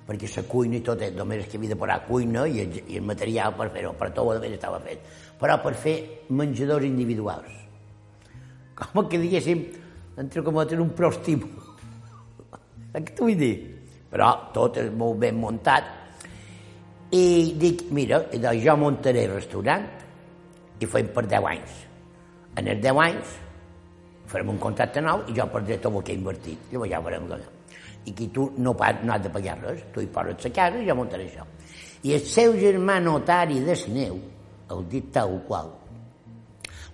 perquè 0.07 0.29
la 0.35 0.43
cuina 0.47 0.77
i 0.77 0.83
tot, 0.85 1.01
eh, 1.01 1.11
només 1.15 1.47
que 1.47 1.57
havia 1.57 1.73
de 1.73 1.79
posar 1.79 2.01
cuina 2.07 2.45
i 2.47 2.61
el, 2.61 2.77
i 2.87 2.99
el 2.99 3.05
material 3.07 3.55
per 3.57 3.69
fer-ho, 3.73 3.93
per 3.97 4.11
tot 4.11 4.35
el 4.35 4.53
estava 4.53 4.79
fet. 4.79 5.03
Però 5.39 5.57
per 5.63 5.73
fer 5.73 5.95
menjadors 6.29 6.85
individuals. 6.85 7.57
Com 8.75 9.07
que 9.09 9.19
diguéssim, 9.21 9.65
entre 10.17 10.43
com 10.43 10.59
a 10.59 10.65
un 10.65 10.89
prostíbul. 10.97 11.49
Què 12.93 13.15
t'ho 13.15 13.27
vull 13.29 13.39
dir? 13.39 13.55
Però 14.11 14.31
tot 14.53 14.77
és 14.77 14.91
molt 14.91 15.19
ben 15.19 15.37
muntat. 15.39 15.87
I 17.11 17.53
dic, 17.59 17.87
mira, 17.91 18.21
doncs 18.31 18.63
jo 18.63 18.75
muntaré 18.79 19.25
el 19.27 19.35
restaurant 19.35 19.87
i 20.79 20.87
fem 20.87 21.09
per 21.13 21.25
10 21.27 21.47
anys. 21.47 21.79
En 22.57 22.67
els 22.71 22.83
10 22.83 22.99
anys 23.03 23.33
farem 24.31 24.53
un 24.53 24.61
contracte 24.61 25.03
nou 25.03 25.25
i 25.27 25.35
jo 25.37 25.47
perdré 25.51 25.77
tot 25.83 25.93
el 25.93 26.05
que 26.07 26.15
he 26.15 26.19
invertit. 26.19 26.71
Llavors 26.71 26.93
ja 26.93 27.03
farem 27.07 27.27
allà. 27.27 27.49
I 28.05 28.13
aquí 28.15 28.27
tu 28.33 28.47
no, 28.57 28.73
no 28.73 29.13
has 29.13 29.21
de 29.21 29.29
pagar 29.29 29.59
res, 29.61 29.83
tu 29.93 30.01
hi 30.01 30.09
poses 30.09 30.47
la 30.47 30.53
casa 30.55 30.79
i 30.79 30.87
jo 30.87 30.97
muntaré 30.97 31.27
això. 31.29 31.45
I 32.03 32.15
el 32.17 32.25
seu 32.25 32.55
germà 32.57 32.97
notari 33.03 33.59
de 33.61 33.75
Sineu, 33.77 34.17
el 34.71 34.87
dit 34.89 35.11
tal 35.13 35.35
qual, 35.45 35.69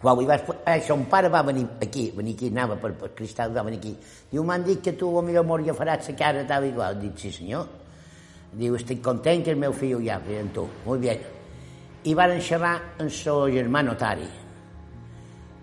quan 0.01 0.19
hi 0.21 0.27
vaig, 0.29 0.41
eh, 0.65 0.81
son 0.85 1.05
pare 1.09 1.29
va 1.29 1.41
venir 1.41 1.65
aquí, 1.81 2.11
venir 2.15 2.35
aquí, 2.35 2.49
anava 2.49 2.75
per, 2.77 2.91
per 2.93 3.09
Cristal, 3.15 3.55
va 3.55 3.63
venir 3.63 3.79
aquí. 3.79 3.95
Diu, 4.29 4.43
m'han 4.43 4.63
dit 4.63 4.81
que 4.83 4.93
tu 4.93 5.09
millor 5.21 5.45
mort 5.45 5.65
ja 5.65 5.73
faràs 5.73 6.09
la 6.11 6.15
casa 6.15 6.43
tal 6.45 6.67
i 6.67 6.73
qual. 6.75 6.99
Dic, 7.01 7.17
sí 7.17 7.31
senyor. 7.31 7.65
Diu, 8.53 8.75
estic 8.77 9.01
content 9.01 9.43
que 9.43 9.55
el 9.55 9.57
meu 9.57 9.73
fill 9.73 10.03
ja 10.05 10.19
feia 10.21 10.43
amb 10.45 10.53
tu. 10.53 10.67
Molt 10.85 11.01
bé. 11.01 11.17
I 12.05 12.13
van 12.13 12.37
xerrar 12.39 12.75
amb 12.77 13.07
el 13.07 13.09
seu 13.11 13.47
germà 13.49 13.81
notari. 13.81 14.29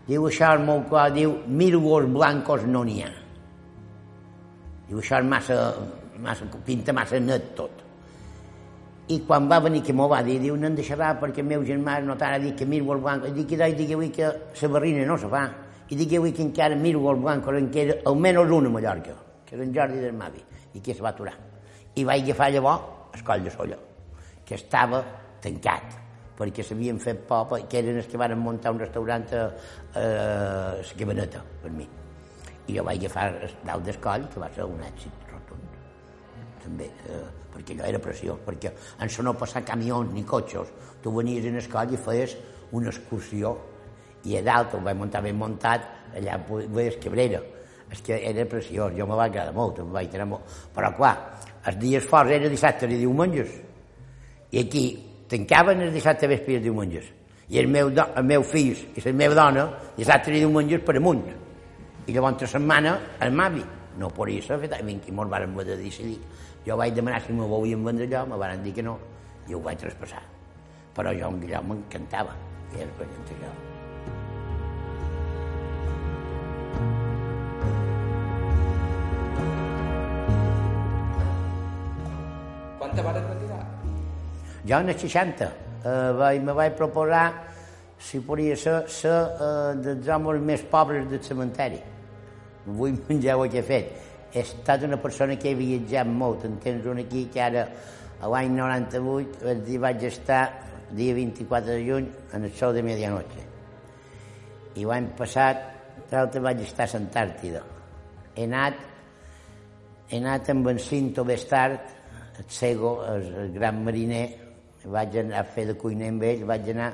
Diu, 0.05 0.27
això 0.29 0.51
és 0.59 0.65
molt 0.65 0.91
clar, 0.91 1.09
diu, 1.15 1.39
mirgos 1.49 2.05
blancos 2.13 2.67
no 2.69 2.83
n'hi 2.85 2.99
ha. 3.05 3.11
Diu, 4.89 4.99
això 5.01 5.21
és 5.23 5.29
massa, 5.29 5.57
massa, 6.21 6.49
pinta 6.67 6.93
massa 6.93 7.21
net 7.21 7.55
tot. 7.57 7.81
I 9.09 9.19
quan 9.25 9.49
va 9.49 9.61
venir 9.65 9.81
que 9.85 9.95
m'ho 9.97 10.09
va 10.09 10.21
dir, 10.25 10.39
diu, 10.43 10.59
no 10.61 10.69
em 10.69 10.77
deixarà 10.77 11.15
perquè 11.21 11.41
el 11.41 11.49
meu 11.49 11.65
germà 11.65 11.99
notara 12.05 12.39
dit 12.41 12.57
que 12.57 12.69
mirgos 12.69 13.01
blancos, 13.01 13.33
i 13.33 13.39
dic, 13.41 13.57
i 13.57 13.73
digueu 13.81 14.05
que 14.13 14.31
la 14.61 14.73
barrina 14.77 15.09
no 15.09 15.17
se 15.21 15.29
fa, 15.33 15.47
i 15.89 15.97
digueu 15.97 16.29
que 16.33 16.45
encara 16.45 16.77
mirgos 16.77 17.21
blancos 17.21 17.57
en 17.57 17.71
queda 17.73 18.01
almenys 18.05 18.53
un 18.53 18.67
a 18.67 18.77
Mallorca, 18.77 19.17
que 19.47 19.57
era 19.57 19.65
en 19.65 19.75
Jordi 19.75 20.01
del 20.05 20.17
Mavi, 20.17 20.45
i 20.75 20.81
que 20.81 20.93
es 20.93 21.01
va 21.01 21.13
aturar. 21.13 21.37
I 21.97 22.05
vaig 22.05 22.25
agafar 22.25 22.53
llavors 22.53 23.17
el 23.17 23.25
coll 23.25 23.45
de 23.45 23.51
Solla, 23.51 23.77
que 24.45 24.57
estava 24.57 25.05
tancat, 25.41 26.04
perquè 26.39 26.65
s'havien 26.67 26.99
fet 27.03 27.23
por, 27.29 27.53
que 27.71 27.81
eren 27.81 28.01
els 28.01 28.09
que 28.11 28.19
van 28.21 28.35
muntar 28.39 28.73
un 28.75 28.81
restaurant 28.83 29.27
a, 29.35 29.45
a 29.95 30.07
la 30.81 30.97
Cabaneta, 30.99 31.43
per 31.63 31.71
mi. 31.71 31.87
I 32.67 32.79
jo 32.79 32.85
vaig 32.87 33.05
agafar 33.05 33.29
dalt 33.65 33.85
d'escoll, 33.87 34.27
que 34.33 34.41
va 34.43 34.49
ser 34.55 34.67
un 34.67 34.81
èxit 34.83 35.31
rotund. 35.31 35.79
També, 36.65 36.89
eh, 37.07 37.23
perquè 37.53 37.77
allò 37.77 37.87
era 37.93 38.01
preciós, 38.03 38.41
perquè 38.47 38.73
en 39.05 39.15
no 39.25 39.37
passar 39.39 39.63
camions 39.65 40.13
ni 40.13 40.25
cotxes. 40.25 40.73
Tu 41.03 41.13
venies 41.13 41.47
en 41.47 41.61
escoll 41.61 41.93
i 41.93 42.01
feies 42.01 42.37
una 42.73 42.91
excursió, 42.91 43.55
i 44.25 44.39
a 44.39 44.43
dalt, 44.43 44.75
ho 44.75 44.81
vaig 44.81 44.97
muntar 44.97 45.23
ben 45.23 45.37
muntat, 45.37 45.85
allà 46.17 46.39
veies 46.49 46.97
Cabrera. 47.03 47.43
És 47.93 48.01
que 48.03 48.17
era 48.17 48.47
preciós, 48.49 48.95
jo 48.97 49.07
me 49.07 49.15
va 49.15 49.29
agradar 49.29 49.53
molt, 49.55 49.79
em 49.79 49.91
vaig 49.93 50.15
molt. 50.27 50.49
Però, 50.75 50.91
clar, 50.97 51.15
els 51.69 51.77
dies 51.79 52.07
forts 52.09 52.33
era 52.33 52.49
dissabte 52.49 52.89
i 52.89 52.97
diumenges. 52.97 53.53
I 54.51 54.65
aquí 54.65 54.85
tancaven 55.29 55.83
els 55.87 55.95
dissabte 55.95 56.29
vespre 56.31 56.55
i 56.55 56.59
els 56.61 56.67
diumenges. 56.67 57.11
I 57.49 57.61
el 57.61 57.69
meu, 57.69 57.91
do, 57.93 58.07
el 58.17 58.25
meu 58.25 58.45
fills 58.47 58.85
i 58.97 59.05
la 59.05 59.13
meva 59.13 59.37
dona 59.37 59.67
dissabte 59.97 60.33
i 60.33 60.41
diumenges 60.41 60.85
per 60.85 60.97
amunt. 61.01 61.25
I 62.07 62.13
llavors 62.13 62.45
la 62.45 62.53
setmana 62.57 62.95
el 63.21 63.33
Mavi. 63.33 63.65
No 63.99 64.09
podia 64.11 64.43
ser 64.43 64.59
fet, 64.59 64.75
i 64.83 65.13
mos 65.13 65.29
varen 65.31 65.53
haver 65.55 65.67
de 65.67 65.77
decidir. 65.85 66.19
Jo 66.67 66.77
vaig 66.77 66.95
demanar 66.95 67.21
si 67.23 67.33
me 67.33 67.47
volien 67.47 67.85
vendre 67.85 68.09
allò, 68.09 68.25
me 68.27 68.41
van 68.41 68.65
dir 68.65 68.73
que 68.75 68.83
no, 68.83 68.99
i 69.47 69.55
ho 69.55 69.61
vaig 69.61 69.79
traspassar. 69.79 70.25
Però 70.97 71.13
jo 71.13 71.29
allò 71.29 71.63
m'encantava, 71.63 72.35
i 72.75 72.83
era 72.83 72.91
per 72.99 73.07
allò. 73.07 73.74
Jo 84.65 84.81
en 84.81 84.89
els 84.89 85.03
60 85.05 85.45
eh, 85.85 86.13
vaig, 86.17 86.41
me 86.43 86.55
vaig 86.57 86.77
proposar 86.79 87.27
si 88.01 88.21
podia 88.25 88.57
ser, 88.57 88.79
ser 88.89 89.13
eh, 89.13 89.75
dels 89.85 90.09
homes 90.09 90.41
més 90.41 90.65
pobres 90.71 91.07
del 91.11 91.23
cementeri. 91.25 91.81
Vull 92.67 92.97
menjar 93.09 93.39
el 93.39 93.51
que 93.53 93.61
he 93.61 93.67
fet. 93.69 93.93
He 94.35 94.43
estat 94.43 94.83
una 94.87 94.99
persona 95.01 95.37
que 95.41 95.53
he 95.53 95.59
viatjat 95.59 96.09
molt. 96.11 96.47
En 96.49 96.59
tens 96.63 96.87
un 96.91 97.03
aquí 97.05 97.27
que 97.33 97.43
ara, 97.45 97.67
a 98.21 98.31
l'any 98.31 98.55
98, 98.57 99.45
el 99.53 99.63
dia 99.67 99.83
vaig 99.85 100.07
estar, 100.09 100.43
dia 100.95 101.15
24 101.15 101.71
de 101.71 101.85
juny, 101.85 102.09
en 102.33 102.49
el 102.49 102.55
sol 102.57 102.75
de 102.75 102.83
medianoche. 102.83 103.45
I 104.81 104.89
l'any 104.89 105.13
passat, 105.19 105.61
l'altre 106.11 106.43
vaig 106.43 106.65
estar 106.65 106.89
a 106.89 106.97
l'Antàrtida. 106.97 107.63
He 108.35 108.49
anat, 108.49 108.81
he 110.11 110.19
anat 110.19 110.51
amb 110.51 110.73
en 110.73 110.81
Cinto 110.83 111.23
Bestart, 111.25 111.93
el 112.41 112.49
Sego, 112.51 112.97
el, 113.07 113.29
el 113.45 113.53
gran 113.55 113.85
mariner, 113.85 114.44
vaig 114.85 115.19
anar 115.21 115.41
a 115.41 115.45
fer 115.45 115.67
de 115.71 115.77
cuiner 115.81 116.11
amb 116.13 116.25
ell, 116.29 116.45
vaig 116.49 116.71
anar 116.73 116.93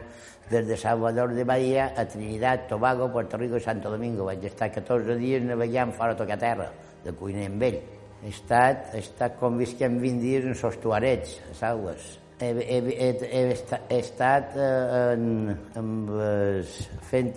des 0.50 0.66
de 0.66 0.76
Salvador 0.76 1.34
de 1.34 1.44
Bahia 1.44 1.92
a 1.96 2.04
Trinidad, 2.06 2.66
Tobago, 2.68 3.10
Puerto 3.12 3.36
Rico 3.38 3.56
i 3.56 3.60
Santo 3.60 3.90
Domingo. 3.90 4.24
Vaig 4.26 4.44
estar 4.44 4.70
14 4.74 5.16
dies 5.18 5.44
navegant 5.46 5.92
fora 5.94 6.16
tocar 6.18 6.38
terra, 6.38 6.70
de 7.04 7.12
cuiner 7.14 7.46
amb 7.46 7.62
ell. 7.62 7.78
He 8.20 8.32
estat, 8.34 8.90
he 8.94 9.04
estat 9.04 9.38
visquem 9.56 10.00
20 10.00 10.20
dies 10.20 10.44
en 10.44 10.58
sos 10.58 10.76
tuarets, 10.82 11.38
a 11.52 11.54
Salves. 11.54 12.18
He, 12.40 12.50
he, 12.56 12.80
he, 12.96 13.08
he, 13.20 13.40
he 13.88 13.98
estat 14.00 14.56
eh, 14.56 15.14
en, 15.14 15.56
amb, 15.76 16.12
eh, 16.18 16.62
fent 17.10 17.34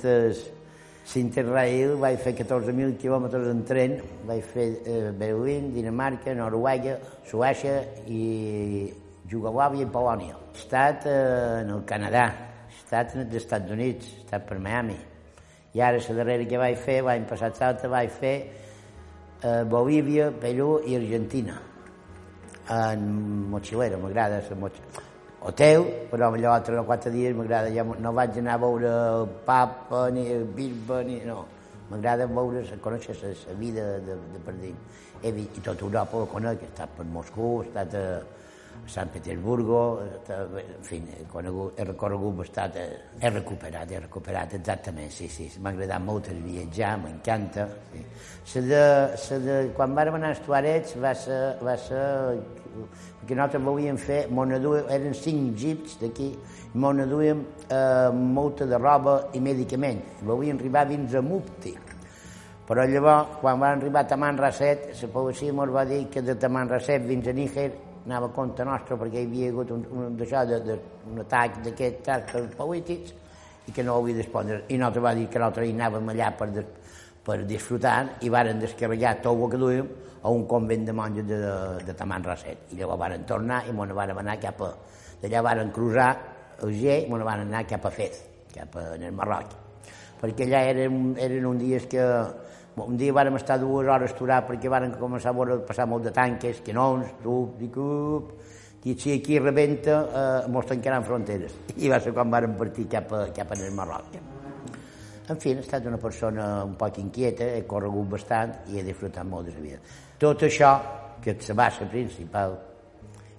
Interrail, 1.20 1.98
vaig 2.00 2.22
fer 2.24 2.32
14.000 2.40 2.96
quilòmetres 3.02 3.50
en 3.52 3.60
tren, 3.68 3.98
vaig 4.26 4.46
fer 4.54 4.70
eh, 4.88 5.12
Berlín, 5.20 5.74
Dinamarca, 5.76 6.34
Noruega, 6.34 6.96
Suècia 7.30 7.82
i 8.08 8.88
Jugoslàvia 9.30 9.86
i 9.86 9.92
Polònia. 9.92 10.43
He 10.54 10.60
estat 10.62 11.08
eh, 11.10 11.64
en 11.64 11.74
el 11.74 11.82
Canadà, 11.90 12.28
he 12.70 12.78
estat 12.78 13.18
els 13.18 13.34
Estats 13.42 13.74
Units, 13.74 14.14
he 14.14 14.22
estat 14.22 14.46
per 14.46 14.60
Miami, 14.62 15.00
I 15.74 15.82
ara 15.82 15.98
la 15.98 16.14
darrera 16.14 16.46
que 16.46 16.58
vaig 16.62 16.76
fer, 16.78 17.00
l'any 17.02 17.24
passat 17.26 17.58
l'altre, 17.58 17.88
vaig 17.90 18.12
fer 18.14 18.34
eh, 19.42 19.64
Bolívia, 19.66 20.28
Perú 20.30 20.76
i 20.86 20.94
Argentina. 21.00 21.56
En 22.70 23.08
motxilera, 23.50 23.98
m'agrada 23.98 24.44
la 24.50 24.58
motxilera. 24.62 25.02
Hotel, 25.44 25.88
però 26.12 26.30
allò 26.30 26.52
altre 26.54 26.78
o 26.78 26.86
quatre 26.86 27.12
dies 27.12 27.34
m'agrada, 27.36 27.74
ja 27.74 27.84
no 27.84 28.14
vaig 28.14 28.38
anar 28.38 28.54
a 28.54 28.62
veure 28.62 28.92
el 28.94 29.28
Papa 29.48 30.06
ni 30.14 30.28
el 30.32 30.46
Bisbe, 30.46 31.04
ni... 31.10 31.20
no. 31.26 31.48
M'agrada 31.90 32.30
veure, 32.30 32.62
conèixer 32.82 33.18
la 33.24 33.58
vida 33.58 33.84
de, 34.06 34.16
de 34.36 34.46
per 34.46 34.54
dins. 34.62 35.02
Vist, 35.24 35.58
i 35.58 35.66
tota 35.66 35.84
Europa 35.88 36.22
ho 36.22 36.30
conec, 36.30 36.62
he 36.62 36.70
estat 36.70 36.94
per 36.96 37.06
Moscou, 37.10 37.64
he 37.64 37.68
estat 37.68 37.98
a, 37.98 38.06
Sant 38.94 39.10
Petersburgo, 39.14 40.02
en 40.28 40.82
fi, 40.84 40.98
conegut, 41.32 41.78
he 41.80 41.86
recorregut 41.88 42.36
bastant, 42.42 42.76
he 42.76 43.30
recuperat, 43.30 43.92
he 43.92 44.02
recuperat, 44.02 44.58
exactament, 44.58 45.12
sí, 45.12 45.30
sí, 45.32 45.48
m'ha 45.64 45.72
agradat 45.72 46.04
molt 46.04 46.28
el 46.34 46.42
viatjar, 46.44 46.98
m'encanta. 47.00 47.68
Sí. 47.94 48.66
De, 48.68 48.82
de, 49.46 49.56
quan 49.78 49.96
vàrem 49.96 50.20
anar 50.20 50.34
a 50.34 50.38
Estuarets 50.38 50.98
va 51.00 51.14
ser, 51.16 51.40
va 51.64 51.78
ser 51.80 52.04
que 53.24 53.38
nosaltres 53.38 53.64
volíem 53.64 53.98
fer, 54.02 54.26
monaduem, 54.34 54.90
eren 54.92 55.16
cinc 55.16 55.56
jeeps 55.64 55.96
d'aquí, 56.02 56.34
monaduem 56.76 57.46
eh, 57.70 58.12
molta 58.12 58.68
de 58.68 58.82
roba 58.82 59.16
i 59.34 59.40
medicaments. 59.40 60.20
Volíem 60.28 60.60
arribar 60.60 60.88
fins 60.92 61.16
a 61.16 61.24
Mupti. 61.24 61.74
Però 62.68 62.84
llavors, 62.88 63.40
quan 63.42 63.60
van 63.60 63.78
arribar 63.78 64.04
a 64.04 64.12
Taman 64.12 64.38
Rasset, 64.40 64.92
la 65.02 65.10
policia 65.12 65.52
ens 65.52 65.74
va 65.74 65.84
dir 65.88 66.06
que 66.12 66.22
de 66.24 66.36
Taman 66.40 66.72
Rasset 66.72 67.08
fins 67.08 67.28
a 67.28 67.34
Níger 67.36 67.72
anava 68.06 68.28
a 68.28 68.36
compte 68.36 68.64
nostre 68.68 68.98
perquè 69.00 69.22
hi 69.22 69.28
havia 69.28 69.50
hagut 69.52 69.72
un, 69.72 69.84
un, 69.92 70.16
de, 70.18 70.60
de, 70.68 70.78
un 71.12 71.22
atac 71.24 71.62
d'aquests 71.64 72.10
actes 72.18 72.56
polítics 72.58 73.14
i 73.68 73.72
que 73.72 73.84
no 73.84 73.96
ho 73.96 74.02
havia 74.04 74.20
d'espondre. 74.20 74.64
I 74.68 74.78
nosaltres 74.78 75.04
va 75.06 75.14
dir 75.16 75.28
que 75.32 75.40
nosaltres 75.40 75.70
hi 75.70 75.76
anàvem 75.78 76.10
allà 76.12 76.32
per, 76.40 76.50
de, 76.52 76.66
per 77.24 77.38
disfrutar 77.48 77.98
i 78.22 78.32
varen 78.34 78.60
descarregar 78.60 79.16
tot 79.24 79.40
el 79.40 79.50
que 79.54 79.62
duíem 79.62 79.90
a 80.24 80.32
un 80.32 80.46
convent 80.48 80.86
de 80.88 80.94
monges 80.96 81.28
de, 81.28 81.40
de, 81.40 81.56
de 81.88 81.96
Taman 82.00 82.24
Rasset. 82.24 82.70
I 82.72 82.80
llavors 82.80 83.00
varen 83.00 83.26
tornar 83.28 83.64
i 83.68 83.72
ens 83.72 83.96
van 83.96 84.18
anar 84.18 84.40
cap 84.40 84.62
a... 84.62 84.72
D'allà 85.24 85.42
varen 85.44 85.70
cruzar 85.72 86.10
el 86.64 86.74
G 86.76 86.98
i 87.06 87.08
ens 87.08 87.28
van 87.28 87.46
anar 87.46 87.64
cap 87.68 87.86
a 87.88 87.92
Fez, 87.92 88.24
cap 88.52 88.76
a, 88.76 88.90
en 88.98 89.08
el 89.08 89.16
Marroc. 89.16 89.56
Perquè 90.20 90.48
allà 90.48 90.64
eren, 90.72 91.14
eren 91.20 91.48
uns 91.48 91.64
dies 91.64 91.88
que 91.92 92.04
un 92.82 92.98
dia 92.98 93.14
vàrem 93.14 93.36
estar 93.38 93.60
dues 93.62 93.88
hores 93.88 94.16
aturats 94.16 94.48
perquè 94.50 94.70
varen 94.72 94.96
començar 94.98 95.30
a 95.30 95.38
veure, 95.38 95.60
passar 95.68 95.86
molt 95.90 96.08
de 96.08 96.14
tanques, 96.16 96.62
canons, 96.66 97.12
tub, 97.22 97.62
i 97.62 97.70
cup, 97.70 98.34
i 98.84 98.96
si 99.00 99.14
aquí 99.14 99.38
rebenta, 99.40 100.00
eh, 100.04 100.50
mos 100.52 100.66
tancaran 100.66 101.06
fronteres. 101.06 101.54
I 101.84 101.92
va 101.92 102.02
ser 102.04 102.14
quan 102.16 102.32
vàrem 102.34 102.58
partir 102.58 102.88
cap 102.92 103.14
a, 103.14 103.28
cap 103.36 103.54
a 103.54 103.60
el 103.60 103.72
Marroc. 103.78 104.18
En 105.24 105.40
fi, 105.40 105.54
he 105.54 105.62
estat 105.62 105.86
una 105.88 105.98
persona 106.02 106.66
un 106.68 106.74
poc 106.76 106.98
inquieta, 107.00 107.46
he 107.56 107.64
corregut 107.70 108.10
bastant 108.18 108.58
i 108.74 108.80
he 108.80 108.84
disfrutat 108.84 109.24
molt 109.24 109.48
de 109.48 109.56
la 109.56 109.64
vida. 109.64 109.80
Tot 110.20 110.44
això, 110.44 110.74
que 111.24 111.32
és 111.38 111.48
la 111.54 111.56
base 111.62 111.88
principal, 111.88 112.58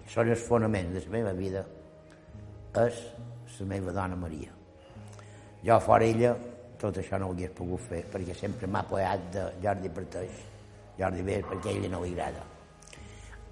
són 0.08 0.30
els 0.32 0.46
fonaments 0.46 0.94
de 0.96 1.04
la 1.04 1.12
meva 1.18 1.34
vida, 1.36 1.64
és 2.86 3.04
la 3.60 3.68
meva 3.68 3.92
dona 3.92 4.16
Maria. 4.16 4.54
Jo, 5.64 5.78
fora 5.80 6.08
ella, 6.08 6.32
tot 6.84 6.98
això 7.00 7.18
no 7.20 7.30
ho 7.30 7.32
hagués 7.32 7.52
pogut 7.56 7.80
fer, 7.88 8.02
perquè 8.12 8.34
sempre 8.36 8.68
m'ha 8.68 8.82
apoyat 8.84 9.30
de 9.32 9.44
Jordi 9.62 9.90
Parteix, 9.98 10.42
Jordi 10.98 11.22
Bé, 11.24 11.38
perquè 11.48 11.70
a 11.70 11.78
ella 11.78 11.92
no 11.94 12.02
li 12.02 12.12
agrada. 12.12 12.42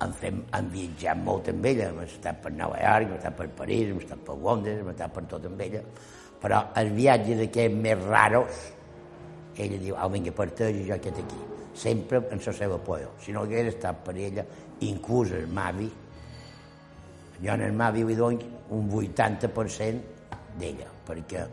Hem, 0.02 0.12
fem, 0.18 0.42
hem 0.58 0.68
viatjat 0.72 1.22
molt 1.22 1.48
amb 1.52 1.68
ella, 1.70 1.88
hem 1.92 2.02
estat 2.04 2.42
per 2.44 2.52
Nova 2.52 2.80
York, 2.82 3.08
hem 3.08 3.16
estat 3.16 3.38
per 3.38 3.48
París, 3.62 3.88
hem 3.88 4.02
estat 4.02 4.26
per 4.26 4.36
Londres, 4.36 4.82
hem 4.82 4.92
estat 4.92 5.16
per 5.16 5.24
tot 5.30 5.48
amb 5.48 5.64
ella, 5.64 5.82
però 6.42 6.60
els 6.82 6.94
viatges 6.98 7.42
aquests 7.46 7.80
més 7.86 8.04
raros, 8.10 8.62
ella 9.62 9.80
diu, 9.80 9.96
au, 9.96 10.12
vinga, 10.12 10.34
parteix 10.36 10.82
jo 10.88 10.96
aquest 10.98 11.22
aquí. 11.22 11.40
Sempre 11.78 12.20
en 12.34 12.40
la 12.44 12.52
seva 12.52 12.76
por. 12.84 13.04
Si 13.24 13.32
no 13.32 13.46
hagués 13.46 13.70
estat 13.72 14.02
per 14.04 14.16
ella, 14.18 14.44
inclús 14.84 15.32
el 15.38 15.46
Mavi, 15.48 15.88
jo 17.42 17.52
en 17.54 17.64
el 17.64 17.72
Mavi 17.72 18.04
li 18.04 18.16
dono 18.18 18.50
un 18.72 18.90
80% 18.90 20.58
d'ella, 20.58 20.90
perquè 21.06 21.46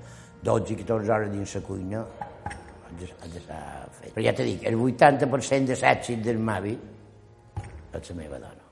12 0.44 0.74
i 0.74 0.76
14 0.84 1.12
hores 1.12 1.32
dins 1.34 1.56
la 1.56 1.62
cuina 1.62 2.04
ha 2.04 3.28
d'estar 3.34 3.64
fet. 3.92 4.14
Però 4.14 4.24
ja 4.26 4.34
t'he 4.34 4.46
dit, 4.48 4.64
el 4.70 4.78
80% 4.80 5.74
de 5.74 5.78
l'èxit 5.82 6.24
del 6.24 6.40
Mavi 6.40 6.78
és 8.00 8.10
la 8.10 8.16
meva 8.16 8.40
dona. 8.40 8.66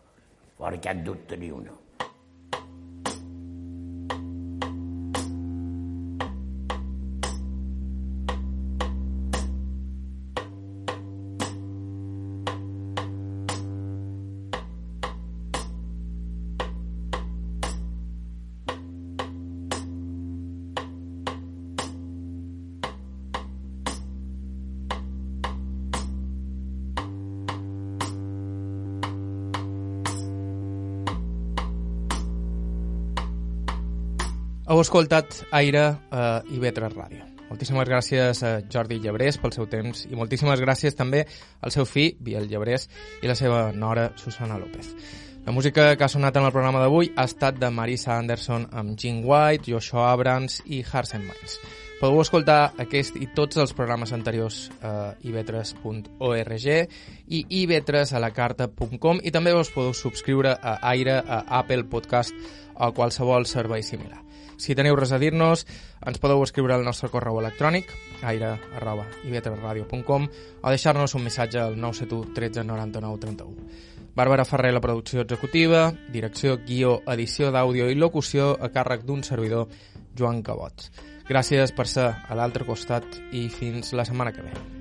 Fora 0.57 0.79
cap 0.81 1.03
dubte 1.05 1.37
ni 1.37 1.51
una. 1.51 1.75
Escoltat 34.87 35.41
Aire 35.51 35.81
a 36.15 36.41
Ivetres 36.55 36.93
Ràdio. 36.95 37.25
Moltíssimes 37.49 37.89
gràcies 37.89 38.39
a 38.43 38.51
Jordi 38.71 39.01
Llebrés 39.03 39.35
pel 39.39 39.51
seu 39.51 39.67
temps 39.67 40.05
i 40.07 40.15
moltíssimes 40.15 40.61
gràcies 40.63 40.95
també 40.95 41.25
al 41.59 41.73
seu 41.75 41.83
fill, 41.83 42.13
Biel 42.23 42.47
Llebrés, 42.47 42.87
i 43.19 43.27
la 43.27 43.35
seva 43.35 43.65
nora, 43.75 44.13
Susana 44.15 44.55
López. 44.59 44.93
La 45.47 45.53
música 45.53 45.95
que 45.95 46.03
ha 46.03 46.09
sonat 46.11 46.35
en 46.35 46.43
el 46.43 46.51
programa 46.51 46.81
d'avui 46.83 47.07
ha 47.15 47.23
estat 47.23 47.55
de 47.55 47.69
Marisa 47.71 48.17
Anderson 48.17 48.65
amb 48.75 48.97
Gene 48.99 49.21
White, 49.23 49.71
Joshua 49.71 50.09
Abrams 50.11 50.57
i 50.65 50.81
Hearts 50.81 51.15
and 51.15 51.23
Minds. 51.23 51.53
Podeu 52.01 52.19
escoltar 52.19 52.73
aquest 52.83 53.15
i 53.15 53.29
tots 53.31 53.55
els 53.63 53.71
programes 53.77 54.11
anteriors 54.11 54.57
a 54.83 55.13
ivetres.org 55.23 56.67
i 56.67 57.41
ivetresalacarta.com 57.61 59.23
i 59.23 59.31
també 59.31 59.55
us 59.55 59.71
podeu 59.71 59.95
subscriure 59.95 60.51
a 60.51 60.81
Aire, 60.91 61.15
a 61.23 61.39
Apple 61.61 61.87
Podcast 61.87 62.35
o 62.75 62.89
a 62.89 62.91
qualsevol 62.91 63.47
servei 63.47 63.87
similar. 63.87 64.19
Si 64.59 64.75
teniu 64.75 64.99
res 64.99 65.15
a 65.15 65.21
dir-nos, 65.21 65.63
ens 66.03 66.19
podeu 66.19 66.43
escriure 66.43 66.75
al 66.75 66.83
nostre 66.83 67.07
correu 67.13 67.39
electrònic 67.39 67.93
aire 68.27 68.57
arroba 68.75 69.07
ivetresradio.com 69.23 70.27
o 70.27 70.71
deixar-nos 70.75 71.15
un 71.15 71.23
missatge 71.23 71.61
al 71.61 71.79
971 71.79 72.35
13 72.35 72.67
99 72.67 73.23
31. 73.29 73.96
Bàrbara 74.17 74.47
Ferrer, 74.49 74.71
la 74.73 74.81
producció 74.81 75.21
executiva, 75.21 75.91
direcció, 76.09 76.55
guió, 76.65 76.95
edició 77.13 77.51
d'àudio 77.53 77.85
i 77.93 77.99
locució 77.99 78.55
a 78.57 78.71
càrrec 78.73 79.05
d'un 79.05 79.21
servidor, 79.27 79.69
Joan 80.17 80.41
Cabot. 80.47 80.87
Gràcies 81.29 81.75
per 81.77 81.85
ser 81.91 82.07
a 82.17 82.39
l'altre 82.39 82.65
costat 82.65 83.05
i 83.29 83.45
fins 83.53 83.93
la 83.93 84.07
setmana 84.09 84.33
que 84.33 84.47
ve. 84.49 84.76